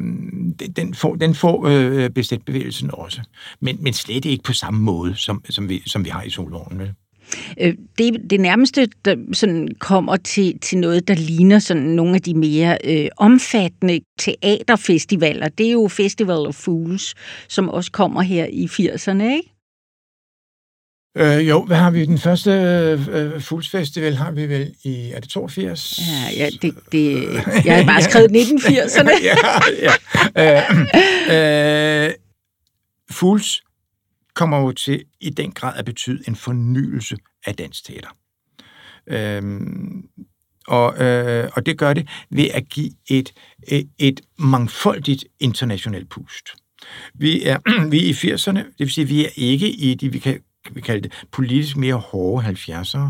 den 0.75 0.93
får, 0.93 1.15
den 1.15 1.35
får 1.35 1.67
øh, 1.67 2.09
bestemt 2.09 2.45
bevægelsen 2.45 2.89
også. 2.93 3.21
Men, 3.59 3.77
men 3.83 3.93
slet 3.93 4.25
ikke 4.25 4.43
på 4.43 4.53
samme 4.53 4.79
måde, 4.79 5.15
som, 5.15 5.43
som, 5.49 5.69
vi, 5.69 5.83
som 5.85 6.05
vi 6.05 6.09
har 6.09 6.23
i 6.23 6.29
Solvognen. 6.29 6.95
Øh, 7.61 7.73
det, 7.97 8.21
det 8.29 8.39
nærmeste, 8.39 8.87
der 9.05 9.15
sådan 9.33 9.67
kommer 9.79 10.15
til, 10.15 10.59
til 10.59 10.77
noget, 10.77 11.07
der 11.07 11.15
ligner 11.15 11.59
sådan 11.59 11.83
nogle 11.83 12.15
af 12.15 12.21
de 12.21 12.33
mere 12.33 12.77
øh, 12.83 13.07
omfattende 13.17 13.99
teaterfestivaler, 14.19 15.47
det 15.47 15.67
er 15.67 15.71
jo 15.71 15.87
Festival 15.87 16.47
of 16.47 16.55
Fools, 16.55 17.15
som 17.49 17.69
også 17.69 17.91
kommer 17.91 18.21
her 18.21 18.45
i 18.45 18.65
80'erne, 18.65 19.23
ikke? 19.23 19.55
Øh, 21.17 21.49
jo, 21.49 21.65
hvad 21.65 21.77
har 21.77 21.91
vi? 21.91 22.05
Den 22.05 22.17
første 22.17 22.51
øh, 23.11 23.41
Fools 23.41 23.69
Festival 23.69 24.15
har 24.15 24.31
vi 24.31 24.49
vel 24.49 24.75
i, 24.83 25.11
er 25.11 25.19
det 25.19 25.29
82? 25.29 25.99
Ja, 25.99 26.43
ja 26.43 26.49
det, 26.61 26.75
det, 26.91 27.27
jeg 27.65 27.75
har 27.75 27.85
bare 27.85 28.01
skrevet 28.01 28.31
1980'erne. 28.37 29.23
ja, 29.29 29.35
ja. 29.81 30.63
Øh, 31.97 32.07
øh, 32.07 32.13
Fools 33.11 33.61
kommer 34.35 34.57
jo 34.57 34.71
til 34.71 35.03
i 35.19 35.29
den 35.29 35.51
grad 35.51 35.73
at 35.77 35.85
betyde 35.85 36.23
en 36.27 36.35
fornyelse 36.35 37.17
af 37.45 37.55
dansk 37.55 37.85
teater. 37.85 38.09
Øhm, 39.07 40.09
og, 40.67 41.03
øh, 41.03 41.49
og 41.53 41.65
det 41.65 41.77
gør 41.77 41.93
det 41.93 42.07
ved 42.29 42.49
at 42.53 42.69
give 42.69 42.91
et, 43.09 43.33
et, 43.67 43.89
et 43.99 44.21
mangfoldigt 44.39 45.25
internationalt 45.39 46.09
pust. 46.09 46.49
Vi 47.13 47.43
er, 47.43 47.57
vi 47.91 47.97
er 47.97 48.09
i 48.09 48.33
80'erne, 48.33 48.57
det 48.57 48.79
vil 48.79 48.91
sige, 48.91 49.07
vi 49.07 49.25
er 49.25 49.29
ikke 49.35 49.69
i 49.69 49.93
de, 49.93 50.11
vi 50.11 50.19
kan 50.19 50.39
vi 50.71 50.81
kalde 50.81 51.01
det, 51.01 51.25
politisk 51.31 51.77
mere 51.77 51.95
hårde 51.95 52.47
70'ere. 52.47 53.09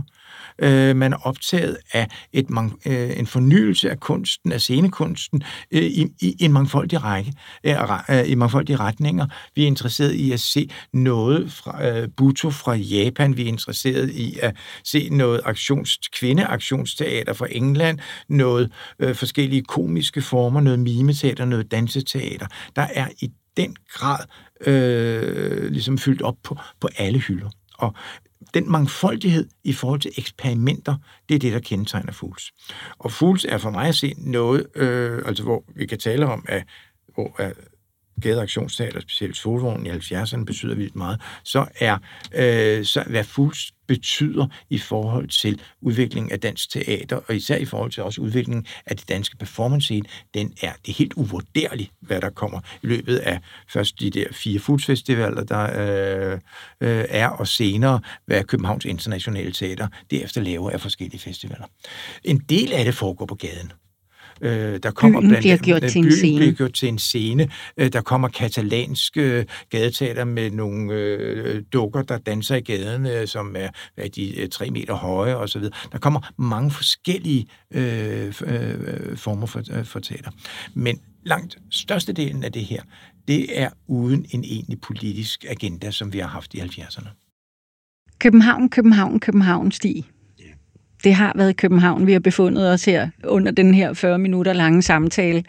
Øh, 0.60 0.96
man 0.96 1.14
er 1.14 1.18
optaget 1.18 1.78
af 1.94 2.08
et 2.34 2.46
øh, 2.86 3.20
en 3.20 3.28
fornyelse 3.28 3.90
af 3.92 4.00
kunsten, 4.00 4.52
af 4.52 4.62
scenekunsten, 4.62 5.44
øh, 5.72 5.84
i, 5.84 6.08
i 6.22 6.36
en 6.40 6.54
mangfoldig 6.54 7.04
række, 7.04 7.34
øh, 7.64 7.76
øh, 8.10 8.30
i 8.30 8.36
mangfoldige 8.36 8.78
retninger. 8.78 9.28
Vi 9.56 9.64
er 9.64 9.68
interesseret 9.68 10.14
i 10.14 10.32
at 10.32 10.40
se 10.40 10.70
noget 10.94 11.52
fra 11.52 11.88
øh, 11.88 12.10
Buto 12.18 12.50
fra 12.50 12.74
Japan. 12.74 13.38
Vi 13.38 13.44
er 13.44 13.48
interesseret 13.48 14.10
i 14.10 14.38
at 14.42 14.56
se 14.84 15.10
noget 15.10 15.42
aktions, 15.46 16.00
kvindeaktionsteater 16.14 17.34
fra 17.34 17.48
England, 17.52 18.00
noget 18.30 18.72
øh, 19.00 19.16
forskellige 19.16 19.62
komiske 19.62 20.22
former, 20.22 20.62
noget 20.62 20.80
mimeteater, 20.80 21.46
noget 21.46 21.72
danseteater. 21.72 22.48
Der 22.76 22.88
er 22.94 23.08
i 23.22 23.32
den 23.58 23.76
grad 23.90 24.26
øh, 24.66 25.72
ligesom 25.72 25.98
fyldt 25.98 26.22
op 26.22 26.36
på, 26.44 26.58
på 26.80 26.90
alle 26.98 27.20
hylder. 27.20 27.50
Og 27.78 27.94
den 28.56 28.72
mangfoldighed 28.72 29.48
i 29.64 29.74
forhold 29.74 30.00
til 30.00 30.12
eksperimenter, 30.18 30.96
det 31.30 31.36
er 31.36 31.40
det, 31.40 31.54
der 31.54 31.60
kendetegner 31.60 32.12
Fools. 32.12 32.52
Og 32.98 33.12
Fools 33.12 33.46
er 33.46 33.58
for 33.58 33.70
mig 33.70 33.88
at 33.88 33.96
se 33.96 34.14
noget, 34.18 34.66
øh, 34.76 35.22
altså 35.26 35.44
hvor 35.44 35.64
vi 35.76 35.86
kan 35.86 35.98
tale 35.98 36.26
om, 36.26 36.46
at, 36.48 36.64
hvor 37.14 37.36
at 37.38 37.54
gadeaktionsteater, 38.22 39.00
specielt 39.00 39.38
solvognen 39.38 39.86
i 39.86 39.90
70'erne, 39.90 40.44
betyder 40.44 40.76
vildt 40.76 40.96
meget, 40.96 41.22
så 41.44 41.66
er 41.80 41.98
øh, 42.34 42.86
så 42.86 43.04
hvad 43.08 43.24
Fools 43.24 43.72
betyder 43.88 44.48
i 44.70 44.78
forhold 44.78 45.28
til 45.28 45.62
udviklingen 45.82 46.32
af 46.32 46.40
dansk 46.40 46.70
teater, 46.70 47.20
og 47.28 47.36
især 47.36 47.58
i 47.58 47.66
forhold 47.66 47.92
til 47.92 48.04
også 48.04 48.22
udviklingen 48.22 48.66
af 48.86 48.98
det 48.98 49.10
danske 49.10 49.38
performance 49.38 49.86
scene, 49.86 50.06
den 50.34 50.54
er 50.62 50.72
det 50.86 50.92
er 50.92 50.96
helt 50.96 51.14
uvurderligt, 51.16 51.92
hvad 52.02 52.22
der 52.22 52.30
kommer 52.30 52.60
i 52.84 52.88
løbet 52.88 53.18
af 53.18 53.40
først 53.70 54.00
de 54.00 54.10
der 54.10 54.26
fire 54.32 54.60
Fools-festivaler, 54.60 55.44
der 55.44 55.64
øh, 56.32 56.40
øh, 56.82 57.06
er, 57.10 57.28
og 57.28 57.48
senere, 57.48 58.00
hvad 58.26 58.44
Københavns 58.44 58.86
Internationale 58.86 59.52
Teater 59.52 59.88
derefter 60.12 60.42
laver 60.42 60.72
af 60.72 60.82
forskellige 60.82 61.20
festivaler. 61.20 61.66
En 62.24 62.38
del 62.38 62.74
af 62.74 62.86
det 62.86 62.96
foregår 62.96 63.26
på 63.26 63.36
gaden. 63.36 63.72
Øh, 64.42 64.80
der 64.84 64.92
kommer 64.92 65.22
byen 65.22 65.30
blandt, 65.30 65.44
bliver 65.44 65.58
gjort 65.58 65.82
til 65.82 66.06
en 66.06 66.12
scene. 66.12 66.38
bliver 66.38 66.54
gjort 66.54 66.74
til 66.74 66.90
en 66.90 67.00
scene. 67.00 67.50
Øh, 67.78 67.94
der 67.94 68.02
kommer 68.02 68.28
katalansk 68.28 69.18
øh, 69.18 69.46
gadeteater 69.70 70.24
med 70.24 70.52
nogle 70.52 70.94
øh, 70.94 71.64
dukker, 71.74 72.02
der 72.02 72.18
danser 72.18 72.56
i 72.56 72.62
gaden, 72.62 73.06
øh, 73.06 73.28
som 73.28 73.56
er 73.58 73.70
hvad, 73.96 74.10
de 74.10 74.42
øh, 74.42 74.50
tre 74.50 74.70
meter 74.70 74.94
høje 74.94 75.36
osv. 75.36 75.64
Der 75.92 75.98
kommer 75.98 76.32
mange 76.38 76.72
forskellige 76.72 77.48
øh, 77.74 78.28
øh, 78.28 79.18
former 79.18 79.46
for, 79.46 79.62
øh, 79.78 79.86
for 79.86 80.00
teater. 80.00 80.32
Men 80.74 81.00
langt 81.26 81.58
størstedelen 81.72 82.44
af 82.44 82.52
det 82.52 82.66
her, 82.66 82.82
det 83.28 83.60
er 83.62 83.70
uden 83.88 84.26
en 84.30 84.44
egentlig 84.44 84.82
politisk 84.82 85.46
agenda, 85.50 85.92
som 85.92 86.14
vi 86.14 86.20
har 86.20 86.28
haft 86.28 86.54
i 86.54 86.60
70'erne. 86.60 87.10
København, 88.20 88.70
København, 88.70 89.20
København, 89.20 89.72
Stig 89.72 90.06
det 91.04 91.14
har 91.14 91.34
været 91.36 91.50
i 91.50 91.54
København, 91.54 92.08
vi 92.08 92.12
har 92.12 92.20
befundet 92.20 92.72
os 92.72 92.86
her 92.86 93.10
under 93.24 93.52
den 93.52 93.74
her 93.74 93.94
40 93.94 94.18
minutter 94.18 94.54
lange 94.54 94.82
samtale. 94.82 95.44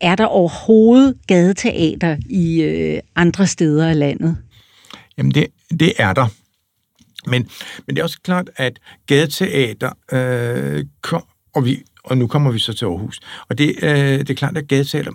Er 0.00 0.16
der 0.16 0.24
overhovedet 0.24 1.18
gadeteater 1.26 2.16
i 2.30 2.62
øh, 2.62 3.00
andre 3.16 3.46
steder 3.46 3.88
af 3.88 3.98
landet? 3.98 4.36
Jamen 5.18 5.34
det, 5.34 5.46
det 5.70 5.92
er 5.98 6.12
der. 6.12 6.26
Men, 7.26 7.48
men 7.86 7.96
det 7.96 7.98
er 7.98 8.04
også 8.04 8.20
klart, 8.24 8.50
at 8.56 8.78
gadeteater, 9.06 9.90
øh, 10.12 10.84
kom, 11.02 11.24
og, 11.54 11.64
vi, 11.64 11.82
og 12.04 12.18
nu 12.18 12.26
kommer 12.26 12.50
vi 12.50 12.58
så 12.58 12.72
til 12.72 12.84
Aarhus, 12.84 13.20
og 13.48 13.58
det, 13.58 13.74
øh, 13.82 14.18
det 14.18 14.30
er 14.30 14.34
klart, 14.34 14.56
at 14.56 14.68
gadeteater 14.68 15.12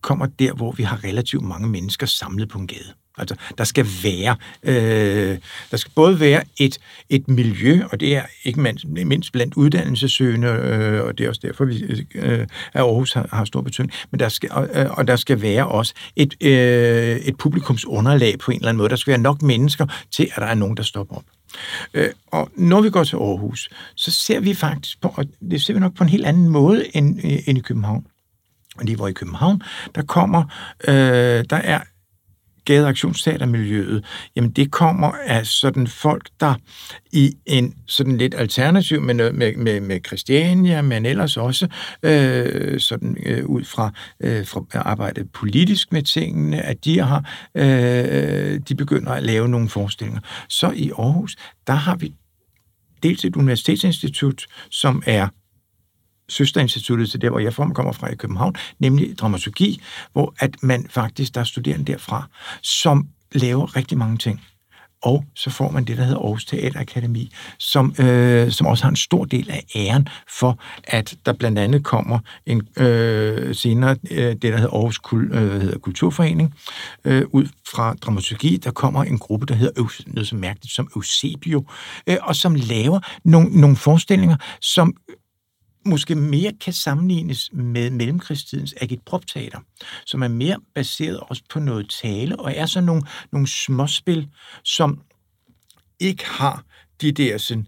kommer 0.00 0.26
der, 0.26 0.52
hvor 0.52 0.72
vi 0.72 0.82
har 0.82 1.04
relativt 1.04 1.44
mange 1.44 1.68
mennesker 1.68 2.06
samlet 2.06 2.48
på 2.48 2.58
en 2.58 2.66
gade. 2.66 2.94
Altså, 3.20 3.34
der 3.58 3.64
skal 3.64 3.86
være, 4.02 4.36
øh, 4.62 5.38
der 5.70 5.76
skal 5.76 5.92
både 5.94 6.20
være 6.20 6.42
et, 6.56 6.78
et 7.08 7.28
miljø, 7.28 7.82
og 7.92 8.00
det 8.00 8.16
er 8.16 8.22
ikke 8.44 8.60
mindst, 8.60 8.84
mindst 8.86 9.32
blandt 9.32 9.54
uddannelsesøgende, 9.54 10.48
øh, 10.48 11.04
og 11.04 11.18
det 11.18 11.24
er 11.24 11.28
også 11.28 11.40
derfor, 11.44 11.64
vi, 11.64 12.06
øh, 12.14 12.40
at 12.40 12.48
Aarhus 12.74 13.12
har, 13.12 13.28
har 13.32 13.44
stor 13.44 13.60
betydning, 13.60 13.92
men 14.10 14.20
der 14.20 14.28
skal, 14.28 14.50
øh, 14.74 14.90
og 14.90 15.06
der 15.06 15.16
skal 15.16 15.42
være 15.42 15.66
også 15.66 15.94
et, 16.16 16.34
øh, 16.40 17.16
et 17.16 17.36
publikumsunderlag 17.36 18.38
på 18.38 18.50
en 18.50 18.56
eller 18.56 18.68
anden 18.68 18.78
måde. 18.78 18.88
Der 18.88 18.96
skal 18.96 19.10
være 19.10 19.20
nok 19.20 19.42
mennesker 19.42 19.86
til, 20.10 20.30
at 20.34 20.40
der 20.42 20.46
er 20.46 20.54
nogen, 20.54 20.76
der 20.76 20.82
stopper 20.82 21.16
op. 21.16 21.24
Øh, 21.94 22.08
og 22.26 22.50
når 22.56 22.80
vi 22.80 22.90
går 22.90 23.04
til 23.04 23.16
Aarhus, 23.16 23.68
så 23.94 24.10
ser 24.10 24.40
vi 24.40 24.54
faktisk 24.54 25.00
på, 25.00 25.14
og 25.16 25.26
det 25.50 25.62
ser 25.62 25.74
vi 25.74 25.80
nok 25.80 25.94
på 25.94 26.04
en 26.04 26.10
helt 26.10 26.26
anden 26.26 26.48
måde 26.48 26.96
end, 26.96 27.24
øh, 27.24 27.38
end 27.46 27.58
i 27.58 27.60
København. 27.60 28.06
Og 28.76 28.84
lige 28.84 28.96
hvor 28.96 29.08
i 29.08 29.12
København, 29.12 29.62
der 29.94 30.02
kommer, 30.02 30.44
øh, 30.88 31.44
der 31.50 31.56
er 31.56 31.80
gadeaktionsteatermiljøet, 32.70 34.04
jamen 34.36 34.50
det 34.50 34.70
kommer 34.70 35.12
af 35.26 35.46
sådan 35.46 35.86
folk, 35.86 36.28
der 36.40 36.54
i 37.12 37.36
en 37.46 37.74
sådan 37.86 38.18
lidt 38.18 38.34
alternativ 38.34 39.00
med, 39.00 39.32
med, 39.32 39.56
med, 39.56 39.80
med 39.80 40.00
Christiania, 40.06 40.82
men 40.82 41.06
ellers 41.06 41.36
også 41.36 41.68
øh, 42.02 42.80
sådan 42.80 43.16
øh, 43.26 43.46
ud 43.46 43.64
fra, 43.64 43.92
øh, 44.20 44.46
fra 44.46 44.60
at 44.72 44.82
arbejde 44.84 45.24
politisk 45.24 45.92
med 45.92 46.02
tingene, 46.02 46.62
at 46.62 46.84
de 46.84 46.98
har 46.98 47.48
øh, 47.54 48.60
de 48.68 48.74
begynder 48.74 49.12
at 49.12 49.22
lave 49.22 49.48
nogle 49.48 49.68
forestillinger. 49.68 50.20
Så 50.48 50.72
i 50.76 50.90
Aarhus, 50.98 51.36
der 51.66 51.72
har 51.72 51.96
vi 51.96 52.14
dels 53.02 53.24
et 53.24 53.36
universitetsinstitut, 53.36 54.46
som 54.70 55.02
er 55.06 55.28
søsterinstituttet 56.30 57.10
til 57.10 57.20
der, 57.20 57.30
hvor 57.30 57.38
jeg 57.38 57.54
kommer 57.54 57.92
fra 57.92 58.12
i 58.12 58.14
København, 58.14 58.54
nemlig 58.78 59.18
dramaturgi, 59.18 59.82
hvor 60.12 60.34
at 60.38 60.62
man 60.62 60.86
faktisk, 60.90 61.34
der 61.34 61.40
er 61.40 61.44
studerende 61.44 61.92
derfra, 61.92 62.28
som 62.62 63.08
laver 63.32 63.76
rigtig 63.76 63.98
mange 63.98 64.18
ting. 64.18 64.40
Og 65.02 65.24
så 65.34 65.50
får 65.50 65.70
man 65.70 65.84
det, 65.84 65.96
der 65.96 66.04
hedder 66.04 66.18
Aarhus 66.18 66.44
Teaterakademi, 66.44 67.30
som, 67.58 67.94
øh, 67.98 68.50
som 68.50 68.66
også 68.66 68.84
har 68.84 68.90
en 68.90 68.96
stor 68.96 69.24
del 69.24 69.50
af 69.50 69.64
æren 69.76 70.08
for, 70.38 70.58
at 70.84 71.14
der 71.26 71.32
blandt 71.32 71.58
andet 71.58 71.84
kommer 71.84 72.18
en 72.46 72.68
øh, 72.76 73.54
senere 73.54 73.96
øh, 74.10 74.18
det, 74.18 74.42
der 74.42 74.56
hedder 74.56 74.74
Aarhus 74.74 74.98
Kul, 74.98 75.32
øh, 75.32 75.60
hedder 75.60 75.78
Kulturforening. 75.78 76.54
Øh, 77.04 77.22
ud 77.32 77.48
fra 77.74 77.94
dramaturgi, 77.94 78.56
der 78.56 78.70
kommer 78.70 79.04
en 79.04 79.18
gruppe, 79.18 79.46
der 79.46 79.54
hedder 79.54 80.02
noget 80.06 80.28
så 80.28 80.36
mærkeligt 80.36 80.74
som 80.74 80.88
Eusebio, 80.96 81.64
øh, 82.06 82.16
og 82.22 82.36
som 82.36 82.54
laver 82.54 83.00
nogle, 83.24 83.60
nogle 83.60 83.76
forestillinger, 83.76 84.36
som 84.60 84.94
måske 85.84 86.14
mere 86.14 86.52
kan 86.60 86.72
sammenlignes 86.72 87.50
med 87.52 87.90
mellemkrigstidens 87.90 88.74
agitpropteater, 88.80 89.60
som 90.06 90.22
er 90.22 90.28
mere 90.28 90.56
baseret 90.74 91.20
også 91.20 91.42
på 91.50 91.58
noget 91.58 91.94
tale, 92.02 92.40
og 92.40 92.52
er 92.56 92.66
så 92.66 92.80
nogle, 92.80 93.02
nogle 93.32 93.48
småspil, 93.48 94.28
som 94.64 95.00
ikke 96.00 96.26
har 96.26 96.64
de 97.00 97.12
der 97.12 97.38
sådan, 97.38 97.66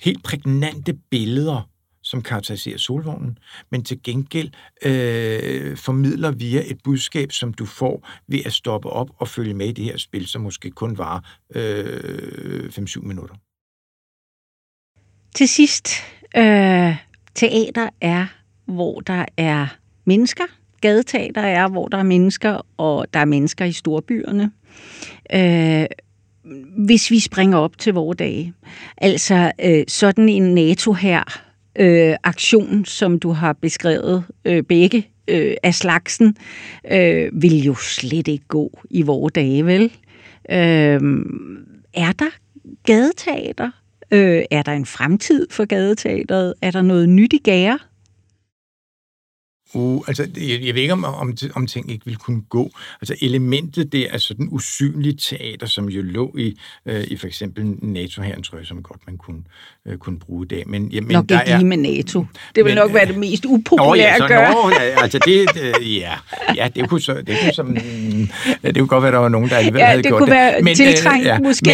helt 0.00 0.22
prægnante 0.24 0.92
billeder, 1.10 1.68
som 2.02 2.22
karakteriserer 2.22 2.78
solvognen, 2.78 3.38
men 3.70 3.84
til 3.84 4.02
gengæld 4.02 4.50
øh, 4.82 5.76
formidler 5.76 6.30
via 6.30 6.62
et 6.66 6.78
budskab, 6.84 7.32
som 7.32 7.54
du 7.54 7.66
får 7.66 8.08
ved 8.28 8.40
at 8.46 8.52
stoppe 8.52 8.90
op 8.90 9.08
og 9.16 9.28
følge 9.28 9.54
med 9.54 9.68
i 9.68 9.72
det 9.72 9.84
her 9.84 9.96
spil, 9.96 10.26
som 10.26 10.42
måske 10.42 10.70
kun 10.70 10.98
var 10.98 11.38
øh, 11.54 12.64
5-7 12.64 13.00
minutter. 13.00 13.34
Til 15.34 15.48
sidst, 15.48 15.88
øh, 16.36 16.96
Teater 17.34 17.88
er, 18.00 18.26
hvor 18.66 19.00
der 19.00 19.24
er 19.36 19.66
mennesker. 20.04 20.44
Gadeteater 20.80 21.42
er, 21.42 21.68
hvor 21.68 21.88
der 21.88 21.98
er 21.98 22.02
mennesker, 22.02 22.66
og 22.76 23.06
der 23.14 23.20
er 23.20 23.24
mennesker 23.24 23.64
i 23.64 23.72
storbyerne. 23.72 24.50
Øh, 25.34 25.86
hvis 26.76 27.10
vi 27.10 27.20
springer 27.20 27.58
op 27.58 27.78
til 27.78 27.94
vores 27.94 28.16
dage. 28.16 28.54
Altså 28.96 29.52
øh, 29.64 29.84
sådan 29.88 30.28
en 30.28 30.54
NATO 30.54 30.92
her 30.92 31.42
øh, 31.78 32.14
aktion, 32.22 32.84
som 32.84 33.18
du 33.18 33.30
har 33.30 33.52
beskrevet 33.52 34.24
øh, 34.44 34.62
begge 34.62 35.08
øh, 35.28 35.54
af 35.62 35.74
slagsen, 35.74 36.36
øh, 36.92 37.42
vil 37.42 37.62
jo 37.62 37.74
slet 37.74 38.28
ikke 38.28 38.44
gå 38.48 38.80
i 38.90 39.02
vores 39.02 39.32
dage, 39.32 39.66
vel? 39.66 39.82
Øh, 40.50 41.00
er 41.94 42.12
der 42.12 42.30
gadeteater 42.86 43.70
Øh, 44.12 44.42
er 44.50 44.62
der 44.62 44.72
en 44.72 44.86
fremtid 44.86 45.46
for 45.50 45.64
gadeteateret? 45.64 46.54
Er 46.62 46.70
der 46.70 46.82
noget 46.82 47.08
nyt 47.08 47.32
i 47.32 47.38
gære? 47.38 47.78
Uh, 49.74 50.04
altså, 50.08 50.28
jeg, 50.36 50.60
jeg 50.62 50.74
ved 50.74 50.82
ikke, 50.82 50.92
om, 50.92 51.04
om, 51.04 51.36
om 51.54 51.66
ting 51.66 51.90
ikke 51.90 52.04
vil 52.04 52.16
kunne 52.16 52.42
gå. 52.48 52.70
Altså, 53.00 53.14
elementet 53.22 53.92
det 53.92 54.14
er 54.14 54.18
sådan 54.18 54.48
usynlige 54.50 55.16
teater, 55.16 55.66
som 55.66 55.88
jo 55.88 56.02
lå 56.02 56.34
i, 56.38 56.58
øh, 56.86 57.04
i 57.04 57.16
for 57.16 57.26
eksempel 57.26 57.64
NATO 57.82 58.22
her, 58.22 58.40
tror 58.40 58.58
jeg, 58.58 58.66
som 58.66 58.82
godt 58.82 59.00
man 59.06 59.16
kunne, 59.16 59.42
øh, 59.86 59.98
kunne 59.98 60.18
bruge 60.18 60.46
i 60.46 60.48
dag. 60.48 60.64
Men, 60.66 60.88
ja, 60.88 61.00
men 61.00 61.10
nok 61.10 61.28
der 61.28 61.40
ikke 61.40 61.52
er, 61.52 61.58
lige 61.58 61.68
med 61.68 61.76
NATO. 61.76 62.26
Det 62.54 62.64
vil 62.64 62.64
men, 62.64 62.74
nok 62.74 62.94
være 62.94 63.06
det 63.06 63.18
mest 63.18 63.44
upopulære 63.44 64.06
ja, 64.06 64.16
så, 64.16 64.24
at 64.24 64.30
gøre. 64.30 64.52
Nå, 64.52 64.70
ja, 64.70 65.02
altså, 65.02 65.18
det, 65.24 65.48
øh, 65.62 65.96
ja, 65.98 66.12
ja, 66.56 66.68
det 66.74 66.88
kunne, 66.88 67.00
så, 67.00 67.14
det 67.14 67.36
kunne, 67.42 67.52
som, 67.52 67.76
det 68.64 68.76
kunne 68.76 68.86
godt 68.86 69.02
være, 69.02 69.12
der 69.12 69.18
var 69.18 69.28
nogen, 69.28 69.50
der 69.50 69.56
alligevel 69.56 69.80
ja, 69.80 69.86
havde 69.86 70.02
gjort 70.02 70.20
det. 70.20 70.26
kunne 70.26 70.34
være 70.34 70.62
men, 70.62 70.74
tiltrængt, 70.74 71.26
øh, 71.26 71.26
ja, 71.26 71.38
måske. 71.38 71.70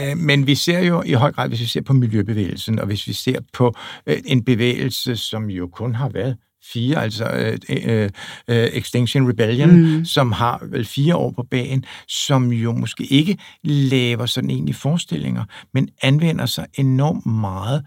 Men, 0.00 0.10
øh, 0.10 0.18
men 0.18 0.46
vi 0.46 0.54
ser 0.54 0.80
jo 0.80 1.02
i 1.06 1.12
høj 1.12 1.32
grad, 1.32 1.48
hvis 1.48 1.60
vi 1.60 1.66
ser 1.66 1.82
på 1.82 1.92
miljøbevægelsen, 1.92 2.78
og 2.78 2.86
hvis 2.86 3.06
vi 3.06 3.12
ser 3.12 3.40
på 3.52 3.74
øh, 4.06 4.16
en 4.26 4.44
bevægelse, 4.44 5.16
som 5.16 5.50
jo 5.50 5.66
kun 5.66 5.94
har 5.94 6.08
været 6.08 6.36
fire, 6.72 7.02
altså 7.02 7.24
øh, 7.24 7.58
øh, 7.68 8.10
øh, 8.48 8.68
Extinction 8.72 9.28
Rebellion, 9.28 9.80
mm. 9.80 10.04
som 10.04 10.32
har 10.32 10.66
vel 10.70 10.84
fire 10.84 11.16
år 11.16 11.30
på 11.30 11.42
bagen, 11.50 11.84
som 12.08 12.52
jo 12.52 12.72
måske 12.72 13.04
ikke 13.04 13.38
laver 13.64 14.26
sådan 14.26 14.50
egentlig 14.50 14.74
forestillinger, 14.74 15.44
men 15.74 15.88
anvender 16.02 16.46
sig 16.46 16.66
enormt 16.74 17.26
meget 17.26 17.84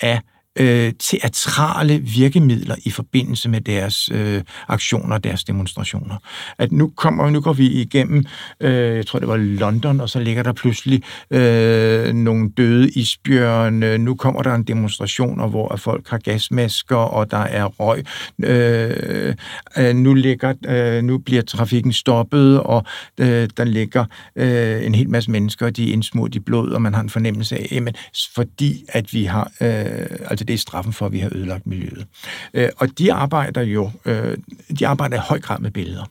af 0.00 0.20
øh, 0.58 0.92
teatrale 0.98 1.98
virkemidler 1.98 2.76
i 2.84 2.90
forbindelse 2.90 3.48
med 3.48 3.60
deres 3.60 4.08
øh, 4.12 4.42
aktioner, 4.68 5.18
deres 5.18 5.44
demonstrationer. 5.44 6.16
At 6.58 6.72
nu 6.72 6.92
kommer 6.96 7.30
nu 7.30 7.40
går 7.40 7.52
vi 7.52 7.66
igennem, 7.66 8.24
øh, 8.60 8.96
jeg 8.96 9.06
tror 9.06 9.18
det 9.18 9.28
var 9.28 9.36
London, 9.36 10.00
og 10.00 10.08
så 10.08 10.20
ligger 10.20 10.42
der 10.42 10.52
pludselig 10.52 11.02
øh, 11.30 12.14
nogle 12.14 12.50
døde 12.56 12.90
isbjørne. 12.90 13.98
Nu 13.98 14.14
kommer 14.14 14.42
der 14.42 14.54
en 14.54 14.62
demonstration, 14.62 15.50
hvor 15.50 15.76
folk 15.76 16.08
har 16.08 16.18
gasmasker, 16.18 16.96
og 16.96 17.30
der 17.30 17.38
er 17.38 17.64
røg. 17.64 18.04
Øh, 18.42 19.34
øh, 19.78 19.94
nu, 19.94 20.14
ligger, 20.14 20.54
øh, 20.68 21.02
nu 21.02 21.18
bliver 21.18 21.42
trafikken 21.42 21.92
stoppet, 21.92 22.60
og 22.60 22.84
øh, 23.20 23.48
der 23.56 23.64
ligger 23.64 24.04
øh, 24.36 24.86
en 24.86 24.94
hel 24.94 25.10
masse 25.10 25.30
mennesker, 25.30 25.66
og 25.66 25.76
de 25.76 25.88
er 25.88 25.92
indsmurt 25.92 26.34
i 26.34 26.40
blod, 26.40 26.70
og 26.70 26.82
man 26.82 26.94
har 26.94 27.02
en 27.02 27.10
fornemmelse 27.10 27.56
af, 27.56 27.68
jamen, 27.72 27.94
fordi 28.34 28.84
at 28.88 29.14
vi 29.14 29.24
har, 29.24 29.52
øh, 29.60 30.18
altså, 30.30 30.39
altså 30.40 30.44
det 30.44 30.54
er 30.54 30.58
straffen 30.58 30.92
for, 30.92 31.06
at 31.06 31.12
vi 31.12 31.18
har 31.18 31.30
ødelagt 31.34 31.66
miljøet. 31.66 32.06
Øh, 32.54 32.68
og 32.76 32.98
de 32.98 33.12
arbejder 33.12 33.62
jo 33.62 33.90
øh, 34.04 34.38
de 34.78 34.86
arbejder 34.86 35.16
i 35.16 35.20
høj 35.28 35.40
grad 35.40 35.58
med 35.58 35.70
billeder. 35.70 36.04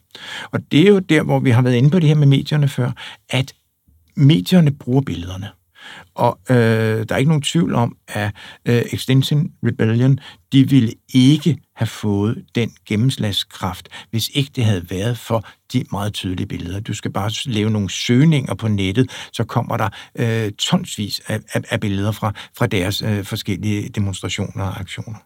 Og 0.51 0.59
det 0.71 0.79
er 0.79 0.89
jo 0.89 0.99
der, 0.99 1.23
hvor 1.23 1.39
vi 1.39 1.49
har 1.49 1.61
været 1.61 1.75
inde 1.75 1.89
på 1.89 1.99
det 1.99 2.07
her 2.07 2.15
med 2.15 2.27
medierne 2.27 2.67
før, 2.67 2.91
at 3.29 3.53
medierne 4.15 4.71
bruger 4.71 5.01
billederne. 5.01 5.49
Og 6.15 6.39
øh, 6.49 6.55
der 7.09 7.15
er 7.15 7.17
ikke 7.17 7.29
nogen 7.29 7.41
tvivl 7.41 7.75
om, 7.75 7.97
at 8.07 8.31
øh, 8.65 8.81
Extinction 8.91 9.51
Rebellion, 9.63 10.19
de 10.51 10.69
ville 10.69 10.93
ikke 11.13 11.57
have 11.75 11.87
fået 11.87 12.45
den 12.55 12.71
gennemslagskraft, 12.85 13.89
hvis 14.09 14.29
ikke 14.33 14.51
det 14.55 14.65
havde 14.65 14.89
været 14.89 15.17
for 15.17 15.47
de 15.73 15.85
meget 15.91 16.13
tydelige 16.13 16.47
billeder. 16.47 16.79
Du 16.79 16.93
skal 16.93 17.11
bare 17.11 17.31
lave 17.45 17.69
nogle 17.69 17.89
søgninger 17.89 18.53
på 18.53 18.67
nettet, 18.67 19.11
så 19.33 19.43
kommer 19.43 19.77
der 19.77 19.89
øh, 20.15 20.51
tonsvis 20.51 21.21
af, 21.27 21.39
af, 21.53 21.61
af 21.69 21.79
billeder 21.79 22.11
fra, 22.11 22.33
fra 22.57 22.67
deres 22.67 23.01
øh, 23.01 23.25
forskellige 23.25 23.89
demonstrationer 23.89 24.63
og 24.63 24.79
aktioner. 24.79 25.19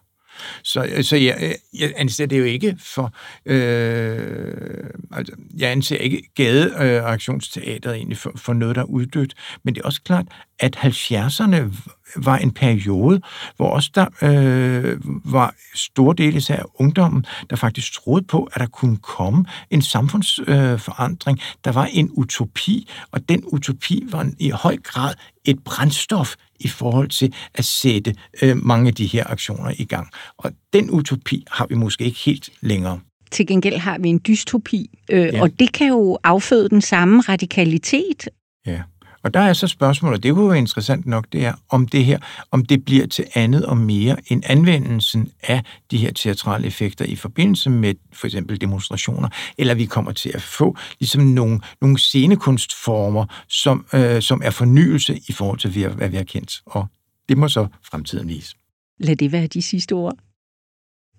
Så, 0.62 0.84
øh, 0.84 1.04
så 1.04 1.16
jeg, 1.16 1.36
øh, 1.40 1.80
jeg 1.80 1.92
anser 1.96 2.26
det 2.26 2.38
jo 2.38 2.44
ikke 2.44 2.76
for... 2.80 3.14
Øh, 3.46 4.90
altså, 5.12 5.32
jeg 5.56 5.70
anser 5.70 5.96
ikke 5.96 6.22
gadeaktionsteateret 6.34 7.94
øh, 7.94 7.96
egentlig 7.96 8.18
for, 8.18 8.32
for 8.36 8.52
noget, 8.52 8.76
der 8.76 8.82
er 8.82 8.86
uddødt. 8.86 9.34
Men 9.64 9.74
det 9.74 9.80
er 9.80 9.84
også 9.84 10.02
klart, 10.02 10.26
at 10.58 10.76
70'erne 10.76 11.90
var 12.16 12.36
en 12.36 12.50
periode, 12.50 13.20
hvor 13.56 13.70
også 13.70 13.90
der 13.94 14.06
øh, 14.22 15.00
var 15.24 15.54
store 15.74 16.14
dele 16.18 16.42
af 16.48 16.62
ungdommen, 16.74 17.26
der 17.50 17.56
faktisk 17.56 17.92
troede 17.92 18.24
på, 18.24 18.48
at 18.52 18.60
der 18.60 18.66
kunne 18.66 18.96
komme 18.96 19.44
en 19.70 19.82
samfundsforandring. 19.82 21.38
Øh, 21.38 21.44
der 21.64 21.72
var 21.72 21.84
en 21.84 22.10
utopi, 22.12 22.90
og 23.10 23.28
den 23.28 23.44
utopi 23.46 24.04
var 24.10 24.30
i 24.38 24.50
høj 24.50 24.76
grad 24.76 25.14
et 25.44 25.58
brændstof 25.64 26.34
i 26.60 26.68
forhold 26.68 27.08
til 27.08 27.34
at 27.54 27.64
sætte 27.64 28.14
øh, 28.42 28.56
mange 28.56 28.88
af 28.88 28.94
de 28.94 29.06
her 29.06 29.30
aktioner 29.30 29.72
i 29.78 29.84
gang. 29.84 30.08
Og 30.38 30.52
den 30.72 30.90
utopi 30.90 31.44
har 31.50 31.66
vi 31.66 31.74
måske 31.74 32.04
ikke 32.04 32.18
helt 32.18 32.50
længere. 32.60 33.00
Til 33.30 33.46
gengæld 33.46 33.76
har 33.76 33.98
vi 33.98 34.08
en 34.08 34.20
dystopi, 34.26 34.90
øh, 35.10 35.20
ja. 35.20 35.42
og 35.42 35.50
det 35.58 35.72
kan 35.72 35.88
jo 35.88 36.18
afføde 36.24 36.68
den 36.68 36.80
samme 36.80 37.20
radikalitet. 37.20 38.28
Ja. 38.66 38.82
Og 39.24 39.34
der 39.34 39.40
er 39.40 39.52
så 39.52 39.66
spørgsmålet, 39.66 40.22
det 40.22 40.34
kunne 40.34 40.48
være 40.48 40.58
interessant 40.58 41.06
nok, 41.06 41.26
det 41.32 41.44
er, 41.44 41.54
om 41.68 41.88
det 41.88 42.04
her, 42.04 42.18
om 42.50 42.64
det 42.64 42.84
bliver 42.84 43.06
til 43.06 43.24
andet 43.34 43.66
og 43.66 43.76
mere 43.76 44.16
end 44.26 44.42
anvendelsen 44.46 45.32
af 45.42 45.62
de 45.90 45.98
her 45.98 46.12
teatrale 46.12 46.66
effekter 46.66 47.04
i 47.04 47.16
forbindelse 47.16 47.70
med 47.70 47.94
for 48.12 48.26
eksempel 48.26 48.60
demonstrationer, 48.60 49.28
eller 49.58 49.74
vi 49.74 49.86
kommer 49.86 50.12
til 50.12 50.30
at 50.34 50.42
få 50.42 50.76
ligesom 51.00 51.22
nogle, 51.22 51.60
nogle 51.80 51.98
scenekunstformer, 51.98 53.26
som, 53.48 53.86
øh, 53.94 54.22
som 54.22 54.40
er 54.44 54.50
fornyelse 54.50 55.20
i 55.28 55.32
forhold 55.32 55.58
til, 55.58 55.88
hvad 55.88 56.08
vi 56.08 56.16
har 56.16 56.24
kendt. 56.24 56.62
Og 56.66 56.86
det 57.28 57.38
må 57.38 57.48
så 57.48 57.66
fremtiden 57.82 58.28
vise. 58.28 58.56
Lad 58.98 59.16
det 59.16 59.32
være 59.32 59.46
de 59.46 59.62
sidste 59.62 59.92
ord. 59.92 60.14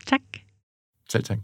Tak. 0.07 0.21
Selv 1.09 1.23
tak. 1.23 1.37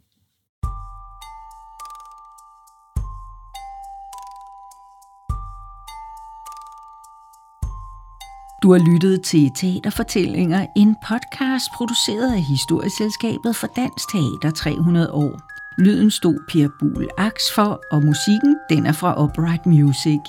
Du 8.63 8.71
har 8.71 8.79
lyttet 8.79 9.21
til 9.21 9.51
Teaterfortællinger, 9.55 10.65
en 10.75 10.95
podcast 11.07 11.65
produceret 11.73 12.33
af 12.33 12.41
Historieselskabet 12.41 13.55
for 13.55 13.67
Dansk 13.67 14.09
Teater 14.11 14.51
300 14.55 15.11
år. 15.11 15.41
Lyden 15.77 16.11
stod 16.11 16.39
Per 16.49 16.69
Buhl 16.79 17.07
Aks 17.17 17.51
for, 17.55 17.81
og 17.91 18.03
musikken 18.03 18.57
den 18.69 18.85
er 18.85 18.91
fra 18.91 19.23
Upright 19.23 19.65
Music. 19.65 20.19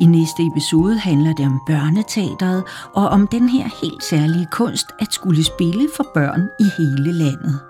I 0.00 0.06
næste 0.06 0.42
episode 0.52 0.98
handler 0.98 1.32
det 1.32 1.46
om 1.46 1.60
børneteateret 1.66 2.64
og 2.94 3.08
om 3.08 3.26
den 3.26 3.48
her 3.48 3.68
helt 3.82 4.04
særlige 4.04 4.46
kunst 4.50 4.86
at 5.00 5.12
skulle 5.12 5.44
spille 5.44 5.88
for 5.96 6.06
børn 6.14 6.48
i 6.60 6.64
hele 6.78 7.12
landet. 7.12 7.67